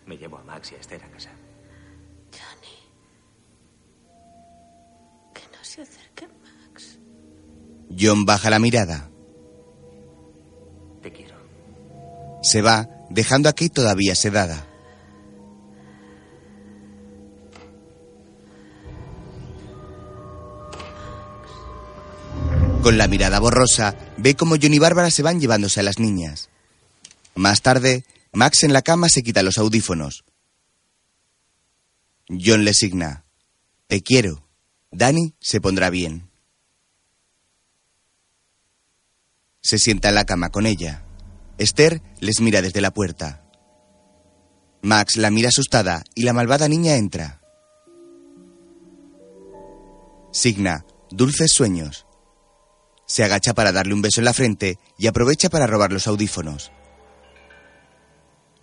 [0.07, 1.29] Me llevo a Max y a Esther a casa.
[2.31, 2.77] Johnny.
[5.33, 6.97] Que no se acerque Max.
[7.99, 9.09] John baja la mirada.
[11.01, 11.35] Te quiero.
[12.41, 14.65] Se va, dejando a Kate todavía sedada.
[22.81, 26.49] Con la mirada borrosa, ve cómo John y Bárbara se van llevándose a las niñas.
[27.35, 28.05] Más tarde,
[28.37, 30.23] Max en la cama se quita los audífonos.
[32.29, 33.25] John le signa.
[33.87, 34.47] Te quiero.
[34.91, 36.29] Danny se pondrá bien.
[39.59, 41.03] Se sienta en la cama con ella.
[41.57, 43.43] Esther les mira desde la puerta.
[44.83, 47.41] Max la mira asustada y la malvada niña entra.
[50.31, 52.05] Signa, dulces sueños.
[53.07, 56.71] Se agacha para darle un beso en la frente y aprovecha para robar los audífonos.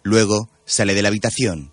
[0.04, 1.72] Luego sale de la habitación.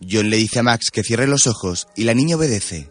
[0.00, 2.90] John le dice a Max que cierre los ojos y la niña obedece.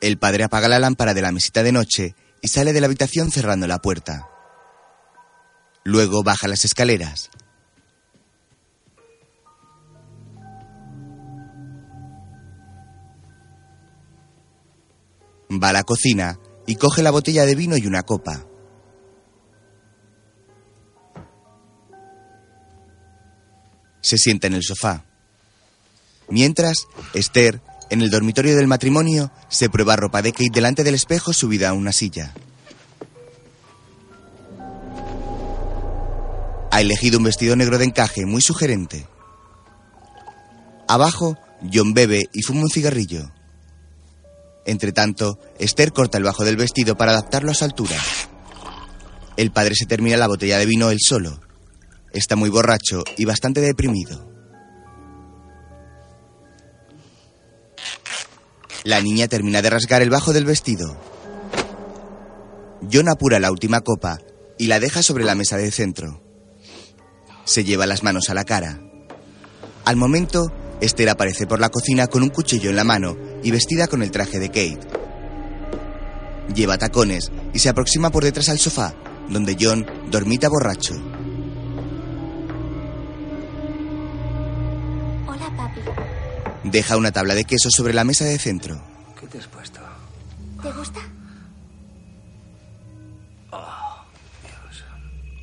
[0.00, 3.30] El padre apaga la lámpara de la mesita de noche y sale de la habitación
[3.30, 4.28] cerrando la puerta.
[5.84, 7.30] Luego baja las escaleras.
[15.52, 18.46] Va a la cocina y coge la botella de vino y una copa.
[24.00, 25.04] Se sienta en el sofá.
[26.28, 27.60] Mientras, Esther,
[27.90, 31.74] en el dormitorio del matrimonio, se prueba ropa de Kate delante del espejo subida a
[31.74, 32.32] una silla.
[36.70, 39.06] Ha elegido un vestido negro de encaje muy sugerente.
[40.88, 41.36] Abajo,
[41.72, 43.30] John bebe y fuma un cigarrillo.
[44.64, 47.96] Entre tanto, Esther corta el bajo del vestido para adaptarlo a su altura.
[49.36, 51.40] El padre se termina la botella de vino él solo.
[52.12, 54.30] Está muy borracho y bastante deprimido.
[58.84, 60.96] La niña termina de rasgar el bajo del vestido.
[62.92, 64.18] John apura la última copa
[64.58, 66.20] y la deja sobre la mesa del centro.
[67.44, 68.80] Se lleva las manos a la cara.
[69.84, 70.52] Al momento,
[70.82, 74.10] Esther aparece por la cocina con un cuchillo en la mano y vestida con el
[74.10, 74.80] traje de Kate.
[76.52, 78.92] Lleva tacones y se aproxima por detrás al sofá,
[79.28, 80.94] donde John dormita borracho.
[85.28, 85.80] Hola, papi.
[86.64, 88.82] Deja una tabla de queso sobre la mesa de centro.
[89.20, 89.80] ¿Qué te has puesto?
[90.60, 91.00] ¿Te gusta?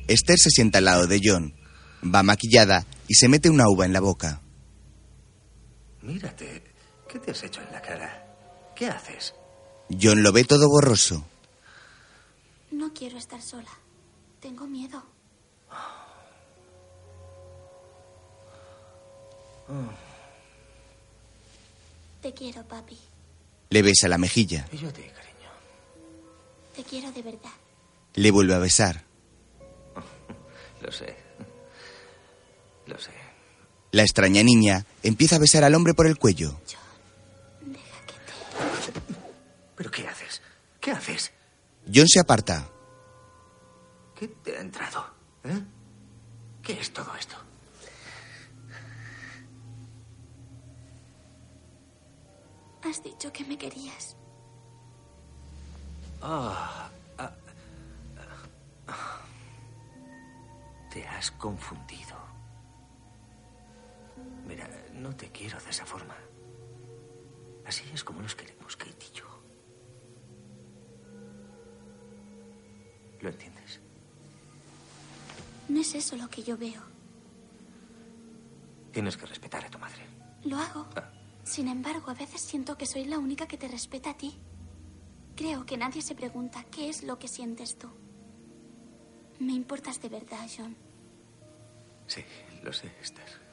[0.06, 1.54] Esther se sienta al lado de John.
[2.04, 4.42] Va maquillada y se mete una uva en la boca.
[6.02, 6.62] Mírate.
[7.08, 8.26] ¿Qué te has hecho en la cara?
[8.74, 9.34] ¿Qué haces?
[10.00, 11.24] John lo ve todo borroso.
[12.70, 13.70] No quiero estar sola.
[14.40, 15.02] Tengo miedo.
[22.22, 22.98] Te quiero, papi.
[23.70, 24.66] Le besa la mejilla.
[24.72, 25.50] Y yo ti, cariño.
[26.74, 27.50] Te quiero de verdad.
[28.14, 29.04] Le vuelve a besar.
[30.82, 31.16] Lo sé.
[32.86, 33.19] Lo sé.
[33.92, 36.60] La extraña niña empieza a besar al hombre por el cuello.
[39.76, 40.40] ¿Pero qué haces?
[40.80, 41.32] ¿Qué haces?
[41.92, 42.68] John se aparta.
[44.18, 45.04] ¿Qué te ha entrado?
[45.44, 45.60] ¿Eh?
[46.62, 47.36] ¿Qué es todo esto?
[52.82, 54.16] Has dicho que me querías.
[56.22, 57.32] Ah, ah,
[58.88, 59.20] ah.
[60.92, 62.09] Te has confundido.
[64.50, 66.16] Mira, no te quiero de esa forma.
[67.64, 69.24] Así es como nos queremos, Kate y yo.
[73.20, 73.78] ¿Lo entiendes?
[75.68, 76.82] No es eso lo que yo veo.
[78.90, 80.04] Tienes que respetar a tu madre.
[80.42, 80.88] Lo hago.
[81.44, 84.36] Sin embargo, a veces siento que soy la única que te respeta a ti.
[85.36, 87.88] Creo que nadie se pregunta qué es lo que sientes tú.
[89.38, 90.76] Me importas de verdad, John.
[92.08, 92.24] Sí,
[92.64, 93.49] lo sé, Esther.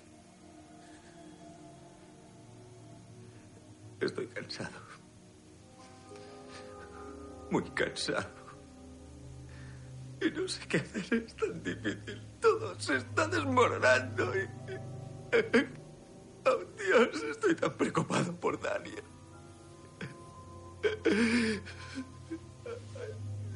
[4.00, 4.78] Estoy cansado.
[7.50, 8.30] Muy cansado.
[10.22, 12.22] Y no sé qué hacer, es tan difícil.
[12.42, 14.48] Todo se está desmoronando y...
[16.46, 19.04] Oh, Dios, estoy tan preocupado por Daniel.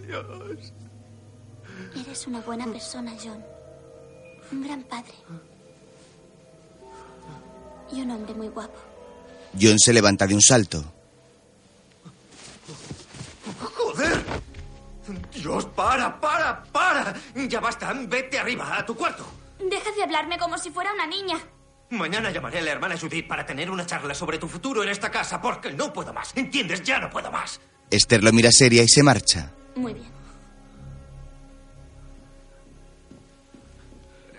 [0.06, 0.74] Dios.
[1.96, 3.44] Eres una buena persona, John.
[4.52, 5.14] Un gran padre.
[7.92, 8.91] Y un hombre muy guapo.
[9.60, 10.84] John se levanta de un salto.
[13.60, 14.24] ¡Joder!
[15.34, 17.14] Dios, para, para, para.
[17.48, 19.26] Ya basta, vete arriba, a tu cuarto.
[19.60, 21.38] Deja de hablarme como si fuera una niña.
[21.90, 25.12] Mañana llamaré a la hermana Judith para tener una charla sobre tu futuro en esta
[25.12, 26.32] casa, porque no puedo más.
[26.36, 26.84] ¿Entiendes?
[26.84, 27.60] Ya no puedo más.
[27.90, 29.52] Esther lo mira seria y se marcha.
[29.76, 30.08] Muy bien.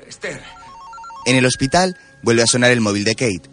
[0.07, 0.43] Esther,
[1.27, 3.52] En el hospital vuelve a sonar el móvil de Kate.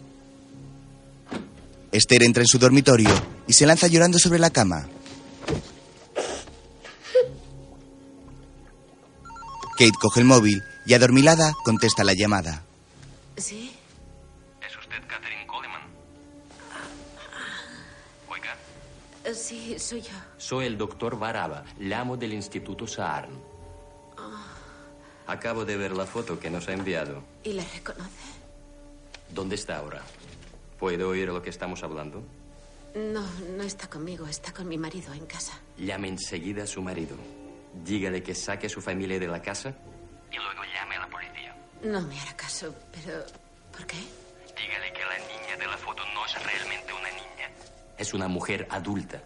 [1.92, 3.10] Esther entra en su dormitorio
[3.46, 4.86] y se lanza llorando sobre la cama.
[9.76, 12.62] Kate coge el móvil y adormilada contesta la llamada.
[13.36, 13.74] ¿Sí?
[14.60, 15.80] ¿Es usted Catherine Coleman?
[18.28, 18.56] Oiga.
[19.34, 20.10] Sí, soy yo.
[20.36, 23.30] Soy el doctor Baraba, el amo del Instituto Saarn.
[25.26, 27.22] Acabo de ver la foto que nos ha enviado.
[27.44, 28.10] ¿Y la reconoce?
[29.32, 30.02] ¿Dónde está ahora?
[30.80, 32.24] ¿Puede oír lo que estamos hablando?
[32.94, 33.22] No,
[33.56, 35.60] no está conmigo, está con mi marido en casa.
[35.76, 37.16] Llame enseguida a su marido.
[37.84, 39.74] Dígale que saque a su familia de la casa
[40.32, 41.54] y luego llame a la policía.
[41.84, 43.24] No me hará caso, pero...
[43.70, 43.98] ¿Por qué?
[44.56, 44.90] Dígale
[45.66, 47.50] la foto no es realmente una niña.
[47.98, 49.22] Es una mujer adulta.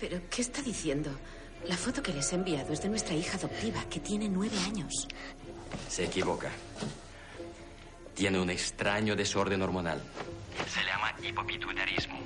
[0.00, 1.10] ¿Pero qué está diciendo?
[1.66, 5.08] La foto que les he enviado es de nuestra hija adoptiva, que tiene nueve años.
[5.88, 6.50] Se equivoca.
[8.14, 10.00] Tiene un extraño desorden hormonal.
[10.68, 12.18] Se llama hipopituitarismo.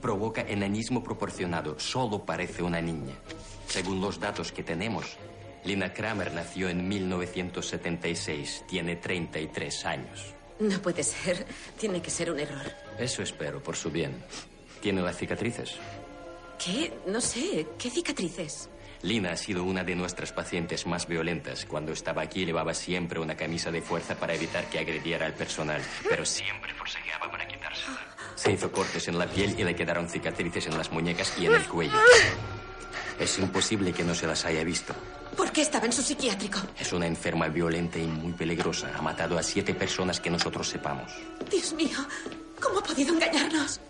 [0.00, 1.78] Provoca enanismo proporcionado.
[1.78, 3.14] Solo parece una niña.
[3.66, 5.16] Según los datos que tenemos,
[5.64, 8.64] Lina Kramer nació en 1976.
[8.68, 10.34] Tiene 33 años.
[10.58, 11.46] No puede ser.
[11.78, 12.70] Tiene que ser un error.
[12.98, 14.22] Eso espero, por su bien.
[14.80, 15.76] ¿Tiene las cicatrices?
[16.64, 16.92] ¿Qué?
[17.06, 17.66] No sé.
[17.78, 18.68] ¿Qué cicatrices?
[19.02, 21.64] Lina ha sido una de nuestras pacientes más violentas.
[21.64, 25.82] Cuando estaba aquí llevaba siempre una camisa de fuerza para evitar que agrediera al personal,
[26.08, 27.98] pero siempre forcejeaba para quitársela.
[28.36, 31.54] Se hizo cortes en la piel y le quedaron cicatrices en las muñecas y en
[31.54, 31.98] el cuello.
[33.18, 34.94] Es imposible que no se las haya visto.
[35.36, 36.60] ¿Por qué estaba en su psiquiátrico?
[36.78, 38.92] Es una enferma violenta y muy peligrosa.
[38.96, 41.12] Ha matado a siete personas que nosotros sepamos.
[41.50, 41.98] Dios mío,
[42.60, 43.80] ¿cómo ha podido engañarnos?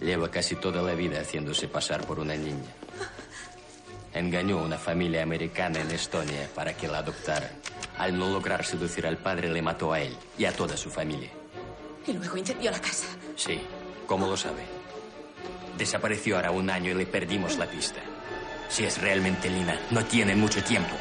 [0.00, 2.70] Lleva casi toda la vida haciéndose pasar por una niña.
[4.16, 7.50] Engañó a una familia americana en Estonia para que la adoptara.
[7.98, 11.28] Al no lograr seducir al padre, le mató a él y a toda su familia.
[12.06, 13.08] Y luego incendió la casa.
[13.36, 13.60] Sí,
[14.06, 14.62] ¿cómo lo sabe?
[15.76, 18.00] Desapareció ahora un año y le perdimos la pista.
[18.70, 20.96] Si es realmente Lina, no tiene mucho tiempo.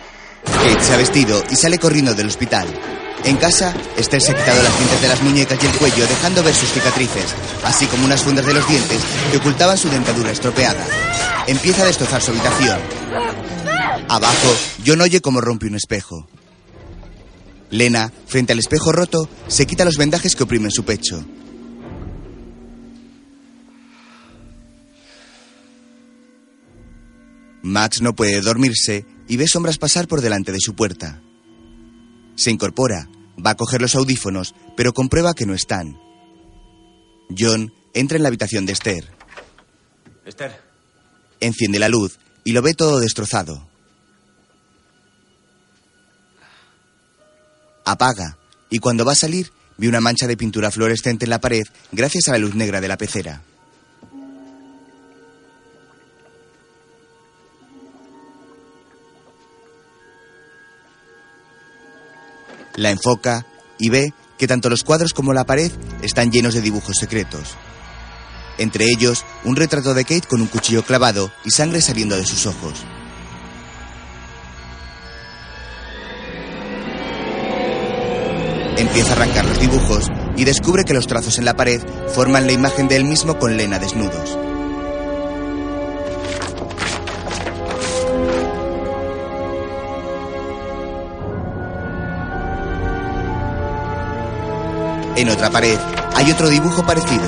[0.45, 2.67] Kate se ha vestido y sale corriendo del hospital.
[3.23, 6.43] En casa, Esther se ha quitado las cintas de las muñecas y el cuello, dejando
[6.43, 9.01] ver sus cicatrices, así como unas fundas de los dientes
[9.31, 10.85] que ocultaban su dentadura estropeada.
[11.47, 12.79] Empieza a destrozar su habitación.
[14.09, 14.55] Abajo,
[14.85, 16.27] John oye cómo rompe un espejo.
[17.71, 21.25] Lena, frente al espejo roto, se quita los vendajes que oprimen su pecho.
[27.65, 31.19] Max no puede dormirse y ve sombras pasar por delante de su puerta.
[32.35, 33.09] Se incorpora,
[33.43, 35.99] va a coger los audífonos, pero comprueba que no están.
[37.35, 39.11] John entra en la habitación de Esther.
[40.25, 40.61] Esther.
[41.39, 43.67] Enciende la luz y lo ve todo destrozado.
[47.83, 48.37] Apaga
[48.69, 52.27] y cuando va a salir ve una mancha de pintura fluorescente en la pared gracias
[52.27, 53.41] a la luz negra de la pecera.
[62.75, 63.45] La enfoca
[63.77, 65.71] y ve que tanto los cuadros como la pared
[66.01, 67.55] están llenos de dibujos secretos.
[68.57, 72.45] Entre ellos, un retrato de Kate con un cuchillo clavado y sangre saliendo de sus
[72.45, 72.73] ojos.
[78.77, 81.81] Empieza a arrancar los dibujos y descubre que los trazos en la pared
[82.13, 84.37] forman la imagen de él mismo con Lena desnudos.
[95.17, 95.79] En otra pared
[96.13, 97.23] hay otro dibujo parecido.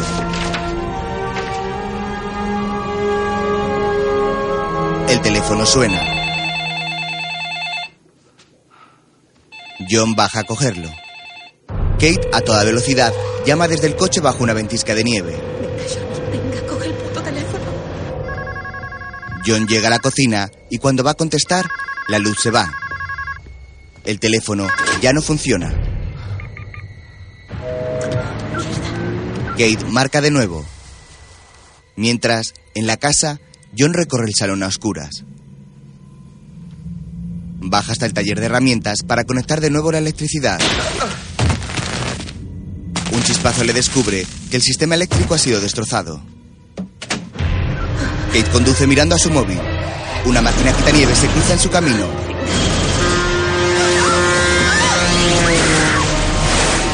[5.08, 5.98] El teléfono suena.
[9.90, 10.90] John baja a cogerlo.
[11.94, 13.14] Kate, a toda velocidad,
[13.46, 15.38] llama desde el coche bajo una ventisca de nieve.
[16.30, 17.66] Venga, coge el puto teléfono.
[19.46, 21.66] John llega a la cocina y cuando va a contestar,
[22.10, 22.70] la luz se va.
[24.04, 24.68] El teléfono
[25.02, 25.87] ya no funciona.
[29.58, 30.64] Kate marca de nuevo.
[31.96, 33.40] Mientras, en la casa,
[33.76, 35.24] John recorre el salón a oscuras.
[37.60, 40.60] Baja hasta el taller de herramientas para conectar de nuevo la electricidad.
[43.12, 46.22] Un chispazo le descubre que el sistema eléctrico ha sido destrozado.
[48.28, 49.60] Kate conduce mirando a su móvil.
[50.26, 52.08] Una máquina quitanieves se cruza en su camino.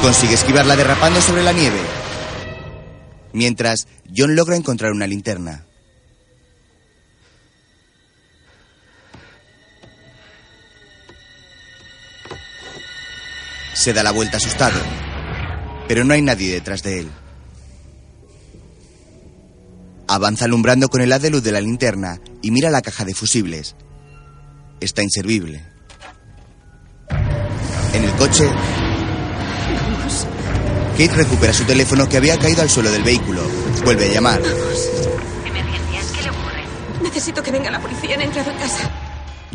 [0.02, 2.03] Consigue esquivarla derrapando sobre la nieve.
[3.34, 5.66] Mientras, John logra encontrar una linterna.
[13.74, 14.80] Se da la vuelta asustado,
[15.88, 17.10] pero no hay nadie detrás de él.
[20.08, 23.16] Avanza alumbrando con el haz de luz de la linterna y mira la caja de
[23.16, 23.76] fusibles.
[24.80, 25.64] Está inservible.
[27.94, 28.46] En el coche.
[30.94, 33.42] Kate recupera su teléfono que había caído al suelo del vehículo.
[33.84, 34.42] Vuelve a llamar.
[35.44, 36.06] ¿Emergencias?
[36.16, 36.64] ¿Qué le ocurre?
[37.02, 38.14] Necesito que venga la policía.
[38.14, 38.92] Han entrado en casa.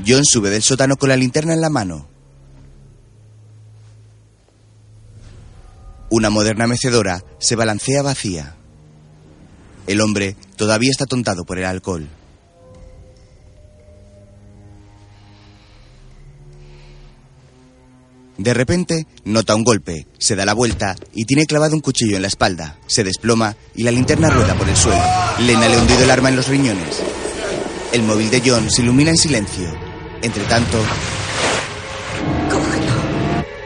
[0.04, 2.08] John sube del sótano con la linterna en la mano.
[6.10, 8.56] Una moderna mecedora se balancea vacía.
[9.86, 12.08] El hombre todavía está tontado por el alcohol.
[18.38, 22.22] De repente, nota un golpe, se da la vuelta y tiene clavado un cuchillo en
[22.22, 22.78] la espalda.
[22.86, 25.02] Se desploma y la linterna rueda por el suelo.
[25.40, 27.02] Lena le ha hundido el arma en los riñones.
[27.92, 29.68] El móvil de John se ilumina en silencio.
[30.22, 30.78] Entre tanto,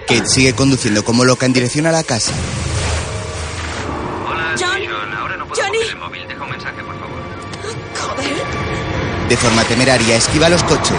[0.09, 2.33] Kate sigue conduciendo como loca en dirección a la casa.
[4.27, 4.69] Hola, John.
[4.71, 5.15] soy John.
[5.15, 5.79] Ahora no puedo Johnny.
[5.87, 6.27] el móvil.
[6.27, 7.21] Deja un mensaje, por favor.
[8.01, 9.29] Joder.
[9.29, 10.97] De forma temeraria, esquiva los coches.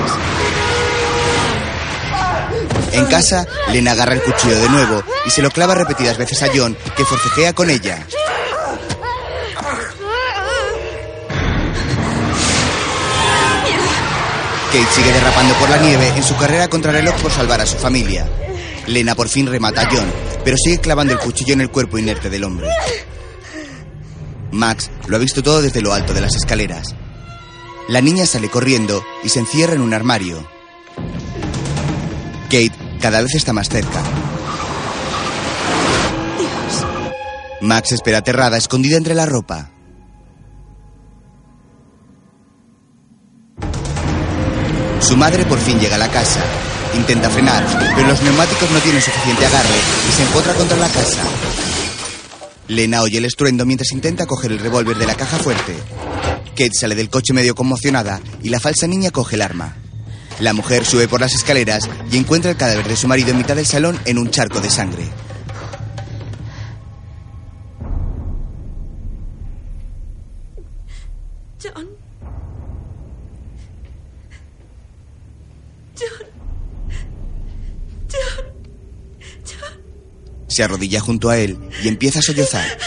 [2.93, 6.49] En casa, Lena agarra el cuchillo de nuevo y se lo clava repetidas veces a
[6.53, 8.05] John, que forcejea con ella.
[14.67, 17.77] Kate sigue derrapando por la nieve en su carrera contra reloj por salvar a su
[17.77, 18.27] familia.
[18.85, 20.11] Lena por fin remata a John,
[20.43, 22.69] pero sigue clavando el cuchillo en el cuerpo inerte del hombre.
[24.51, 26.95] Max lo ha visto todo desde lo alto de las escaleras.
[27.87, 30.47] La niña sale corriendo y se encierra en un armario.
[32.49, 34.01] Kate cada vez está más cerca.
[37.59, 39.71] Max espera aterrada, escondida entre la ropa.
[45.01, 46.39] Su madre por fin llega a la casa.
[46.95, 51.23] Intenta frenar, pero los neumáticos no tienen suficiente agarre y se encuentra contra la casa.
[52.69, 55.75] Lena oye el estruendo mientras intenta coger el revólver de la caja fuerte.
[56.51, 59.75] Kate sale del coche medio conmocionada y la falsa niña coge el arma.
[60.39, 63.55] La mujer sube por las escaleras y encuentra el cadáver de su marido en mitad
[63.55, 65.09] del salón en un charco de sangre.
[71.61, 71.87] John.
[75.97, 76.27] John.
[78.11, 78.45] John.
[79.45, 79.81] John.
[80.47, 82.77] Se arrodilla junto a él y empieza a sollozar.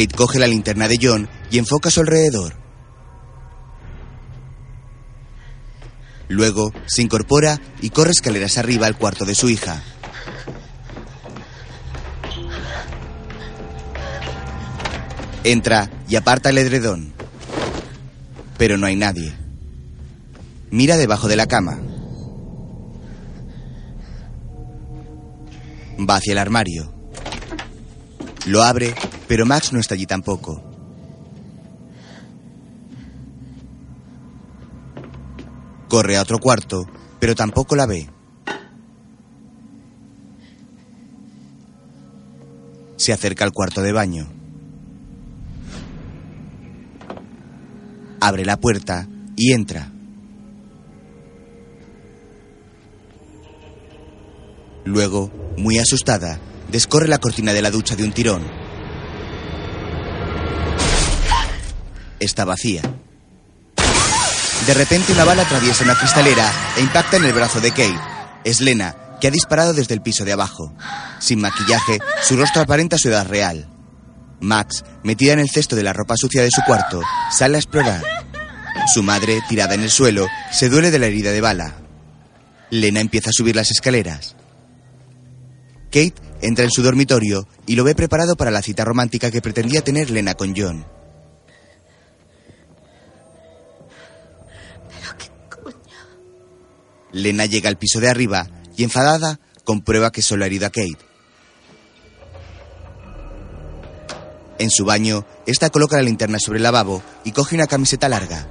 [0.00, 2.54] Kate coge la linterna de John y enfoca a su alrededor.
[6.28, 9.82] Luego se incorpora y corre escaleras arriba al cuarto de su hija.
[15.44, 17.12] Entra y aparta el edredón.
[18.56, 19.34] Pero no hay nadie.
[20.70, 21.78] Mira debajo de la cama.
[26.08, 26.90] Va hacia el armario.
[28.46, 28.94] Lo abre,
[29.30, 30.60] pero Max no está allí tampoco.
[35.88, 36.84] Corre a otro cuarto,
[37.20, 38.10] pero tampoco la ve.
[42.96, 44.26] Se acerca al cuarto de baño.
[48.20, 49.92] Abre la puerta y entra.
[54.84, 56.40] Luego, muy asustada,
[56.72, 58.69] descorre la cortina de la ducha de un tirón.
[62.20, 62.82] Está vacía.
[64.66, 67.98] De repente una bala atraviesa una cristalera e impacta en el brazo de Kate.
[68.44, 70.74] Es Lena, que ha disparado desde el piso de abajo.
[71.18, 73.68] Sin maquillaje, su rostro aparenta su edad real.
[74.40, 78.02] Max, metida en el cesto de la ropa sucia de su cuarto, sale a explorar.
[78.86, 81.74] Su madre, tirada en el suelo, se duele de la herida de bala.
[82.70, 84.36] Lena empieza a subir las escaleras.
[85.86, 89.82] Kate entra en su dormitorio y lo ve preparado para la cita romántica que pretendía
[89.82, 90.86] tener Lena con John.
[97.12, 100.98] Lena llega al piso de arriba y enfadada comprueba que solo ha herido a Kate.
[104.58, 108.46] En su baño, esta coloca la linterna sobre el lavabo y coge una camiseta larga.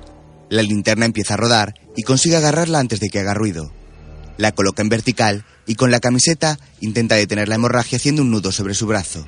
[0.49, 3.71] La linterna empieza a rodar y consigue agarrarla antes de que haga ruido.
[4.37, 8.51] La coloca en vertical y con la camiseta intenta detener la hemorragia haciendo un nudo
[8.51, 9.27] sobre su brazo.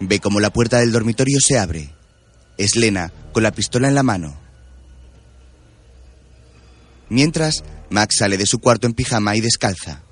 [0.00, 1.94] Ve como la puerta del dormitorio se abre.
[2.58, 4.43] Es Lena con la pistola en la mano.
[7.08, 10.02] Mientras, Max sale de su cuarto en pijama y descalza.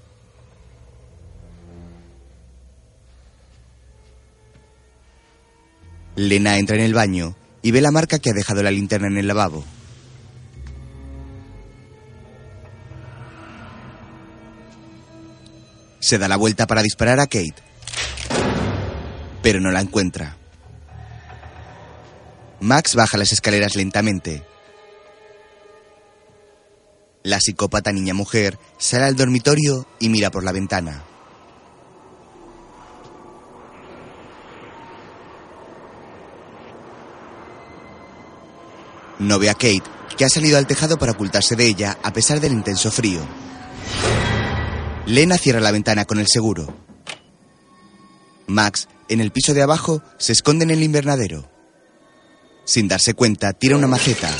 [6.14, 9.16] Lena entra en el baño y ve la marca que ha dejado la linterna en
[9.16, 9.64] el lavabo.
[16.00, 17.54] Se da la vuelta para disparar a Kate,
[19.42, 20.36] pero no la encuentra.
[22.60, 24.51] Max baja las escaleras lentamente.
[27.24, 31.04] La psicópata niña mujer sale al dormitorio y mira por la ventana.
[39.20, 39.84] No ve a Kate,
[40.16, 43.20] que ha salido al tejado para ocultarse de ella a pesar del intenso frío.
[45.06, 46.74] Lena cierra la ventana con el seguro.
[48.48, 51.48] Max, en el piso de abajo, se esconde en el invernadero.
[52.64, 54.30] Sin darse cuenta, tira una maceta,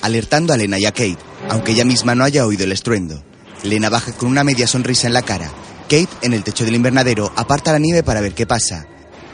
[0.00, 1.18] alertando a Lena y a Kate,
[1.48, 3.22] aunque ella misma no haya oído el estruendo.
[3.62, 5.50] Lena baja con una media sonrisa en la cara.
[5.84, 8.86] Kate, en el techo del invernadero, aparta la nieve para ver qué pasa.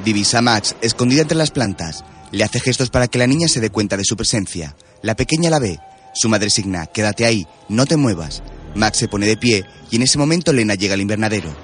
[0.05, 2.05] Divisa a Max, escondida entre las plantas.
[2.33, 4.77] Le hace gestos para que la niña se dé cuenta de su presencia.
[5.03, 5.79] La pequeña la ve.
[6.15, 8.43] Su madre signa, quédate ahí, no te muevas.
[8.75, 11.55] Max se pone de pie y en ese momento Lena llega al invernadero.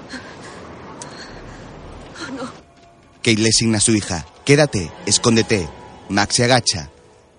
[2.21, 2.51] Oh, no.
[3.17, 5.67] Kate le signa a su hija, quédate, escóndete.
[6.09, 6.92] Max se agacha.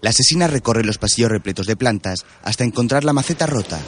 [0.04, 3.80] La asesina recorre los pasillos repletos de plantas hasta encontrar la maceta rota.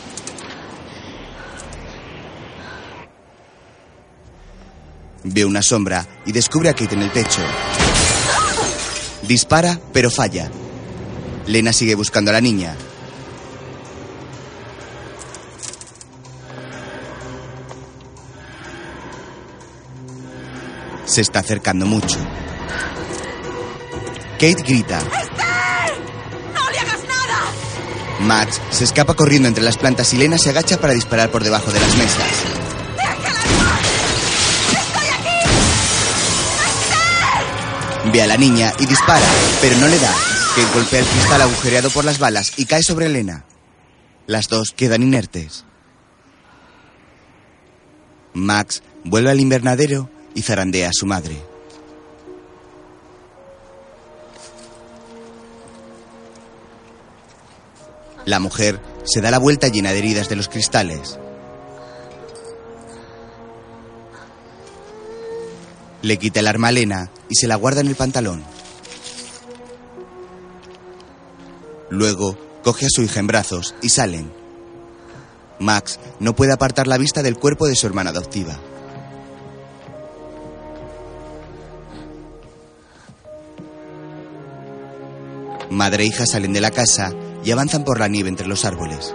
[5.25, 7.43] Ve una sombra y descubre a Kate en el techo.
[9.29, 10.51] Dispara, pero falla.
[11.49, 12.75] Lena sigue buscando a la niña.
[21.05, 22.17] Se está acercando mucho.
[24.41, 24.99] Kate grita.
[24.99, 25.76] ¡No le hagas nada!
[28.27, 31.71] Max se escapa corriendo entre las plantas y Lena se agacha para disparar por debajo
[31.71, 32.27] de las mesas.
[38.13, 39.27] Ve a la niña y dispara,
[39.61, 40.13] pero no le da.
[40.55, 43.45] Kate golpea el cristal agujereado por las balas y cae sobre Lena.
[44.27, 45.65] Las dos quedan inertes.
[48.35, 51.56] Max vuelve al invernadero y zarandea a su madre.
[58.27, 61.17] La mujer se da la vuelta llena de heridas de los cristales.
[66.03, 68.43] Le quita el arma a Lena y se la guarda en el pantalón.
[71.89, 74.33] Luego coge a su hija en brazos y salen.
[75.61, 78.59] Max no puede apartar la vista del cuerpo de su hermana adoptiva.
[85.71, 87.13] Madre e hija salen de la casa
[87.47, 89.15] y avanzan por la nieve entre los árboles.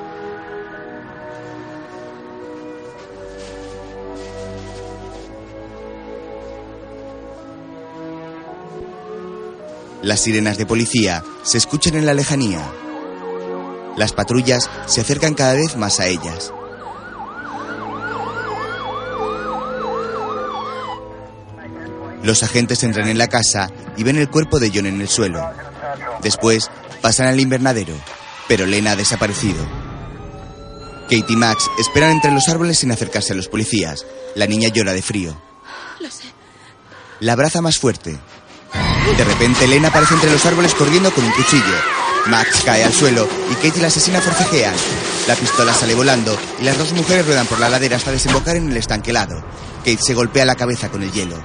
[10.02, 12.72] Las sirenas de policía se escuchan en la lejanía.
[13.98, 16.54] Las patrullas se acercan cada vez más a ellas.
[22.24, 25.42] Los agentes entran en la casa y ven el cuerpo de John en el suelo.
[26.22, 26.72] Después
[27.02, 27.96] pasan al invernadero,
[28.52, 29.66] pero Lena ha desaparecido.
[31.04, 34.06] Kate y Max esperan entre los árboles sin acercarse a los policías.
[34.36, 35.42] La niña llora de frío.
[36.02, 36.26] Lo sé.
[37.22, 38.20] La abraza más fuerte.
[39.18, 41.64] De repente, Lena aparece entre los árboles corriendo con un cuchillo.
[42.28, 44.76] Max cae al suelo y Kate y la asesina forcejean.
[45.30, 48.70] La pistola sale volando y las dos mujeres ruedan por la ladera hasta desembocar en
[48.70, 49.42] el estanque helado.
[49.78, 51.42] Kate se golpea la cabeza con el hielo.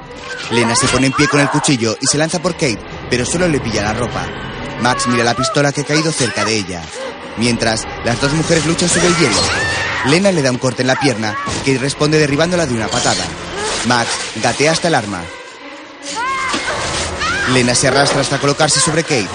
[0.50, 3.46] Lena se pone en pie con el cuchillo y se lanza por Kate, pero solo
[3.46, 4.26] le pilla la ropa.
[4.80, 6.82] Max mira la pistola que ha caído cerca de ella.
[7.36, 9.36] Mientras, las dos mujeres luchan sobre el hielo.
[10.06, 11.36] Lena le da un corte en la pierna
[11.66, 13.24] Kate responde derribándola de una patada.
[13.86, 15.20] Max gatea hasta el arma.
[17.52, 19.26] Lena se arrastra hasta colocarse sobre Kate.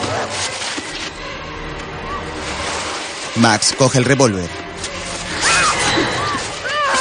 [3.36, 4.50] Max coge el revólver.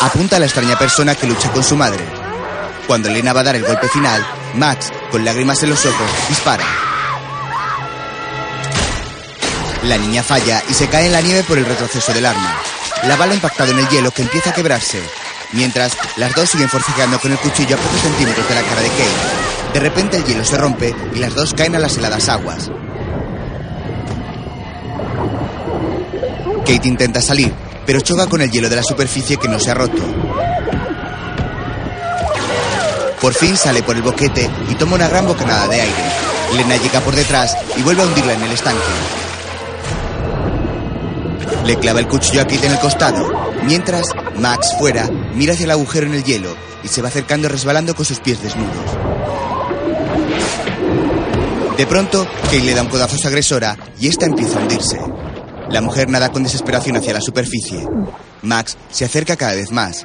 [0.00, 2.04] Apunta a la extraña persona que lucha con su madre.
[2.88, 6.89] Cuando Lena va a dar el golpe final, Max, con lágrimas en los ojos, dispara.
[9.84, 12.54] La niña falla y se cae en la nieve por el retroceso del arma.
[13.04, 15.00] La bala ha impactado en el hielo que empieza a quebrarse.
[15.52, 18.88] Mientras, las dos siguen forcejeando con el cuchillo a pocos centímetros de la cara de
[18.88, 19.72] Kate.
[19.72, 22.70] De repente el hielo se rompe y las dos caen a las heladas aguas.
[26.66, 27.54] Kate intenta salir,
[27.86, 30.02] pero choca con el hielo de la superficie que no se ha roto.
[33.20, 36.04] Por fin sale por el boquete y toma una gran bocanada de aire.
[36.54, 39.29] Lena llega por detrás y vuelve a hundirla en el estanque.
[41.64, 43.52] Le clava el cuchillo a Kate en el costado.
[43.64, 44.06] Mientras,
[44.36, 48.04] Max, fuera, mira hacia el agujero en el hielo y se va acercando resbalando con
[48.04, 48.96] sus pies desnudos.
[51.76, 54.98] De pronto, Kate le da un codazo a su agresora y esta empieza a hundirse.
[55.70, 57.86] La mujer nada con desesperación hacia la superficie.
[58.42, 60.04] Max se acerca cada vez más.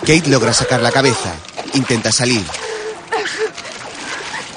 [0.00, 1.34] Kate logra sacar la cabeza.
[1.74, 2.44] Intenta salir.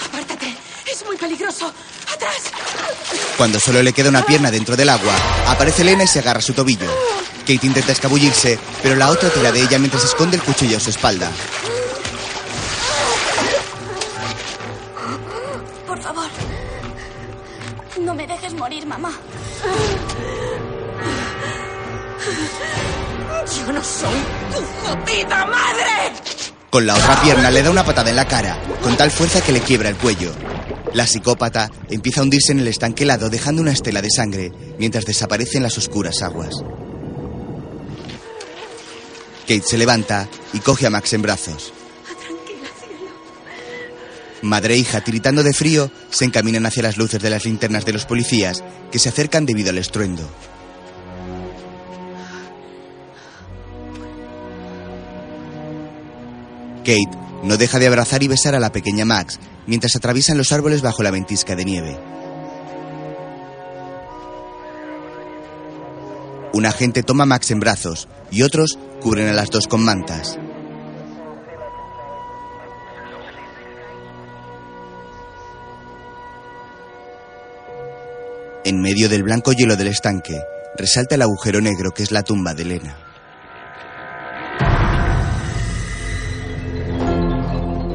[0.06, 0.56] Apártate.
[0.92, 1.72] Es muy peligroso.
[2.14, 2.44] Atrás.
[3.38, 5.14] Cuando solo le queda una pierna dentro del agua,
[5.48, 6.88] aparece Lena y se agarra a su tobillo.
[7.42, 10.92] Kate intenta escabullirse, pero la otra tira de ella mientras esconde el cuchillo a su
[10.92, 11.30] espalda.
[15.88, 16.30] Por favor.
[18.00, 19.12] No me dejes morir, mamá.
[23.58, 24.20] Yo no soy
[24.52, 26.14] tu jodida madre.
[26.70, 29.52] Con la otra pierna le da una patada en la cara, con tal fuerza que
[29.52, 30.32] le quiebra el cuello.
[30.94, 35.06] La psicópata empieza a hundirse en el estanque helado dejando una estela de sangre mientras
[35.06, 36.54] desaparece en las oscuras aguas.
[39.42, 41.74] Kate se levanta y coge a Max en brazos.
[44.44, 47.94] Madre e hija, tiritando de frío, se encaminan hacia las luces de las linternas de
[47.94, 50.30] los policías, que se acercan debido al estruendo.
[56.80, 60.82] Kate no deja de abrazar y besar a la pequeña Max mientras atraviesan los árboles
[60.82, 62.00] bajo la ventisca de nieve.
[66.54, 70.40] Un agente toma a Max en brazos y otros cubren a las dos con mantas.
[78.66, 80.40] En medio del blanco hielo del estanque,
[80.78, 83.13] resalta el agujero negro que es la tumba de Elena.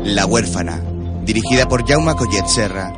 [0.08, 0.80] La huérfana,
[1.22, 2.90] dirigida por Jaume Collet Serra,